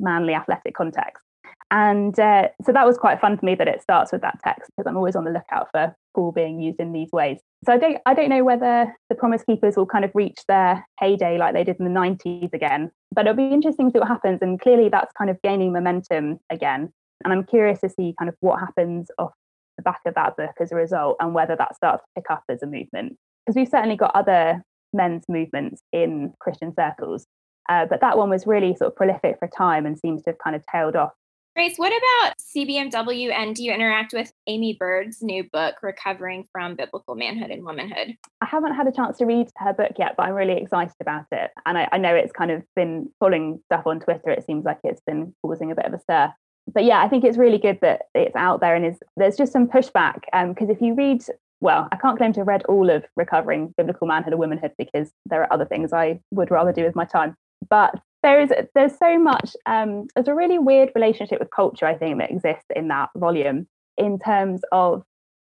manly 0.00 0.34
athletic 0.34 0.74
context. 0.74 1.22
And 1.70 2.18
uh, 2.18 2.48
so 2.64 2.72
that 2.72 2.86
was 2.86 2.98
quite 2.98 3.20
fun 3.20 3.38
for 3.38 3.46
me 3.46 3.54
that 3.54 3.68
it 3.68 3.82
starts 3.82 4.10
with 4.10 4.22
that 4.22 4.38
text 4.42 4.70
because 4.76 4.88
I'm 4.88 4.96
always 4.96 5.14
on 5.14 5.24
the 5.24 5.30
lookout 5.30 5.68
for 5.70 5.94
Paul 6.14 6.32
being 6.32 6.60
used 6.60 6.80
in 6.80 6.92
these 6.92 7.10
ways. 7.12 7.38
So 7.66 7.72
I 7.72 7.78
don't 7.78 7.98
I 8.06 8.14
don't 8.14 8.30
know 8.30 8.42
whether 8.42 8.92
the 9.08 9.14
Promise 9.14 9.44
Keepers 9.44 9.76
will 9.76 9.86
kind 9.86 10.04
of 10.04 10.10
reach 10.14 10.40
their 10.48 10.84
heyday 10.98 11.38
like 11.38 11.54
they 11.54 11.64
did 11.64 11.76
in 11.78 11.84
the 11.84 12.00
90s 12.00 12.52
again, 12.52 12.90
but 13.14 13.26
it'll 13.26 13.36
be 13.36 13.52
interesting 13.52 13.86
to 13.86 13.92
see 13.92 13.98
what 13.98 14.08
happens. 14.08 14.38
And 14.40 14.58
clearly 14.58 14.88
that's 14.88 15.12
kind 15.16 15.30
of 15.30 15.40
gaining 15.42 15.72
momentum 15.72 16.38
again. 16.50 16.90
And 17.22 17.32
I'm 17.32 17.44
curious 17.44 17.80
to 17.80 17.90
see 17.90 18.14
kind 18.18 18.28
of 18.28 18.34
what 18.40 18.58
happens 18.60 19.08
off 19.18 19.32
the 19.76 19.82
back 19.82 20.00
of 20.06 20.14
that 20.14 20.36
book 20.36 20.54
as 20.60 20.72
a 20.72 20.76
result 20.76 21.16
and 21.20 21.34
whether 21.34 21.54
that 21.54 21.76
starts 21.76 22.02
to 22.02 22.20
pick 22.20 22.30
up 22.30 22.44
as 22.48 22.62
a 22.62 22.66
movement. 22.66 23.16
Because 23.48 23.56
we've 23.56 23.68
certainly 23.68 23.96
got 23.96 24.14
other 24.14 24.62
men's 24.92 25.24
movements 25.26 25.80
in 25.90 26.34
Christian 26.38 26.74
circles, 26.74 27.26
uh, 27.70 27.86
but 27.86 28.02
that 28.02 28.18
one 28.18 28.28
was 28.28 28.46
really 28.46 28.76
sort 28.76 28.88
of 28.88 28.96
prolific 28.96 29.38
for 29.38 29.46
a 29.46 29.50
time 29.50 29.86
and 29.86 29.98
seems 29.98 30.22
to 30.24 30.30
have 30.32 30.38
kind 30.38 30.54
of 30.54 30.62
tailed 30.70 30.96
off. 30.96 31.12
Grace, 31.56 31.78
what 31.78 31.90
about 31.90 32.34
CBMW 32.54 33.32
and 33.32 33.56
do 33.56 33.64
you 33.64 33.72
interact 33.72 34.12
with 34.12 34.30
Aimee 34.46 34.76
Byrd's 34.78 35.22
new 35.22 35.44
book, 35.50 35.76
Recovering 35.82 36.46
from 36.52 36.76
Biblical 36.76 37.14
Manhood 37.14 37.50
and 37.50 37.64
Womanhood? 37.64 38.16
I 38.42 38.44
haven't 38.44 38.74
had 38.74 38.86
a 38.86 38.92
chance 38.92 39.16
to 39.16 39.24
read 39.24 39.48
her 39.56 39.72
book 39.72 39.92
yet, 39.98 40.12
but 40.18 40.24
I'm 40.24 40.34
really 40.34 40.60
excited 40.60 40.96
about 41.00 41.24
it. 41.32 41.50
And 41.64 41.78
I, 41.78 41.88
I 41.90 41.96
know 41.96 42.14
it's 42.14 42.32
kind 42.32 42.50
of 42.50 42.62
been 42.76 43.08
following 43.18 43.62
stuff 43.64 43.86
on 43.86 43.98
Twitter. 44.00 44.28
It 44.28 44.44
seems 44.44 44.66
like 44.66 44.80
it's 44.84 45.00
been 45.06 45.34
causing 45.40 45.72
a 45.72 45.74
bit 45.74 45.86
of 45.86 45.94
a 45.94 46.00
stir 46.00 46.34
but 46.72 46.84
yeah, 46.84 47.02
I 47.02 47.08
think 47.08 47.24
it's 47.24 47.38
really 47.38 47.58
good 47.58 47.78
that 47.80 48.02
it's 48.14 48.36
out 48.36 48.60
there 48.60 48.74
and 48.74 48.84
is 48.84 48.98
there's 49.16 49.36
just 49.36 49.52
some 49.52 49.66
pushback 49.66 50.20
because 50.48 50.68
um, 50.68 50.70
if 50.70 50.80
you 50.80 50.94
read 50.94 51.22
well, 51.60 51.88
I 51.90 51.96
can't 51.96 52.16
claim 52.16 52.32
to 52.34 52.40
have 52.40 52.48
read 52.48 52.64
all 52.64 52.88
of 52.90 53.04
Recovering 53.16 53.74
Biblical 53.76 54.06
Manhood 54.06 54.32
and 54.32 54.40
Womanhood 54.40 54.72
because 54.78 55.10
there 55.26 55.42
are 55.42 55.52
other 55.52 55.64
things 55.64 55.92
I 55.92 56.20
would 56.30 56.50
rather 56.50 56.72
do 56.72 56.84
with 56.84 56.94
my 56.94 57.04
time. 57.04 57.34
But 57.68 57.94
there 58.22 58.40
is 58.40 58.52
there's 58.74 58.96
so 58.98 59.18
much 59.18 59.54
um, 59.66 60.06
there's 60.14 60.28
a 60.28 60.34
really 60.34 60.58
weird 60.58 60.90
relationship 60.94 61.40
with 61.40 61.50
culture 61.50 61.86
I 61.86 61.96
think 61.96 62.18
that 62.18 62.30
exists 62.30 62.66
in 62.74 62.88
that 62.88 63.10
volume 63.16 63.66
in 63.96 64.18
terms 64.18 64.60
of 64.72 65.02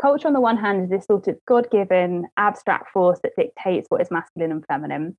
culture 0.02 0.28
on 0.28 0.34
the 0.34 0.42
one 0.42 0.58
hand 0.58 0.84
is 0.84 0.90
this 0.90 1.06
sort 1.06 1.28
of 1.28 1.38
God-given 1.48 2.28
abstract 2.38 2.92
force 2.92 3.20
that 3.24 3.36
dictates 3.38 3.88
what 3.90 4.02
is 4.02 4.12
masculine 4.12 4.52
and 4.52 4.66
feminine. 4.66 5.18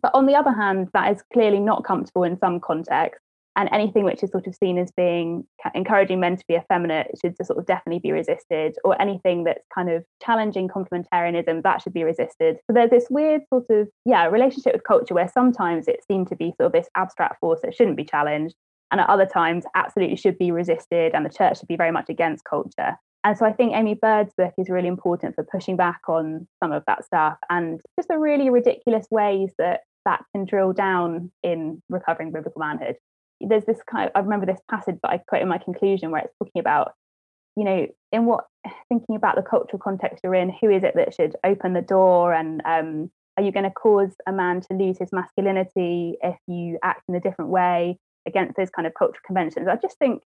But 0.00 0.12
on 0.14 0.26
the 0.26 0.34
other 0.34 0.52
hand, 0.52 0.88
that 0.92 1.12
is 1.12 1.22
clearly 1.32 1.60
not 1.60 1.84
comfortable 1.84 2.24
in 2.24 2.38
some 2.38 2.60
contexts 2.60 3.21
and 3.56 3.68
anything 3.72 4.04
which 4.04 4.22
is 4.22 4.30
sort 4.30 4.46
of 4.46 4.54
seen 4.54 4.78
as 4.78 4.90
being 4.96 5.44
encouraging 5.74 6.20
men 6.20 6.36
to 6.36 6.44
be 6.48 6.54
effeminate 6.54 7.08
should 7.20 7.36
sort 7.44 7.58
of 7.58 7.66
definitely 7.66 8.00
be 8.00 8.12
resisted 8.12 8.76
or 8.84 9.00
anything 9.00 9.44
that's 9.44 9.64
kind 9.74 9.90
of 9.90 10.04
challenging 10.24 10.68
complementarianism 10.68 11.62
that 11.62 11.82
should 11.82 11.92
be 11.92 12.04
resisted. 12.04 12.56
So 12.66 12.72
there's 12.72 12.90
this 12.90 13.06
weird 13.10 13.42
sort 13.52 13.66
of 13.70 13.88
yeah 14.04 14.26
relationship 14.26 14.72
with 14.72 14.84
culture 14.84 15.14
where 15.14 15.28
sometimes 15.28 15.86
it 15.88 16.00
seemed 16.06 16.28
to 16.28 16.36
be 16.36 16.54
sort 16.58 16.66
of 16.66 16.72
this 16.72 16.88
abstract 16.96 17.40
force 17.40 17.60
that 17.62 17.74
shouldn't 17.74 17.96
be 17.96 18.04
challenged 18.04 18.54
and 18.90 19.00
at 19.00 19.08
other 19.08 19.26
times 19.26 19.64
absolutely 19.74 20.16
should 20.16 20.38
be 20.38 20.50
resisted 20.50 21.14
and 21.14 21.24
the 21.24 21.30
church 21.30 21.58
should 21.58 21.68
be 21.68 21.76
very 21.76 21.92
much 21.92 22.08
against 22.08 22.44
culture. 22.44 22.96
And 23.24 23.38
so 23.38 23.46
I 23.46 23.52
think 23.52 23.72
Aimee 23.72 23.94
Byrd's 23.94 24.32
book 24.36 24.52
is 24.58 24.68
really 24.68 24.88
important 24.88 25.34
for 25.34 25.44
pushing 25.44 25.76
back 25.76 26.00
on 26.08 26.48
some 26.62 26.72
of 26.72 26.82
that 26.86 27.04
stuff 27.04 27.36
and 27.50 27.80
just 27.98 28.08
the 28.08 28.18
really 28.18 28.50
ridiculous 28.50 29.06
ways 29.10 29.52
that 29.58 29.80
that 30.04 30.24
can 30.34 30.44
drill 30.44 30.72
down 30.72 31.30
in 31.44 31.80
recovering 31.88 32.32
biblical 32.32 32.58
manhood 32.58 32.96
there's 33.48 33.64
this 33.64 33.80
kind 33.90 34.06
of, 34.06 34.12
I 34.14 34.20
remember 34.20 34.46
this 34.46 34.60
passage 34.70 34.96
that 35.02 35.10
I 35.10 35.18
quote 35.18 35.42
in 35.42 35.48
my 35.48 35.58
conclusion 35.58 36.10
where 36.10 36.22
it's 36.22 36.34
talking 36.38 36.60
about, 36.60 36.92
you 37.56 37.64
know, 37.64 37.86
in 38.12 38.26
what 38.26 38.44
thinking 38.88 39.16
about 39.16 39.36
the 39.36 39.42
cultural 39.42 39.78
context 39.78 40.20
you're 40.22 40.34
in, 40.34 40.54
who 40.60 40.70
is 40.70 40.82
it 40.82 40.94
that 40.96 41.14
should 41.14 41.36
open 41.44 41.72
the 41.72 41.82
door 41.82 42.32
and 42.32 42.62
um, 42.64 43.10
are 43.36 43.42
you 43.42 43.52
going 43.52 43.64
to 43.64 43.70
cause 43.70 44.14
a 44.26 44.32
man 44.32 44.60
to 44.60 44.74
lose 44.74 44.98
his 44.98 45.12
masculinity 45.12 46.16
if 46.22 46.36
you 46.46 46.78
act 46.82 47.02
in 47.08 47.14
a 47.14 47.20
different 47.20 47.50
way 47.50 47.98
against 48.26 48.56
those 48.56 48.70
kind 48.70 48.86
of 48.86 48.94
cultural 48.94 49.22
conventions? 49.26 49.68
I 49.68 49.76
just 49.76 49.98
think 49.98 50.22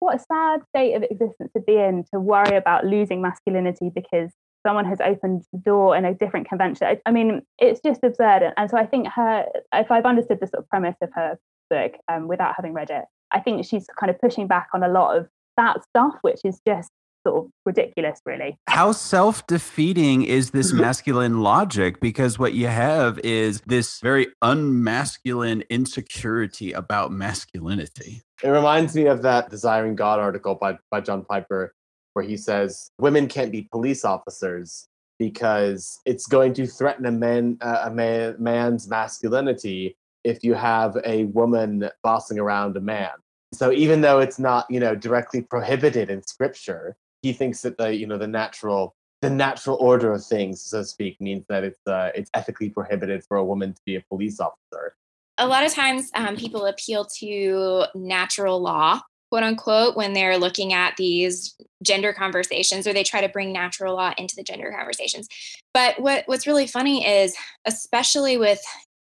what 0.00 0.16
a 0.16 0.18
sad 0.18 0.62
state 0.70 0.94
of 0.94 1.04
existence 1.04 1.52
to 1.54 1.62
be 1.62 1.76
in 1.76 2.04
to 2.12 2.18
worry 2.18 2.56
about 2.56 2.86
losing 2.86 3.22
masculinity 3.22 3.90
because 3.94 4.30
someone 4.66 4.84
has 4.84 5.00
opened 5.00 5.42
the 5.52 5.58
door 5.58 5.96
in 5.96 6.04
a 6.04 6.14
different 6.14 6.48
convention. 6.48 6.86
I, 6.86 6.98
I, 7.06 7.12
mean, 7.12 7.42
it's 7.58 7.80
just 7.80 8.02
absurd. 8.02 8.52
And 8.56 8.70
so 8.70 8.76
I 8.76 8.86
think 8.86 9.08
her, 9.08 9.46
if 9.74 9.90
I've 9.90 10.04
understood 10.04 10.38
the 10.40 10.46
sort 10.46 10.64
of 10.64 10.68
premise 10.68 10.96
of 11.02 11.10
her 11.14 11.38
book 11.70 11.92
um, 12.08 12.28
without 12.28 12.54
having 12.56 12.74
read 12.74 12.90
it. 12.90 13.04
I 13.30 13.40
think 13.40 13.64
she's 13.64 13.86
kind 13.98 14.10
of 14.10 14.20
pushing 14.20 14.46
back 14.46 14.68
on 14.74 14.82
a 14.82 14.88
lot 14.88 15.16
of 15.16 15.28
that 15.56 15.82
stuff, 15.84 16.14
which 16.22 16.40
is 16.44 16.60
just 16.66 16.90
sort 17.26 17.44
of 17.44 17.50
ridiculous, 17.64 18.20
really. 18.24 18.58
How 18.66 18.92
self 18.92 19.46
defeating 19.46 20.22
is 20.22 20.50
this 20.50 20.72
masculine 20.72 21.40
logic? 21.40 22.00
Because 22.00 22.38
what 22.38 22.54
you 22.54 22.66
have 22.66 23.18
is 23.20 23.60
this 23.66 24.00
very 24.00 24.28
unmasculine 24.42 25.62
insecurity 25.68 26.72
about 26.72 27.12
masculinity. 27.12 28.22
It 28.42 28.48
reminds 28.48 28.94
me 28.94 29.06
of 29.06 29.22
that 29.22 29.50
Desiring 29.50 29.94
God 29.94 30.18
article 30.18 30.54
by, 30.54 30.78
by 30.90 31.00
John 31.00 31.24
Piper, 31.24 31.74
where 32.14 32.24
he 32.24 32.36
says 32.36 32.90
women 32.98 33.28
can't 33.28 33.52
be 33.52 33.68
police 33.70 34.04
officers 34.04 34.86
because 35.18 36.00
it's 36.06 36.26
going 36.26 36.54
to 36.54 36.66
threaten 36.66 37.04
a 37.04 37.12
man 37.12 37.58
uh, 37.60 37.82
a 37.84 37.90
man, 37.90 38.36
man's 38.38 38.88
masculinity 38.88 39.96
if 40.24 40.44
you 40.44 40.54
have 40.54 40.96
a 41.04 41.24
woman 41.24 41.88
bossing 42.02 42.38
around 42.38 42.76
a 42.76 42.80
man. 42.80 43.10
So 43.52 43.72
even 43.72 44.00
though 44.00 44.20
it's 44.20 44.38
not, 44.38 44.66
you 44.70 44.78
know, 44.78 44.94
directly 44.94 45.42
prohibited 45.42 46.10
in 46.10 46.22
scripture, 46.22 46.96
he 47.22 47.32
thinks 47.32 47.62
that 47.62 47.78
the, 47.78 47.94
you 47.94 48.06
know, 48.06 48.18
the 48.18 48.28
natural 48.28 48.94
the 49.22 49.28
natural 49.28 49.76
order 49.80 50.12
of 50.12 50.24
things, 50.24 50.62
so 50.62 50.78
to 50.78 50.84
speak, 50.84 51.20
means 51.20 51.44
that 51.50 51.62
it's 51.62 51.80
uh, 51.86 52.10
it's 52.14 52.30
ethically 52.34 52.70
prohibited 52.70 53.22
for 53.24 53.36
a 53.36 53.44
woman 53.44 53.74
to 53.74 53.80
be 53.84 53.96
a 53.96 54.02
police 54.08 54.40
officer. 54.40 54.94
A 55.36 55.46
lot 55.46 55.64
of 55.64 55.72
times, 55.72 56.10
um, 56.14 56.36
people 56.36 56.66
appeal 56.66 57.04
to 57.18 57.84
natural 57.94 58.60
law 58.60 59.00
quote 59.30 59.44
unquote, 59.44 59.96
when 59.96 60.12
they're 60.12 60.36
looking 60.36 60.72
at 60.72 60.96
these 60.96 61.54
gender 61.82 62.12
conversations 62.12 62.86
or 62.86 62.92
they 62.92 63.04
try 63.04 63.20
to 63.20 63.28
bring 63.28 63.52
natural 63.52 63.94
law 63.94 64.12
into 64.18 64.34
the 64.36 64.42
gender 64.42 64.74
conversations. 64.76 65.28
But 65.72 66.00
what, 66.00 66.24
what's 66.26 66.46
really 66.46 66.66
funny 66.66 67.06
is, 67.06 67.36
especially 67.64 68.36
with 68.36 68.60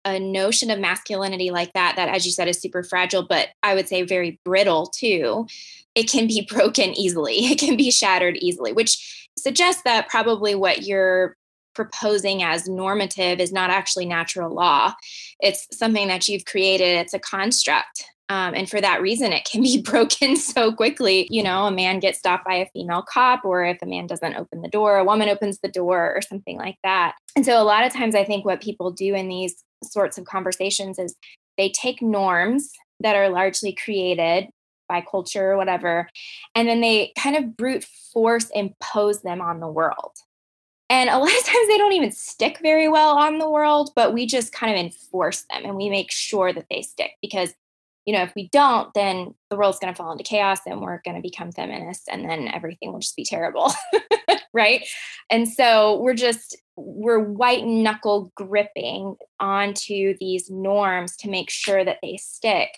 a 0.07 0.19
notion 0.19 0.71
of 0.71 0.79
masculinity 0.79 1.51
like 1.51 1.73
that, 1.73 1.95
that, 1.97 2.07
as 2.07 2.25
you 2.25 2.31
said, 2.31 2.47
is 2.47 2.59
super 2.59 2.81
fragile, 2.81 3.23
but 3.23 3.49
I 3.61 3.75
would 3.75 3.89
say 3.89 4.03
very 4.03 4.39
brittle 4.45 4.87
too, 4.87 5.47
it 5.95 6.09
can 6.09 6.27
be 6.27 6.47
broken 6.49 6.93
easily. 6.93 7.45
It 7.47 7.59
can 7.59 7.75
be 7.75 7.91
shattered 7.91 8.37
easily, 8.37 8.71
which 8.71 9.29
suggests 9.37 9.81
that 9.83 10.07
probably 10.07 10.55
what 10.55 10.83
you're 10.83 11.35
proposing 11.75 12.41
as 12.41 12.67
normative 12.67 13.39
is 13.39 13.51
not 13.51 13.69
actually 13.69 14.05
natural 14.05 14.51
law. 14.51 14.93
It's 15.41 15.67
something 15.77 16.07
that 16.07 16.27
you've 16.27 16.45
created, 16.45 16.97
it's 16.97 17.13
a 17.13 17.19
construct. 17.19 18.05
Um, 18.29 18.55
and 18.55 18.69
for 18.69 18.81
that 18.81 19.01
reason, 19.01 19.31
it 19.31 19.45
can 19.45 19.61
be 19.61 19.81
broken 19.85 20.35
so 20.37 20.73
quickly. 20.73 21.27
You 21.29 21.43
know, 21.43 21.65
a 21.65 21.71
man 21.71 21.99
gets 21.99 22.19
stopped 22.19 22.45
by 22.45 22.55
a 22.55 22.69
female 22.73 23.03
cop, 23.03 23.45
or 23.45 23.63
if 23.65 23.77
a 23.81 23.85
man 23.85 24.07
doesn't 24.07 24.35
open 24.35 24.61
the 24.61 24.67
door, 24.69 24.97
a 24.97 25.03
woman 25.03 25.29
opens 25.29 25.59
the 25.59 25.69
door, 25.69 26.13
or 26.15 26.21
something 26.21 26.57
like 26.57 26.77
that. 26.83 27.15
And 27.35 27.45
so, 27.45 27.61
a 27.61 27.63
lot 27.63 27.85
of 27.85 27.93
times, 27.93 28.15
I 28.15 28.25
think 28.25 28.43
what 28.43 28.61
people 28.61 28.91
do 28.91 29.15
in 29.15 29.29
these 29.29 29.63
sorts 29.83 30.17
of 30.17 30.25
conversations 30.25 30.99
is 30.99 31.15
they 31.57 31.69
take 31.69 32.01
norms 32.01 32.71
that 32.99 33.15
are 33.15 33.29
largely 33.29 33.73
created 33.73 34.47
by 34.87 35.01
culture 35.01 35.51
or 35.51 35.57
whatever, 35.57 36.09
and 36.55 36.67
then 36.67 36.81
they 36.81 37.11
kind 37.17 37.35
of 37.35 37.57
brute 37.57 37.85
force 38.13 38.49
impose 38.51 39.21
them 39.21 39.41
on 39.41 39.59
the 39.59 39.67
world. 39.67 40.13
And 40.89 41.09
a 41.09 41.17
lot 41.17 41.29
of 41.29 41.43
times 41.43 41.67
they 41.67 41.77
don't 41.77 41.93
even 41.93 42.11
stick 42.11 42.59
very 42.61 42.87
well 42.87 43.17
on 43.17 43.37
the 43.37 43.49
world, 43.49 43.91
but 43.95 44.13
we 44.13 44.25
just 44.25 44.53
kind 44.53 44.73
of 44.73 44.79
enforce 44.79 45.45
them 45.49 45.63
and 45.65 45.75
we 45.75 45.89
make 45.89 46.11
sure 46.11 46.53
that 46.53 46.65
they 46.69 46.81
stick 46.81 47.11
because, 47.21 47.53
you 48.07 48.13
know, 48.13 48.23
if 48.23 48.33
we 48.35 48.47
don't, 48.53 48.91
then 48.93 49.35
the 49.49 49.57
world's 49.57 49.79
going 49.79 49.93
to 49.93 49.97
fall 49.97 50.13
into 50.13 50.23
chaos 50.23 50.59
and 50.65 50.81
we're 50.81 51.01
going 51.03 51.17
to 51.17 51.21
become 51.21 51.51
feminists 51.51 52.05
and 52.09 52.27
then 52.27 52.47
everything 52.47 52.93
will 52.93 53.01
just 53.01 53.17
be 53.17 53.25
terrible. 53.25 53.69
right. 54.53 54.87
And 55.29 55.45
so 55.47 55.99
we're 55.99 56.13
just, 56.13 56.57
we're 56.77 57.19
white 57.19 57.65
knuckle 57.65 58.31
gripping 58.33 59.17
onto 59.41 60.15
these 60.21 60.49
norms 60.49 61.17
to 61.17 61.29
make 61.29 61.49
sure 61.49 61.83
that 61.83 61.97
they 62.01 62.15
stick. 62.15 62.69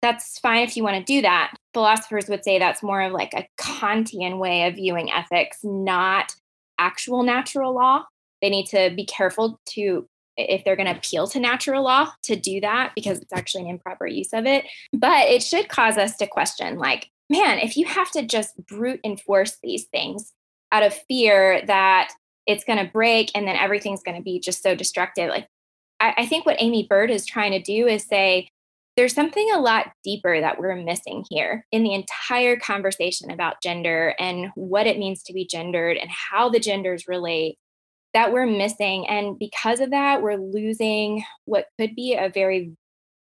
That's 0.00 0.38
fine 0.38 0.62
if 0.62 0.78
you 0.78 0.82
want 0.82 0.96
to 0.96 1.12
do 1.12 1.20
that. 1.20 1.52
Philosophers 1.74 2.30
would 2.30 2.42
say 2.42 2.58
that's 2.58 2.82
more 2.82 3.02
of 3.02 3.12
like 3.12 3.34
a 3.34 3.46
Kantian 3.60 4.38
way 4.38 4.66
of 4.66 4.76
viewing 4.76 5.12
ethics, 5.12 5.58
not 5.62 6.34
actual 6.78 7.22
natural 7.22 7.74
law. 7.74 8.04
They 8.40 8.48
need 8.48 8.64
to 8.68 8.94
be 8.96 9.04
careful 9.04 9.60
to 9.72 10.08
if 10.36 10.64
they're 10.64 10.76
going 10.76 10.88
to 10.88 10.96
appeal 10.96 11.26
to 11.28 11.40
natural 11.40 11.84
law 11.84 12.12
to 12.22 12.36
do 12.36 12.60
that 12.60 12.92
because 12.94 13.18
it's 13.18 13.32
actually 13.32 13.62
an 13.62 13.70
improper 13.70 14.06
use 14.06 14.32
of 14.32 14.46
it. 14.46 14.64
But 14.92 15.28
it 15.28 15.42
should 15.42 15.68
cause 15.68 15.96
us 15.98 16.16
to 16.16 16.26
question 16.26 16.78
like, 16.78 17.08
man, 17.28 17.58
if 17.58 17.76
you 17.76 17.86
have 17.86 18.10
to 18.12 18.22
just 18.22 18.54
brute 18.66 19.00
enforce 19.04 19.58
these 19.62 19.84
things 19.86 20.32
out 20.72 20.82
of 20.82 20.94
fear 21.08 21.62
that 21.66 22.12
it's 22.46 22.64
going 22.64 22.84
to 22.84 22.92
break 22.92 23.30
and 23.34 23.46
then 23.46 23.56
everything's 23.56 24.02
going 24.02 24.16
to 24.16 24.22
be 24.22 24.40
just 24.40 24.62
so 24.62 24.74
destructive, 24.74 25.28
like 25.28 25.48
I, 26.00 26.14
I 26.18 26.26
think 26.26 26.46
what 26.46 26.60
Aimee 26.60 26.86
Byrd 26.88 27.10
is 27.10 27.26
trying 27.26 27.52
to 27.52 27.62
do 27.62 27.86
is 27.86 28.04
say, 28.04 28.48
there's 28.96 29.14
something 29.14 29.48
a 29.52 29.60
lot 29.60 29.92
deeper 30.04 30.40
that 30.40 30.58
we're 30.58 30.74
missing 30.76 31.24
here 31.30 31.64
in 31.70 31.84
the 31.84 31.94
entire 31.94 32.56
conversation 32.56 33.30
about 33.30 33.62
gender 33.62 34.14
and 34.18 34.48
what 34.56 34.86
it 34.86 34.98
means 34.98 35.22
to 35.22 35.32
be 35.32 35.46
gendered 35.46 35.96
and 35.96 36.10
how 36.10 36.48
the 36.48 36.58
genders 36.58 37.06
relate 37.06 37.56
that 38.14 38.32
we're 38.32 38.46
missing. 38.46 39.06
And 39.08 39.38
because 39.38 39.80
of 39.80 39.90
that, 39.90 40.22
we're 40.22 40.36
losing 40.36 41.24
what 41.44 41.66
could 41.78 41.94
be 41.94 42.14
a 42.14 42.28
very 42.28 42.72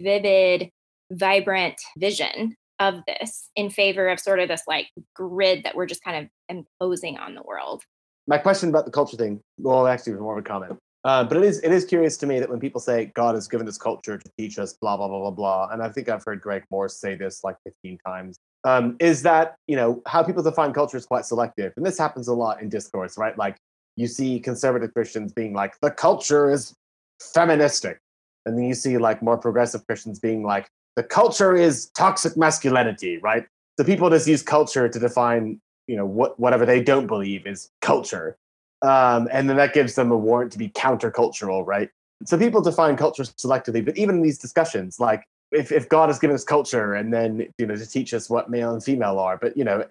vivid, 0.01 0.69
vibrant 1.11 1.79
vision 1.97 2.55
of 2.79 3.01
this 3.07 3.49
in 3.55 3.69
favor 3.69 4.07
of 4.09 4.19
sort 4.19 4.39
of 4.39 4.47
this 4.47 4.61
like 4.67 4.87
grid 5.15 5.63
that 5.63 5.75
we're 5.75 5.87
just 5.87 6.03
kind 6.03 6.25
of 6.25 6.57
imposing 6.79 7.17
on 7.17 7.35
the 7.35 7.41
world. 7.43 7.83
My 8.27 8.37
question 8.37 8.69
about 8.69 8.85
the 8.85 8.91
culture 8.91 9.17
thing, 9.17 9.41
well, 9.57 9.87
actually, 9.87 10.13
more 10.13 10.37
of 10.37 10.45
a 10.45 10.47
comment. 10.47 10.77
Uh, 11.03 11.23
but 11.23 11.37
it 11.37 11.43
is 11.43 11.59
it 11.59 11.71
is 11.71 11.85
curious 11.85 12.17
to 12.17 12.25
me 12.25 12.39
that 12.39 12.49
when 12.49 12.59
people 12.59 12.81
say 12.81 13.05
God 13.15 13.35
has 13.35 13.47
given 13.47 13.67
us 13.67 13.77
culture 13.77 14.17
to 14.17 14.31
teach 14.37 14.59
us 14.59 14.73
blah 14.81 14.97
blah 14.97 15.07
blah 15.07 15.19
blah 15.19 15.31
blah, 15.31 15.69
and 15.71 15.81
I 15.81 15.89
think 15.89 16.09
I've 16.09 16.23
heard 16.25 16.41
Greg 16.41 16.63
Morse 16.69 16.99
say 16.99 17.15
this 17.15 17.43
like 17.45 17.55
15 17.63 17.97
times, 18.05 18.37
um, 18.65 18.97
is 18.99 19.21
that 19.23 19.55
you 19.67 19.77
know 19.77 20.01
how 20.05 20.21
people 20.21 20.43
define 20.43 20.73
culture 20.73 20.97
is 20.97 21.05
quite 21.05 21.25
selective, 21.25 21.71
and 21.77 21.85
this 21.85 21.97
happens 21.97 22.27
a 22.27 22.33
lot 22.33 22.61
in 22.61 22.67
discourse, 22.67 23.17
right? 23.17 23.37
Like 23.37 23.55
you 23.97 24.07
see 24.07 24.39
conservative 24.39 24.93
Christians 24.93 25.33
being 25.33 25.53
like 25.53 25.77
the 25.81 25.91
culture 25.91 26.49
is 26.49 26.73
feministic, 27.21 27.99
and 28.45 28.57
then 28.57 28.63
you 28.65 28.73
see 28.73 28.97
like 28.97 29.21
more 29.21 29.37
progressive 29.37 29.85
Christians 29.85 30.19
being 30.19 30.43
like 30.43 30.69
the 30.95 31.03
culture 31.03 31.55
is 31.55 31.89
toxic 31.95 32.37
masculinity, 32.37 33.17
right? 33.17 33.45
So 33.77 33.85
people 33.85 34.09
just 34.09 34.27
use 34.27 34.41
culture 34.41 34.87
to 34.87 34.99
define 34.99 35.59
you 35.87 35.97
know 35.97 36.05
what 36.05 36.39
whatever 36.39 36.65
they 36.65 36.81
don't 36.81 37.07
believe 37.07 37.45
is 37.45 37.69
culture 37.81 38.37
um, 38.81 39.27
and 39.31 39.49
then 39.49 39.57
that 39.57 39.73
gives 39.73 39.95
them 39.95 40.11
a 40.11 40.17
warrant 40.17 40.51
to 40.51 40.57
be 40.57 40.69
countercultural, 40.69 41.65
right? 41.65 41.89
So 42.25 42.37
people 42.37 42.61
define 42.61 42.95
culture 42.95 43.23
selectively, 43.23 43.83
but 43.83 43.97
even 43.97 44.15
in 44.15 44.21
these 44.21 44.37
discussions, 44.37 44.99
like 44.99 45.23
if, 45.51 45.71
if 45.71 45.89
God 45.89 46.09
has 46.09 46.19
given 46.19 46.35
us 46.35 46.43
culture 46.43 46.93
and 46.93 47.13
then 47.13 47.47
you 47.57 47.65
know 47.65 47.75
to 47.75 47.85
teach 47.85 48.13
us 48.13 48.29
what 48.29 48.49
male 48.49 48.73
and 48.73 48.83
female 48.83 49.19
are, 49.19 49.37
but 49.37 49.55
you 49.55 49.63
know, 49.63 49.85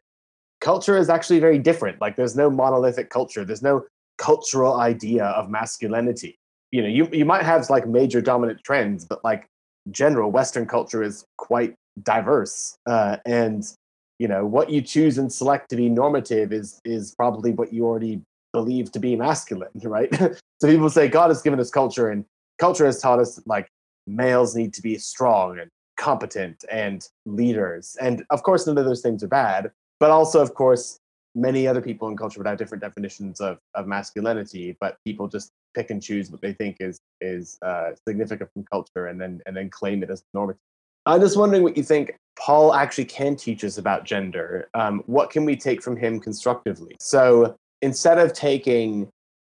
culture 0.61 0.97
is 0.97 1.09
actually 1.09 1.41
very 1.41 1.59
different. 1.59 2.01
Like 2.01 2.17
there's 2.17 2.37
no 2.37 2.51
monolithic 2.51 3.11
culture. 3.11 3.45
There's 3.45 3.63
no 3.63 3.85
cultural 4.19 4.81
idea 4.81 5.25
of 5.25 5.51
masculinity. 5.51 6.39
You 6.73 6.83
know, 6.83 6.89
you, 6.89 7.09
you 7.13 7.25
might 7.25 7.43
have 7.43 7.69
like 7.71 7.87
major 7.87 8.21
dominant 8.21 8.61
trends, 8.65 9.05
but 9.05 9.23
like 9.25 9.47
general 9.91 10.31
Western 10.31 10.67
culture 10.67 11.03
is 11.03 11.25
quite 11.39 11.75
diverse. 12.03 12.77
Uh, 12.87 13.19
and 13.25 13.65
you 14.19 14.29
know, 14.29 14.47
what 14.47 14.71
you 14.71 14.81
choose 14.81 15.19
and 15.19 15.33
select 15.33 15.69
to 15.71 15.77
be 15.77 15.89
normative 15.89 16.53
is 16.53 16.81
is 16.85 17.15
probably 17.15 17.53
what 17.53 17.73
you 17.73 17.85
already 17.87 18.23
believe 18.53 18.91
to 18.93 18.99
be 18.99 19.15
masculine, 19.17 19.69
right? 19.83 20.15
so 20.15 20.69
people 20.69 20.89
say 20.89 21.09
God 21.09 21.29
has 21.29 21.43
given 21.43 21.61
us 21.61 21.71
culture, 21.71 22.09
and 22.09 22.25
culture 22.59 22.87
has 22.87 23.01
taught 23.01 23.19
us 23.19 23.37
that, 23.37 23.47
like 23.47 23.69
males 24.07 24.55
need 24.55 24.73
to 24.75 24.83
be 24.83 24.97
strong 24.97 25.59
and 25.59 25.71
competent 25.97 26.65
and 26.71 27.09
leaders. 27.25 27.97
And 28.01 28.25
of 28.31 28.43
course, 28.43 28.67
none 28.67 28.79
of 28.79 28.85
those 28.85 29.03
things 29.03 29.23
are 29.23 29.29
bad, 29.29 29.71
but 30.01 30.11
also, 30.11 30.41
of 30.41 30.55
course, 30.55 30.99
many 31.37 31.69
other 31.69 31.83
people 31.83 32.09
in 32.09 32.17
culture 32.17 32.41
would 32.41 32.47
have 32.47 32.57
different 32.57 32.83
definitions 32.83 33.41
of, 33.41 33.59
of 33.75 33.87
masculinity, 33.87 34.77
but 34.81 34.97
people 35.05 35.29
just 35.29 35.53
pick 35.75 35.91
and 35.91 36.03
choose 36.03 36.31
what 36.31 36.41
they 36.41 36.55
think 36.55 36.79
is 36.81 36.99
is 37.21 37.59
uh, 37.63 37.91
significant 38.09 38.51
from 38.53 38.65
culture 38.65 39.07
and 39.07 39.21
then 39.21 39.41
and 39.47 39.57
then 39.57 39.69
claim 39.69 40.03
it 40.03 40.11
as 40.11 40.25
normative. 40.33 40.61
I'm 41.05 41.21
just 41.21 41.37
wondering 41.37 41.63
what 41.63 41.77
you 41.77 41.85
think 41.85 42.17
Paul 42.39 42.75
actually 42.75 43.05
can 43.05 43.37
teach 43.37 43.63
us 43.63 43.79
about 43.79 44.05
gender. 44.05 44.69
Um, 44.75 45.03
what 45.07 45.31
can 45.31 45.45
we 45.45 45.55
take 45.55 45.83
from 45.83 45.97
him 45.97 46.19
constructively? 46.19 46.97
So 46.99 47.57
instead 47.83 48.19
of 48.19 48.33
taking 48.33 49.09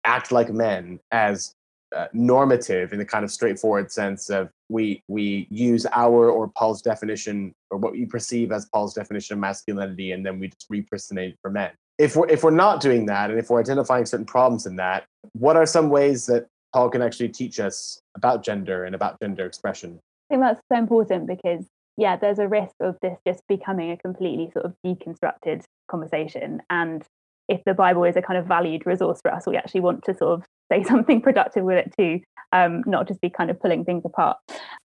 act 0.03 0.31
like 0.31 0.51
men 0.51 0.99
as 1.11 1.53
uh, 1.95 2.07
normative 2.13 2.91
in 2.91 2.99
the 2.99 3.05
kind 3.05 3.23
of 3.23 3.31
straightforward 3.31 3.91
sense 3.91 4.29
of 4.29 4.49
we 4.69 5.01
we 5.07 5.47
use 5.49 5.85
our 5.93 6.29
or 6.29 6.49
Paul's 6.49 6.81
definition 6.81 7.53
or 7.71 7.77
what 7.77 7.93
we 7.93 8.05
perceive 8.05 8.51
as 8.51 8.65
Paul's 8.65 8.93
definition 8.93 9.35
of 9.35 9.39
masculinity 9.39 10.11
and 10.11 10.25
then 10.25 10.39
we 10.39 10.49
just 10.49 10.69
repersonate 10.69 11.29
it 11.29 11.37
for 11.41 11.49
men. 11.49 11.71
If 11.97 12.15
we're 12.15 12.27
if 12.27 12.43
we're 12.43 12.51
not 12.51 12.81
doing 12.81 13.05
that 13.05 13.29
and 13.29 13.39
if 13.39 13.49
we're 13.49 13.59
identifying 13.59 14.05
certain 14.05 14.25
problems 14.25 14.65
in 14.65 14.75
that, 14.77 15.05
what 15.33 15.55
are 15.55 15.65
some 15.65 15.89
ways 15.89 16.25
that 16.25 16.47
Paul 16.73 16.89
can 16.89 17.01
actually 17.01 17.29
teach 17.29 17.59
us 17.59 18.01
about 18.15 18.43
gender 18.43 18.83
and 18.83 18.93
about 18.93 19.19
gender 19.21 19.45
expression? 19.45 19.99
I 20.29 20.33
think 20.33 20.43
that's 20.43 20.61
so 20.71 20.77
important 20.77 21.27
because 21.27 21.65
yeah, 21.95 22.15
there's 22.15 22.39
a 22.39 22.47
risk 22.47 22.75
of 22.79 22.97
this 23.01 23.17
just 23.25 23.41
becoming 23.47 23.91
a 23.91 23.97
completely 23.97 24.51
sort 24.51 24.65
of 24.65 24.75
deconstructed 24.85 25.63
conversation 25.89 26.61
and 26.69 27.03
if 27.47 27.63
the 27.63 27.73
Bible 27.73 28.03
is 28.03 28.17
a 28.17 28.21
kind 28.21 28.37
of 28.37 28.45
valued 28.45 28.85
resource 28.85 29.21
for 29.21 29.33
us, 29.33 29.47
we 29.47 29.55
actually 29.55 29.79
want 29.79 30.03
to 30.03 30.17
sort 30.17 30.39
of 30.39 30.45
say 30.71 30.83
something 30.83 31.21
productive 31.27 31.63
with 31.63 31.77
it 31.77 31.93
too, 31.97 32.21
um, 32.51 32.83
not 32.85 33.07
just 33.07 33.21
be 33.21 33.29
kind 33.29 33.49
of 33.49 33.59
pulling 33.59 33.85
things 33.85 34.03
apart. 34.05 34.37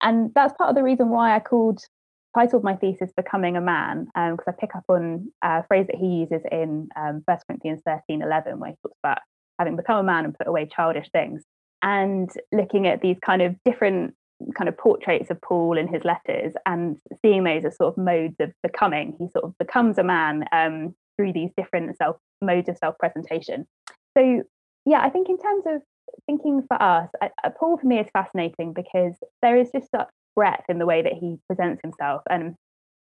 And 0.02 0.32
that's 0.34 0.54
part 0.54 0.70
of 0.70 0.76
the 0.76 0.82
reason 0.82 1.08
why 1.08 1.34
I 1.34 1.40
called 1.40 1.80
titled 2.34 2.62
my 2.62 2.76
thesis 2.76 3.10
"Becoming 3.16 3.56
a 3.56 3.60
Man" 3.60 4.06
because 4.14 4.38
um, 4.38 4.44
I 4.48 4.52
pick 4.52 4.76
up 4.76 4.84
on 4.88 5.30
a 5.42 5.64
phrase 5.66 5.86
that 5.86 5.96
he 5.96 6.06
uses 6.06 6.42
in 6.50 6.88
um, 6.96 7.22
1 7.24 7.38
Corinthians 7.46 7.82
13, 7.86 8.22
11, 8.22 8.58
where 8.58 8.70
he 8.70 8.76
talks 8.82 8.98
about 9.02 9.18
having 9.58 9.76
become 9.76 9.98
a 9.98 10.02
man 10.02 10.24
and 10.24 10.36
put 10.36 10.46
away 10.46 10.66
childish 10.66 11.08
things, 11.12 11.42
and 11.82 12.30
looking 12.52 12.86
at 12.86 13.00
these 13.00 13.16
kind 13.24 13.42
of 13.42 13.56
different 13.64 14.14
kind 14.56 14.68
of 14.68 14.76
portraits 14.76 15.30
of 15.30 15.40
Paul 15.40 15.76
in 15.76 15.88
his 15.88 16.04
letters 16.04 16.52
and 16.64 16.96
seeing 17.22 17.42
those 17.44 17.64
as 17.64 17.76
sort 17.76 17.94
of 17.94 18.04
modes 18.04 18.36
of 18.40 18.52
becoming. 18.62 19.16
He 19.18 19.28
sort 19.30 19.44
of 19.44 19.58
becomes 19.58 19.98
a 19.98 20.04
man 20.04 20.44
um, 20.52 20.94
through 21.16 21.32
these 21.32 21.50
different 21.56 21.96
self 21.96 22.16
modes 22.40 22.68
of 22.68 22.78
self 22.78 22.96
presentation. 22.98 23.66
So, 24.16 24.42
yeah, 24.88 25.00
I 25.02 25.10
think 25.10 25.28
in 25.28 25.38
terms 25.38 25.64
of 25.66 25.82
thinking 26.26 26.62
for 26.66 26.82
us, 26.82 27.08
I, 27.20 27.30
Paul 27.58 27.76
for 27.78 27.86
me 27.86 27.98
is 27.98 28.06
fascinating 28.12 28.72
because 28.72 29.14
there 29.42 29.56
is 29.58 29.68
just 29.70 29.90
such 29.90 30.08
breadth 30.34 30.64
in 30.68 30.78
the 30.78 30.86
way 30.86 31.02
that 31.02 31.12
he 31.12 31.36
presents 31.46 31.82
himself. 31.82 32.22
And, 32.30 32.54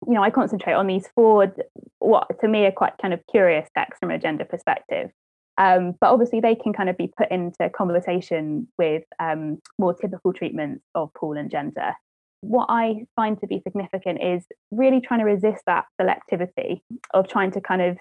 you 0.07 0.13
know, 0.15 0.23
I 0.23 0.31
concentrate 0.31 0.75
on 0.75 0.87
these 0.87 1.09
four, 1.15 1.55
what 1.99 2.29
to 2.41 2.49
me 2.49 2.67
are 2.67 2.73
quite 2.73 2.95
kind 3.01 3.15
of 3.15 3.21
curious 3.31 3.69
texts 3.77 3.99
from 4.01 4.11
a 4.11 4.19
gender 4.19 4.45
perspective. 4.45 5.11
Um, 5.57 5.95
but 6.01 6.11
obviously, 6.11 6.41
they 6.41 6.55
can 6.55 6.73
kind 6.73 6.89
of 6.89 6.97
be 6.97 7.11
put 7.17 7.31
into 7.31 7.71
conversation 7.71 8.69
with 8.79 9.05
um, 9.19 9.59
more 9.79 9.95
typical 9.95 10.33
treatments 10.33 10.85
of 10.95 11.11
Paul 11.15 11.37
and 11.37 11.51
gender. 11.51 11.95
what 12.43 12.67
I 12.69 13.07
find 13.17 13.41
to 13.41 13.47
be 13.47 13.61
significant 13.61 14.23
is 14.23 14.45
really 14.71 15.01
trying 15.01 15.21
to 15.21 15.25
resist 15.25 15.63
that 15.67 15.87
selectivity 16.01 16.83
of 17.15 17.29
trying 17.29 17.53
to 17.53 17.61
kind 17.61 17.81
of 17.81 17.97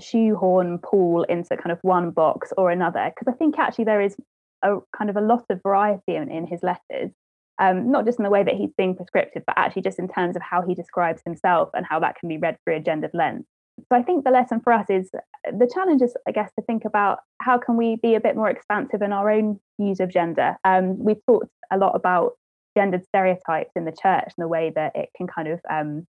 shoehorn 0.00 0.78
Paul 0.78 1.22
into 1.24 1.56
kind 1.56 1.72
of 1.72 1.78
one 1.82 2.10
box 2.10 2.52
or 2.56 2.70
another. 2.70 3.12
Because 3.14 3.32
I 3.32 3.36
think 3.36 3.58
actually 3.58 3.84
there 3.84 4.00
is 4.00 4.16
a 4.62 4.78
kind 4.96 5.10
of 5.10 5.16
a 5.16 5.20
lot 5.20 5.44
of 5.50 5.62
variety 5.62 6.16
in, 6.16 6.30
in 6.30 6.46
his 6.46 6.62
letters, 6.62 7.10
um, 7.58 7.90
not 7.90 8.06
just 8.06 8.18
in 8.18 8.24
the 8.24 8.30
way 8.30 8.42
that 8.42 8.54
he's 8.54 8.72
being 8.76 8.96
prescriptive, 8.96 9.42
but 9.46 9.58
actually 9.58 9.82
just 9.82 9.98
in 9.98 10.08
terms 10.08 10.36
of 10.36 10.42
how 10.42 10.62
he 10.62 10.74
describes 10.74 11.22
himself 11.24 11.70
and 11.74 11.86
how 11.86 12.00
that 12.00 12.16
can 12.16 12.28
be 12.28 12.38
read 12.38 12.56
through 12.64 12.76
a 12.76 12.80
gendered 12.80 13.12
lens. 13.14 13.44
So 13.78 13.98
I 13.98 14.02
think 14.02 14.24
the 14.24 14.30
lesson 14.30 14.60
for 14.60 14.72
us 14.72 14.86
is 14.88 15.10
the 15.44 15.70
challenge 15.72 16.00
is, 16.00 16.14
I 16.28 16.32
guess, 16.32 16.50
to 16.58 16.64
think 16.64 16.84
about 16.84 17.18
how 17.40 17.58
can 17.58 17.76
we 17.76 17.96
be 17.96 18.14
a 18.14 18.20
bit 18.20 18.36
more 18.36 18.48
expansive 18.48 19.02
in 19.02 19.12
our 19.12 19.30
own 19.30 19.58
use 19.78 20.00
of 20.00 20.12
gender. 20.12 20.56
Um, 20.64 20.98
we've 20.98 21.24
talked 21.26 21.50
a 21.72 21.76
lot 21.76 21.96
about 21.96 22.32
gendered 22.76 23.04
stereotypes 23.04 23.72
in 23.76 23.84
the 23.84 23.92
church 23.92 24.32
and 24.36 24.44
the 24.44 24.48
way 24.48 24.72
that 24.74 24.94
it 24.94 25.10
can 25.16 25.26
kind 25.26 25.48
of, 25.48 25.60
um, 25.68 26.06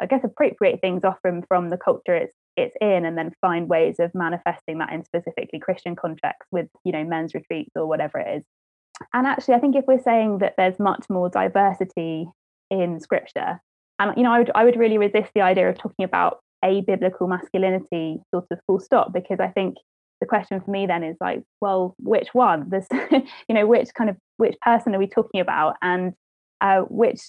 I 0.00 0.06
guess, 0.06 0.22
appropriate 0.24 0.80
things 0.80 1.04
often 1.04 1.44
from 1.48 1.70
the 1.70 1.76
culture 1.76 2.14
it's 2.14 2.34
it's 2.58 2.76
in, 2.80 3.04
and 3.04 3.16
then 3.16 3.32
find 3.40 3.68
ways 3.68 3.96
of 3.98 4.14
manifesting 4.14 4.78
that 4.78 4.92
in 4.92 5.04
specifically 5.04 5.58
Christian 5.58 5.96
contexts 5.96 6.48
with, 6.50 6.68
you 6.84 6.92
know, 6.92 7.04
men's 7.04 7.34
retreats 7.34 7.70
or 7.76 7.86
whatever 7.86 8.18
it 8.18 8.38
is. 8.38 8.44
And 9.12 9.26
actually, 9.26 9.54
I 9.54 9.60
think 9.60 9.76
if 9.76 9.84
we're 9.86 10.02
saying 10.02 10.38
that 10.38 10.54
there's 10.56 10.78
much 10.78 11.06
more 11.08 11.28
diversity 11.28 12.28
in 12.70 13.00
Scripture, 13.00 13.60
and 13.98 14.16
you 14.16 14.22
know, 14.22 14.32
I 14.32 14.38
would 14.38 14.50
I 14.54 14.64
would 14.64 14.76
really 14.76 14.98
resist 14.98 15.30
the 15.34 15.40
idea 15.40 15.68
of 15.68 15.78
talking 15.78 16.04
about 16.04 16.40
a 16.64 16.80
biblical 16.82 17.28
masculinity 17.28 18.20
sort 18.32 18.46
of 18.50 18.58
full 18.66 18.80
stop 18.80 19.12
because 19.12 19.38
I 19.40 19.48
think 19.48 19.76
the 20.20 20.26
question 20.26 20.60
for 20.60 20.70
me 20.70 20.86
then 20.86 21.04
is 21.04 21.16
like, 21.20 21.42
well, 21.60 21.94
which 21.98 22.28
one? 22.32 22.68
This, 22.68 22.88
you 23.12 23.54
know, 23.54 23.66
which 23.66 23.94
kind 23.94 24.10
of 24.10 24.16
which 24.36 24.56
person 24.62 24.94
are 24.94 24.98
we 24.98 25.06
talking 25.06 25.40
about, 25.40 25.76
and 25.82 26.12
uh, 26.60 26.80
which 26.88 27.20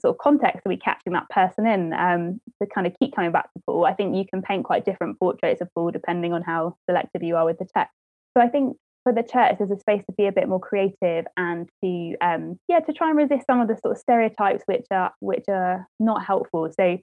sort 0.00 0.14
of 0.14 0.18
context 0.18 0.62
are 0.64 0.68
we 0.68 0.76
catching 0.76 1.12
that 1.12 1.28
person 1.30 1.66
in? 1.66 1.92
Um, 1.92 2.40
to 2.62 2.68
kind 2.68 2.86
of 2.86 2.94
keep 3.00 3.14
coming 3.14 3.32
back 3.32 3.52
to 3.52 3.62
Paul, 3.66 3.86
I 3.86 3.94
think 3.94 4.16
you 4.16 4.24
can 4.28 4.42
paint 4.42 4.64
quite 4.64 4.84
different 4.84 5.18
portraits 5.18 5.60
of 5.60 5.68
Paul 5.74 5.90
depending 5.90 6.32
on 6.32 6.42
how 6.42 6.76
selective 6.88 7.22
you 7.22 7.36
are 7.36 7.44
with 7.44 7.58
the 7.58 7.66
text. 7.66 7.92
So 8.36 8.42
I 8.42 8.48
think 8.48 8.76
for 9.04 9.12
the 9.12 9.22
church, 9.22 9.56
there's 9.58 9.70
a 9.70 9.78
space 9.78 10.02
to 10.06 10.12
be 10.16 10.26
a 10.26 10.32
bit 10.32 10.48
more 10.48 10.60
creative 10.60 11.26
and 11.36 11.68
to 11.82 12.16
um, 12.20 12.58
yeah 12.68 12.80
to 12.80 12.92
try 12.92 13.08
and 13.08 13.18
resist 13.18 13.46
some 13.46 13.60
of 13.60 13.68
the 13.68 13.76
sort 13.82 13.96
of 13.96 13.98
stereotypes 13.98 14.62
which 14.66 14.86
are 14.90 15.12
which 15.20 15.44
are 15.48 15.86
not 15.98 16.24
helpful. 16.24 16.70
So 16.78 16.98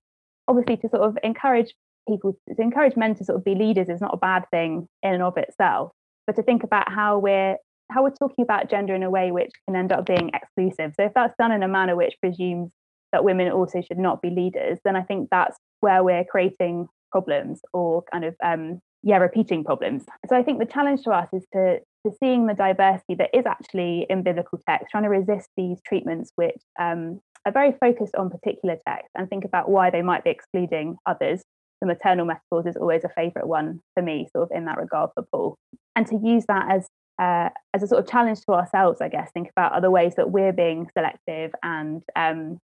obviously 0.47 0.77
to 0.77 0.89
sort 0.89 1.03
of 1.03 1.17
encourage 1.23 1.73
people 2.07 2.37
to 2.47 2.61
encourage 2.61 2.95
men 2.95 3.15
to 3.15 3.23
sort 3.23 3.37
of 3.37 3.43
be 3.43 3.55
leaders 3.55 3.89
is 3.89 4.01
not 4.01 4.13
a 4.13 4.17
bad 4.17 4.45
thing 4.51 4.87
in 5.03 5.13
and 5.13 5.23
of 5.23 5.37
itself 5.37 5.91
but 6.27 6.35
to 6.35 6.43
think 6.43 6.63
about 6.63 6.91
how 6.91 7.17
we're 7.17 7.57
how 7.91 8.03
we're 8.03 8.11
talking 8.11 8.43
about 8.43 8.69
gender 8.69 8.95
in 8.95 9.03
a 9.03 9.09
way 9.09 9.31
which 9.31 9.51
can 9.67 9.75
end 9.75 9.91
up 9.91 10.05
being 10.05 10.29
exclusive 10.33 10.93
so 10.95 11.05
if 11.05 11.13
that's 11.13 11.33
done 11.39 11.51
in 11.51 11.63
a 11.63 11.67
manner 11.67 11.95
which 11.95 12.15
presumes 12.21 12.71
that 13.15 13.23
women 13.23 13.49
also 13.49 13.81
should 13.81 13.97
not 13.97 14.21
be 14.21 14.29
leaders 14.29 14.77
then 14.83 14.97
i 14.97 15.01
think 15.01 15.29
that's 15.31 15.57
where 15.79 16.03
we're 16.03 16.25
creating 16.25 16.85
problems 17.11 17.61
or 17.71 18.03
kind 18.11 18.25
of 18.25 18.35
um, 18.43 18.79
yeah 19.03 19.15
repeating 19.17 19.63
problems 19.63 20.03
so 20.29 20.35
i 20.35 20.43
think 20.43 20.59
the 20.59 20.65
challenge 20.65 21.01
to 21.03 21.11
us 21.11 21.29
is 21.31 21.45
to 21.53 21.79
to 22.05 22.11
seeing 22.19 22.45
the 22.45 22.53
diversity 22.53 23.15
that 23.15 23.29
is 23.33 23.45
actually 23.45 24.05
in 24.09 24.21
biblical 24.21 24.59
text 24.67 24.87
trying 24.91 25.03
to 25.03 25.09
resist 25.09 25.47
these 25.55 25.79
treatments 25.87 26.31
which 26.35 26.61
um, 26.79 27.21
are 27.45 27.53
very 27.53 27.73
focused 27.79 28.15
on 28.15 28.29
particular 28.29 28.75
texts 28.85 29.11
and 29.15 29.29
think 29.29 29.45
about 29.45 29.69
why 29.69 29.89
they 29.89 30.01
might 30.01 30.25
be 30.25 30.29
excluding 30.29 30.97
others 31.05 31.41
the 31.81 31.87
maternal 31.87 32.25
metaphors 32.25 32.65
is 32.65 32.77
always 32.77 33.03
a 33.03 33.09
favorite 33.09 33.47
one 33.47 33.81
for 33.93 34.01
me, 34.03 34.27
sort 34.31 34.49
of 34.49 34.57
in 34.57 34.65
that 34.65 34.77
regard 34.77 35.11
for 35.13 35.23
Paul. 35.31 35.57
And 35.95 36.07
to 36.07 36.19
use 36.23 36.45
that 36.47 36.71
as 36.71 36.87
uh, 37.17 37.49
as 37.73 37.81
a 37.81 37.87
sort 37.87 38.03
of 38.03 38.09
challenge 38.09 38.41
to 38.41 38.51
ourselves, 38.51 38.99
I 38.99 39.07
guess, 39.07 39.29
think 39.33 39.49
about 39.49 39.71
other 39.71 39.89
ways 39.89 40.15
that 40.17 40.31
we're 40.31 40.51
being 40.51 40.89
selective 40.97 41.51
and 41.63 42.01
um, 42.15 42.59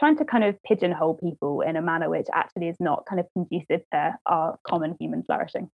trying 0.00 0.16
to 0.16 0.24
kind 0.24 0.42
of 0.42 0.56
pigeonhole 0.64 1.14
people 1.14 1.60
in 1.60 1.76
a 1.76 1.82
manner 1.82 2.08
which 2.08 2.26
actually 2.32 2.68
is 2.68 2.76
not 2.80 3.04
kind 3.06 3.20
of 3.20 3.26
conducive 3.34 3.82
to 3.92 4.14
our 4.26 4.58
common 4.66 4.96
human 4.98 5.22
flourishing. 5.22 5.70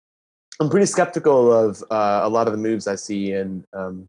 I'm 0.59 0.71
pretty 0.71 0.87
skeptical 0.87 1.53
of 1.53 1.85
uh, 1.91 2.21
a 2.23 2.29
lot 2.29 2.47
of 2.47 2.53
the 2.53 2.59
moves 2.59 2.87
I 2.89 2.95
see 2.95 3.33
in, 3.33 3.65
um, 3.75 4.09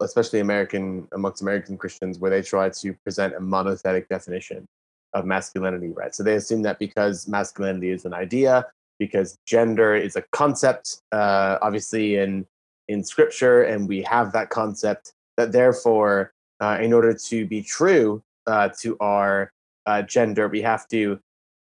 especially 0.00 0.38
American 0.38 1.08
amongst 1.12 1.42
American 1.42 1.76
Christians, 1.76 2.18
where 2.18 2.30
they 2.30 2.42
try 2.42 2.70
to 2.70 2.94
present 3.02 3.34
a 3.34 3.40
monothetic 3.40 4.08
definition 4.08 4.66
of 5.14 5.24
masculinity, 5.24 5.88
right? 5.88 6.14
So 6.14 6.22
they 6.22 6.34
assume 6.34 6.62
that 6.62 6.78
because 6.78 7.26
masculinity 7.26 7.90
is 7.90 8.04
an 8.04 8.14
idea, 8.14 8.66
because 8.98 9.36
gender 9.46 9.96
is 9.96 10.16
a 10.16 10.22
concept, 10.32 11.02
uh, 11.12 11.58
obviously 11.60 12.16
in 12.16 12.46
in 12.88 13.02
scripture, 13.02 13.62
and 13.62 13.88
we 13.88 14.02
have 14.02 14.30
that 14.32 14.50
concept, 14.50 15.14
that 15.38 15.50
therefore, 15.50 16.34
uh, 16.60 16.78
in 16.80 16.92
order 16.92 17.14
to 17.14 17.46
be 17.46 17.62
true 17.62 18.22
uh, 18.46 18.68
to 18.80 18.96
our 19.00 19.50
uh, 19.86 20.02
gender, 20.02 20.48
we 20.48 20.62
have 20.62 20.86
to 20.88 21.18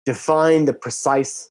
define 0.06 0.64
the 0.64 0.74
precise 0.74 1.50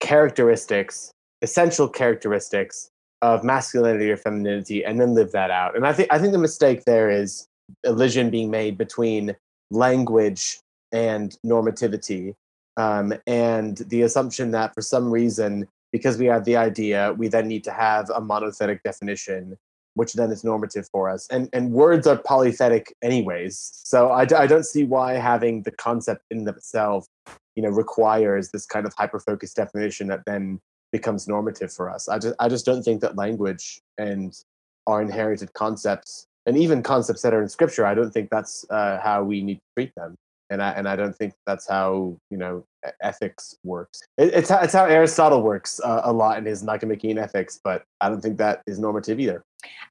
characteristics, 0.00 1.12
essential 1.42 1.88
characteristics 1.88 2.90
of 3.20 3.44
masculinity 3.44 4.10
or 4.10 4.16
femininity, 4.16 4.84
and 4.84 5.00
then 5.00 5.14
live 5.14 5.30
that 5.32 5.50
out. 5.50 5.76
And 5.76 5.86
I 5.86 5.92
think 5.92 6.08
I 6.10 6.18
think 6.18 6.32
the 6.32 6.38
mistake 6.38 6.84
there 6.84 7.10
is 7.10 7.46
elision 7.84 8.30
being 8.30 8.50
made 8.50 8.76
between 8.76 9.36
language 9.70 10.58
and 10.90 11.36
normativity, 11.46 12.34
um, 12.76 13.14
and 13.26 13.78
the 13.88 14.02
assumption 14.02 14.50
that 14.50 14.74
for 14.74 14.82
some 14.82 15.10
reason, 15.10 15.66
because 15.92 16.18
we 16.18 16.26
have 16.26 16.44
the 16.44 16.56
idea, 16.56 17.14
we 17.16 17.28
then 17.28 17.48
need 17.48 17.64
to 17.64 17.70
have 17.70 18.10
a 18.10 18.20
monothetic 18.20 18.82
definition, 18.82 19.56
which 19.94 20.14
then 20.14 20.30
is 20.30 20.44
normative 20.44 20.88
for 20.90 21.08
us. 21.08 21.26
And 21.28 21.48
and 21.52 21.72
words 21.72 22.06
are 22.06 22.16
polythetic 22.16 22.92
anyways, 23.02 23.70
so 23.84 24.10
I, 24.10 24.22
I 24.22 24.46
don't 24.46 24.66
see 24.66 24.84
why 24.84 25.14
having 25.14 25.62
the 25.62 25.72
concept 25.72 26.24
in 26.30 26.46
itself, 26.48 27.06
you 27.56 27.62
know, 27.62 27.70
requires 27.70 28.50
this 28.50 28.66
kind 28.66 28.86
of 28.86 28.92
hyper 28.96 29.20
focused 29.20 29.56
definition 29.56 30.08
that 30.08 30.22
then 30.26 30.60
becomes 30.90 31.26
normative 31.28 31.72
for 31.72 31.90
us. 31.90 32.08
I 32.08 32.18
just 32.18 32.34
I 32.38 32.48
just 32.48 32.66
don't 32.66 32.82
think 32.82 33.00
that 33.00 33.16
language 33.16 33.80
and 33.98 34.34
our 34.86 35.00
inherited 35.00 35.52
concepts 35.52 36.26
and 36.46 36.56
even 36.58 36.82
concepts 36.82 37.22
that 37.22 37.32
are 37.32 37.42
in 37.42 37.48
scripture, 37.48 37.86
I 37.86 37.94
don't 37.94 38.10
think 38.10 38.30
that's 38.30 38.64
uh, 38.68 38.98
how 39.00 39.22
we 39.22 39.42
need 39.42 39.56
to 39.56 39.60
treat 39.76 39.94
them 39.94 40.16
and 40.52 40.62
I 40.62 40.70
and 40.72 40.88
I 40.88 40.94
don't 40.94 41.16
think 41.16 41.32
that's 41.46 41.68
how 41.68 42.16
you 42.30 42.36
know 42.36 42.64
ethics 43.00 43.56
works. 43.64 44.00
It, 44.18 44.34
it's 44.34 44.50
how 44.50 44.58
it's 44.58 44.72
how 44.72 44.84
Aristotle 44.84 45.42
works 45.42 45.80
uh, 45.82 46.02
a 46.04 46.12
lot 46.12 46.38
in 46.38 46.44
his 46.44 46.62
Nicomachean 46.62 47.18
Ethics, 47.18 47.58
but 47.64 47.84
I 48.00 48.08
don't 48.08 48.20
think 48.20 48.38
that 48.38 48.62
is 48.66 48.78
normative 48.78 49.18
either. 49.18 49.44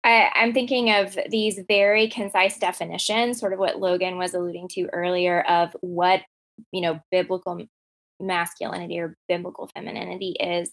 I, 0.03 0.29
I'm 0.35 0.53
thinking 0.53 0.91
of 0.91 1.17
these 1.29 1.59
very 1.67 2.07
concise 2.07 2.57
definitions, 2.59 3.39
sort 3.39 3.53
of 3.53 3.59
what 3.59 3.79
Logan 3.79 4.17
was 4.17 4.33
alluding 4.33 4.67
to 4.73 4.87
earlier, 4.93 5.41
of 5.41 5.75
what 5.81 6.21
you 6.71 6.81
know 6.81 6.99
biblical 7.11 7.59
masculinity 8.19 8.99
or 8.99 9.17
biblical 9.27 9.69
femininity 9.73 10.35
is. 10.39 10.71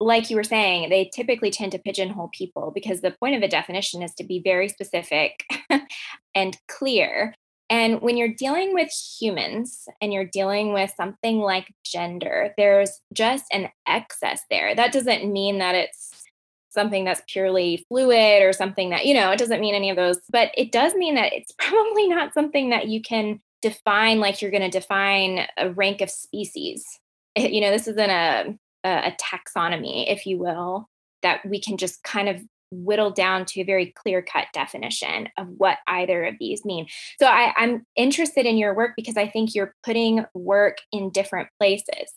Like 0.00 0.30
you 0.30 0.36
were 0.36 0.44
saying, 0.44 0.90
they 0.90 1.10
typically 1.12 1.50
tend 1.50 1.72
to 1.72 1.80
pigeonhole 1.80 2.30
people 2.32 2.70
because 2.72 3.00
the 3.00 3.16
point 3.18 3.34
of 3.34 3.42
a 3.42 3.48
definition 3.48 4.00
is 4.00 4.14
to 4.14 4.22
be 4.22 4.40
very 4.44 4.68
specific 4.68 5.44
and 6.36 6.56
clear 6.68 7.34
and 7.70 8.00
when 8.00 8.16
you're 8.16 8.34
dealing 8.34 8.72
with 8.72 8.90
humans 9.20 9.86
and 10.00 10.12
you're 10.12 10.24
dealing 10.24 10.72
with 10.72 10.92
something 10.96 11.38
like 11.38 11.72
gender, 11.84 12.54
there's 12.56 13.00
just 13.12 13.44
an 13.52 13.68
excess 13.86 14.40
there. 14.50 14.74
That 14.74 14.92
doesn't 14.92 15.30
mean 15.30 15.58
that 15.58 15.74
it's 15.74 16.24
something 16.70 17.04
that's 17.04 17.22
purely 17.28 17.84
fluid 17.88 18.42
or 18.42 18.52
something 18.52 18.90
that, 18.90 19.04
you 19.04 19.12
know, 19.12 19.30
it 19.30 19.38
doesn't 19.38 19.60
mean 19.60 19.74
any 19.74 19.90
of 19.90 19.96
those, 19.96 20.18
but 20.30 20.50
it 20.56 20.72
does 20.72 20.94
mean 20.94 21.14
that 21.16 21.32
it's 21.32 21.52
probably 21.58 22.08
not 22.08 22.32
something 22.32 22.70
that 22.70 22.88
you 22.88 23.02
can 23.02 23.40
define 23.60 24.20
like 24.20 24.40
you're 24.40 24.50
going 24.50 24.70
to 24.70 24.78
define 24.78 25.46
a 25.56 25.70
rank 25.72 26.00
of 26.00 26.10
species. 26.10 26.84
You 27.36 27.60
know, 27.60 27.70
this 27.70 27.86
isn't 27.86 28.10
a, 28.10 28.58
a 28.82 29.12
taxonomy, 29.12 30.10
if 30.10 30.26
you 30.26 30.38
will, 30.38 30.88
that 31.22 31.46
we 31.46 31.60
can 31.60 31.76
just 31.76 32.02
kind 32.02 32.28
of 32.28 32.42
whittle 32.70 33.10
down 33.10 33.44
to 33.46 33.60
a 33.60 33.64
very 33.64 33.92
clear 33.96 34.22
cut 34.22 34.46
definition 34.52 35.28
of 35.38 35.48
what 35.56 35.78
either 35.86 36.24
of 36.24 36.34
these 36.38 36.64
mean. 36.64 36.86
So 37.20 37.26
I, 37.26 37.52
I'm 37.56 37.86
interested 37.96 38.46
in 38.46 38.56
your 38.56 38.74
work 38.74 38.92
because 38.96 39.16
I 39.16 39.28
think 39.28 39.54
you're 39.54 39.74
putting 39.84 40.24
work 40.34 40.78
in 40.92 41.10
different 41.10 41.48
places. 41.58 42.12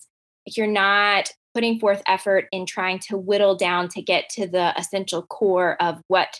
You're 0.45 0.67
not 0.67 1.31
putting 1.53 1.79
forth 1.79 2.01
effort 2.05 2.47
in 2.51 2.65
trying 2.65 2.99
to 2.99 3.17
whittle 3.17 3.55
down 3.55 3.89
to 3.89 4.01
get 4.01 4.29
to 4.29 4.47
the 4.47 4.77
essential 4.79 5.21
core 5.23 5.81
of 5.81 6.01
what 6.07 6.39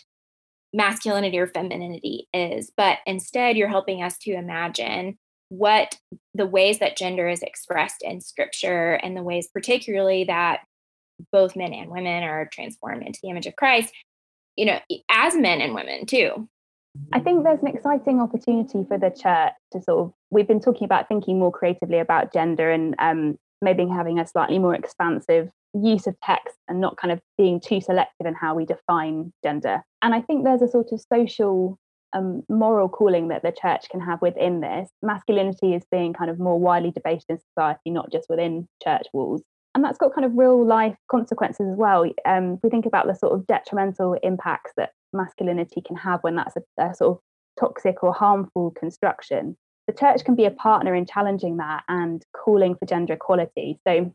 masculinity 0.72 1.38
or 1.38 1.46
femininity 1.46 2.28
is, 2.32 2.72
but 2.76 2.98
instead 3.06 3.56
you're 3.56 3.68
helping 3.68 4.02
us 4.02 4.16
to 4.18 4.32
imagine 4.32 5.18
what 5.50 5.98
the 6.34 6.46
ways 6.46 6.78
that 6.78 6.96
gender 6.96 7.28
is 7.28 7.42
expressed 7.42 8.02
in 8.02 8.22
scripture 8.22 8.94
and 8.94 9.14
the 9.14 9.22
ways 9.22 9.48
particularly 9.52 10.24
that 10.24 10.60
both 11.30 11.56
men 11.56 11.72
and 11.72 11.90
women 11.90 12.22
are 12.22 12.48
transformed 12.52 13.06
into 13.06 13.18
the 13.22 13.30
image 13.30 13.46
of 13.46 13.56
Christ, 13.56 13.92
you 14.56 14.66
know, 14.66 14.78
as 15.10 15.34
men 15.36 15.60
and 15.60 15.74
women 15.74 16.06
too. 16.06 16.48
I 17.12 17.20
think 17.20 17.42
there's 17.42 17.62
an 17.62 17.68
exciting 17.68 18.20
opportunity 18.20 18.84
for 18.86 18.98
the 18.98 19.10
church 19.10 19.52
to 19.72 19.80
sort 19.80 20.00
of, 20.00 20.12
we've 20.30 20.48
been 20.48 20.60
talking 20.60 20.84
about 20.84 21.08
thinking 21.08 21.38
more 21.38 21.52
creatively 21.52 21.98
about 21.98 22.32
gender 22.32 22.70
and 22.70 22.94
um, 22.98 23.38
maybe 23.62 23.86
having 23.86 24.18
a 24.18 24.26
slightly 24.26 24.58
more 24.58 24.74
expansive 24.74 25.48
use 25.74 26.06
of 26.06 26.14
text 26.20 26.54
and 26.68 26.82
not 26.82 26.98
kind 26.98 27.10
of 27.10 27.20
being 27.38 27.60
too 27.60 27.80
selective 27.80 28.26
in 28.26 28.34
how 28.34 28.54
we 28.54 28.66
define 28.66 29.32
gender. 29.42 29.82
And 30.02 30.14
I 30.14 30.20
think 30.20 30.44
there's 30.44 30.60
a 30.60 30.68
sort 30.68 30.92
of 30.92 31.00
social 31.00 31.78
um, 32.12 32.42
moral 32.50 32.90
calling 32.90 33.28
that 33.28 33.42
the 33.42 33.52
church 33.52 33.88
can 33.90 34.00
have 34.00 34.20
within 34.20 34.60
this. 34.60 34.90
Masculinity 35.00 35.74
is 35.74 35.84
being 35.90 36.12
kind 36.12 36.30
of 36.30 36.38
more 36.38 36.60
widely 36.60 36.90
debated 36.90 37.24
in 37.30 37.38
society, 37.38 37.88
not 37.90 38.12
just 38.12 38.26
within 38.28 38.68
church 38.84 39.06
walls. 39.14 39.42
And 39.74 39.82
that's 39.82 39.98
got 39.98 40.14
kind 40.14 40.24
of 40.24 40.36
real 40.36 40.64
life 40.66 40.96
consequences 41.10 41.66
as 41.70 41.76
well. 41.76 42.04
Um, 42.26 42.58
we 42.62 42.70
think 42.70 42.86
about 42.86 43.06
the 43.06 43.14
sort 43.14 43.32
of 43.32 43.46
detrimental 43.46 44.16
impacts 44.22 44.72
that 44.76 44.90
masculinity 45.12 45.80
can 45.80 45.96
have 45.96 46.20
when 46.22 46.36
that's 46.36 46.56
a, 46.56 46.82
a 46.82 46.94
sort 46.94 47.16
of 47.16 47.20
toxic 47.58 48.02
or 48.02 48.12
harmful 48.12 48.72
construction. 48.72 49.56
The 49.86 49.94
church 49.94 50.24
can 50.24 50.34
be 50.34 50.44
a 50.44 50.50
partner 50.50 50.94
in 50.94 51.06
challenging 51.06 51.56
that 51.56 51.84
and 51.88 52.22
calling 52.36 52.76
for 52.76 52.86
gender 52.86 53.14
equality. 53.14 53.78
So 53.86 54.14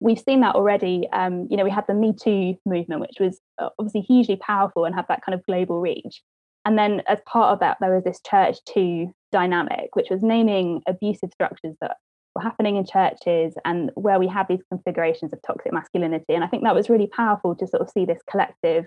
we've 0.00 0.18
seen 0.18 0.40
that 0.40 0.54
already. 0.54 1.08
Um, 1.12 1.46
you 1.50 1.56
know, 1.56 1.64
we 1.64 1.70
had 1.70 1.86
the 1.86 1.94
Me 1.94 2.12
Too 2.12 2.56
movement, 2.66 3.00
which 3.00 3.18
was 3.20 3.40
uh, 3.58 3.70
obviously 3.78 4.02
hugely 4.02 4.36
powerful 4.36 4.84
and 4.84 4.94
had 4.94 5.06
that 5.08 5.24
kind 5.24 5.34
of 5.34 5.46
global 5.46 5.80
reach. 5.80 6.22
And 6.64 6.78
then, 6.78 7.02
as 7.08 7.18
part 7.26 7.52
of 7.52 7.60
that, 7.60 7.78
there 7.80 7.94
was 7.94 8.04
this 8.04 8.20
church 8.28 8.58
to 8.74 9.10
dynamic, 9.32 9.94
which 9.94 10.10
was 10.10 10.22
naming 10.22 10.82
abusive 10.86 11.30
structures 11.32 11.76
that 11.80 11.96
happening 12.38 12.76
in 12.76 12.86
churches 12.86 13.54
and 13.64 13.90
where 13.94 14.18
we 14.18 14.28
have 14.28 14.48
these 14.48 14.62
configurations 14.70 15.32
of 15.32 15.40
toxic 15.46 15.72
masculinity. 15.72 16.34
And 16.34 16.44
I 16.44 16.46
think 16.46 16.62
that 16.64 16.74
was 16.74 16.90
really 16.90 17.06
powerful 17.06 17.54
to 17.56 17.66
sort 17.66 17.82
of 17.82 17.90
see 17.90 18.04
this 18.04 18.20
collective 18.30 18.86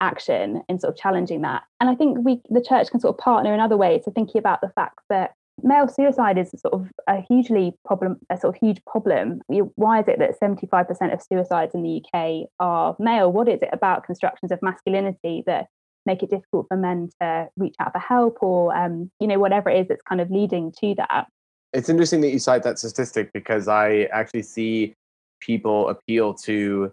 action 0.00 0.62
in 0.68 0.78
sort 0.78 0.92
of 0.94 0.98
challenging 0.98 1.42
that. 1.42 1.62
And 1.80 1.90
I 1.90 1.94
think 1.94 2.18
we, 2.24 2.40
the 2.48 2.62
church, 2.62 2.90
can 2.90 3.00
sort 3.00 3.14
of 3.14 3.18
partner 3.18 3.52
in 3.52 3.60
other 3.60 3.76
ways. 3.76 4.02
So 4.04 4.12
thinking 4.12 4.38
about 4.38 4.60
the 4.60 4.70
fact 4.70 4.98
that 5.10 5.32
male 5.62 5.88
suicide 5.88 6.38
is 6.38 6.50
sort 6.56 6.74
of 6.74 6.88
a 7.06 7.20
hugely 7.20 7.74
problem 7.84 8.16
a 8.30 8.38
sort 8.38 8.54
of 8.54 8.60
huge 8.60 8.82
problem 8.86 9.42
why 9.74 10.00
is 10.00 10.08
it 10.08 10.18
that 10.18 10.38
75% 10.40 11.12
of 11.12 11.20
suicides 11.22 11.74
in 11.74 11.82
the 11.82 12.02
uk 12.02 12.48
are 12.60 12.96
male 12.98 13.30
what 13.30 13.46
is 13.46 13.60
it 13.60 13.68
about 13.72 14.04
constructions 14.04 14.50
of 14.52 14.58
masculinity 14.62 15.42
that 15.46 15.66
make 16.06 16.22
it 16.22 16.30
difficult 16.30 16.66
for 16.68 16.76
men 16.76 17.10
to 17.20 17.48
reach 17.56 17.74
out 17.78 17.92
for 17.92 17.98
help 17.98 18.38
or 18.40 18.74
um, 18.74 19.10
you 19.20 19.26
know 19.26 19.38
whatever 19.38 19.68
it 19.68 19.80
is 19.80 19.88
that's 19.88 20.02
kind 20.08 20.20
of 20.20 20.30
leading 20.30 20.72
to 20.72 20.94
that 20.96 21.26
it's 21.72 21.88
interesting 21.88 22.20
that 22.20 22.30
you 22.30 22.38
cite 22.38 22.62
that 22.62 22.78
statistic 22.78 23.32
because 23.32 23.68
i 23.68 24.02
actually 24.12 24.42
see 24.42 24.94
people 25.40 25.88
appeal 25.88 26.34
to 26.34 26.92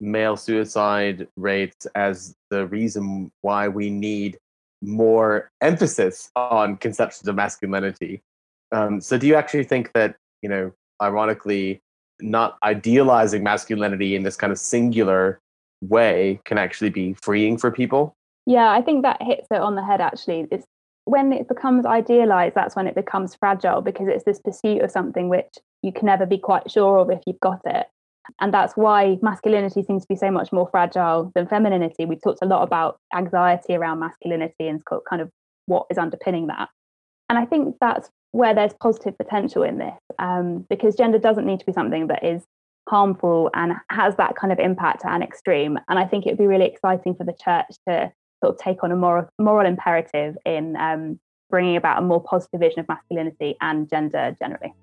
male 0.00 0.36
suicide 0.36 1.28
rates 1.36 1.86
as 1.94 2.34
the 2.50 2.66
reason 2.66 3.30
why 3.42 3.68
we 3.68 3.90
need 3.90 4.38
more 4.82 5.50
emphasis 5.60 6.30
on 6.36 6.76
conceptions 6.76 7.28
of 7.28 7.36
masculinity. 7.36 8.22
Um, 8.72 9.00
so, 9.00 9.18
do 9.18 9.26
you 9.26 9.34
actually 9.34 9.64
think 9.64 9.92
that, 9.92 10.16
you 10.42 10.48
know, 10.48 10.72
ironically, 11.02 11.80
not 12.20 12.56
idealizing 12.62 13.42
masculinity 13.42 14.14
in 14.16 14.22
this 14.22 14.36
kind 14.36 14.52
of 14.52 14.58
singular 14.58 15.40
way 15.82 16.40
can 16.44 16.58
actually 16.58 16.90
be 16.90 17.14
freeing 17.22 17.58
for 17.58 17.70
people? 17.70 18.14
Yeah, 18.46 18.70
I 18.70 18.80
think 18.80 19.02
that 19.02 19.22
hits 19.22 19.46
it 19.50 19.60
on 19.60 19.74
the 19.74 19.84
head, 19.84 20.00
actually. 20.00 20.46
It's 20.50 20.64
when 21.04 21.32
it 21.32 21.48
becomes 21.48 21.86
idealized, 21.86 22.54
that's 22.54 22.76
when 22.76 22.86
it 22.86 22.94
becomes 22.94 23.34
fragile 23.34 23.80
because 23.80 24.08
it's 24.08 24.24
this 24.24 24.40
pursuit 24.40 24.82
of 24.82 24.90
something 24.90 25.28
which 25.28 25.48
you 25.82 25.92
can 25.92 26.06
never 26.06 26.26
be 26.26 26.38
quite 26.38 26.70
sure 26.70 26.98
of 26.98 27.10
if 27.10 27.20
you've 27.26 27.40
got 27.40 27.60
it. 27.64 27.86
And 28.40 28.54
that's 28.54 28.74
why 28.76 29.18
masculinity 29.22 29.82
seems 29.82 30.02
to 30.02 30.08
be 30.08 30.16
so 30.16 30.30
much 30.30 30.52
more 30.52 30.68
fragile 30.70 31.32
than 31.34 31.48
femininity. 31.48 32.04
We've 32.04 32.22
talked 32.22 32.40
a 32.42 32.46
lot 32.46 32.62
about 32.62 32.98
anxiety 33.14 33.74
around 33.74 33.98
masculinity 33.98 34.68
and 34.68 34.82
kind 35.08 35.22
of 35.22 35.30
what 35.66 35.86
is 35.90 35.98
underpinning 35.98 36.46
that. 36.48 36.68
And 37.28 37.38
I 37.38 37.44
think 37.44 37.76
that's 37.80 38.10
where 38.32 38.54
there's 38.54 38.74
positive 38.74 39.16
potential 39.18 39.62
in 39.62 39.78
this, 39.78 39.98
um, 40.18 40.66
because 40.68 40.94
gender 40.94 41.18
doesn't 41.18 41.46
need 41.46 41.60
to 41.60 41.66
be 41.66 41.72
something 41.72 42.06
that 42.08 42.24
is 42.24 42.44
harmful 42.88 43.50
and 43.54 43.72
has 43.90 44.16
that 44.16 44.36
kind 44.36 44.52
of 44.52 44.58
impact 44.58 45.04
at 45.04 45.14
an 45.14 45.22
extreme. 45.22 45.78
And 45.88 45.98
I 45.98 46.04
think 46.04 46.26
it 46.26 46.30
would 46.30 46.38
be 46.38 46.46
really 46.46 46.66
exciting 46.66 47.14
for 47.14 47.24
the 47.24 47.32
church 47.32 47.66
to 47.88 48.12
sort 48.42 48.54
of 48.54 48.58
take 48.60 48.82
on 48.82 48.92
a 48.92 48.96
moral, 48.96 49.28
moral 49.38 49.66
imperative 49.66 50.36
in 50.44 50.76
um, 50.76 51.20
bringing 51.50 51.76
about 51.76 51.98
a 51.98 52.02
more 52.02 52.22
positive 52.22 52.60
vision 52.60 52.80
of 52.80 52.88
masculinity 52.88 53.56
and 53.60 53.88
gender 53.88 54.36
generally. 54.38 54.74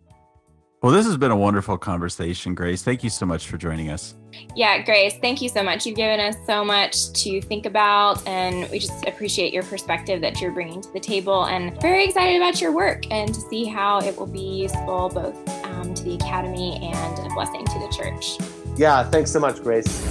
Well, 0.83 0.91
this 0.91 1.07
has 1.07 1.17
been 1.17 1.31
a 1.31 1.35
wonderful 1.35 1.79
conversation, 1.79 2.53
Grace. 2.53 2.83
Thank 2.83 3.03
you 3.03 3.09
so 3.09 3.25
much 3.25 3.47
for 3.47 3.57
joining 3.57 3.89
us. 3.89 4.13
Yeah, 4.55 4.83
Grace, 4.83 5.15
thank 5.19 5.41
you 5.41 5.49
so 5.49 5.63
much. 5.63 5.87
You've 5.87 5.95
given 5.95 6.19
us 6.19 6.35
so 6.45 6.63
much 6.63 7.11
to 7.23 7.41
think 7.41 7.65
about, 7.65 8.25
and 8.27 8.69
we 8.69 8.77
just 8.77 9.03
appreciate 9.07 9.51
your 9.51 9.63
perspective 9.63 10.21
that 10.21 10.39
you're 10.39 10.51
bringing 10.51 10.79
to 10.81 10.93
the 10.93 10.99
table 10.99 11.45
and 11.45 11.81
very 11.81 12.05
excited 12.05 12.37
about 12.37 12.61
your 12.61 12.71
work 12.71 13.11
and 13.11 13.33
to 13.33 13.41
see 13.49 13.65
how 13.65 13.99
it 14.01 14.15
will 14.15 14.27
be 14.27 14.39
useful 14.39 15.09
both 15.09 15.65
um, 15.65 15.95
to 15.95 16.03
the 16.03 16.13
Academy 16.13 16.75
and 16.83 17.19
a 17.25 17.33
blessing 17.33 17.65
to 17.65 17.79
the 17.79 17.91
church. 17.97 18.37
Yeah, 18.77 19.03
thanks 19.03 19.31
so 19.31 19.39
much, 19.39 19.63
Grace. 19.63 20.05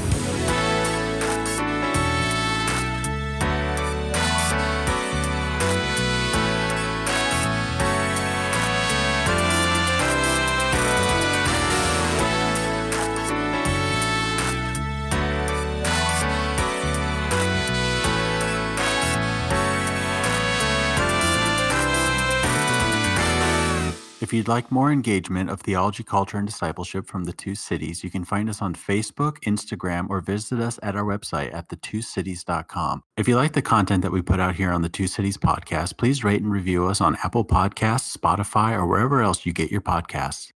If 24.26 24.32
you'd 24.32 24.48
like 24.48 24.72
more 24.72 24.90
engagement 24.90 25.50
of 25.50 25.60
theology, 25.60 26.02
culture, 26.02 26.36
and 26.36 26.48
discipleship 26.48 27.06
from 27.06 27.26
the 27.26 27.32
two 27.32 27.54
cities, 27.54 28.02
you 28.02 28.10
can 28.10 28.24
find 28.24 28.50
us 28.50 28.60
on 28.60 28.74
Facebook, 28.74 29.38
Instagram, 29.46 30.10
or 30.10 30.20
visit 30.20 30.58
us 30.58 30.80
at 30.82 30.96
our 30.96 31.04
website 31.04 31.54
at 31.54 31.68
thetwocities.com. 31.68 33.04
If 33.16 33.28
you 33.28 33.36
like 33.36 33.52
the 33.52 33.62
content 33.62 34.02
that 34.02 34.10
we 34.10 34.22
put 34.22 34.40
out 34.40 34.56
here 34.56 34.72
on 34.72 34.82
the 34.82 34.88
Two 34.88 35.06
Cities 35.06 35.38
podcast, 35.38 35.96
please 35.96 36.24
rate 36.24 36.42
and 36.42 36.50
review 36.50 36.88
us 36.88 37.00
on 37.00 37.16
Apple 37.22 37.44
Podcasts, 37.44 38.16
Spotify, 38.16 38.72
or 38.72 38.84
wherever 38.84 39.22
else 39.22 39.46
you 39.46 39.52
get 39.52 39.70
your 39.70 39.80
podcasts. 39.80 40.50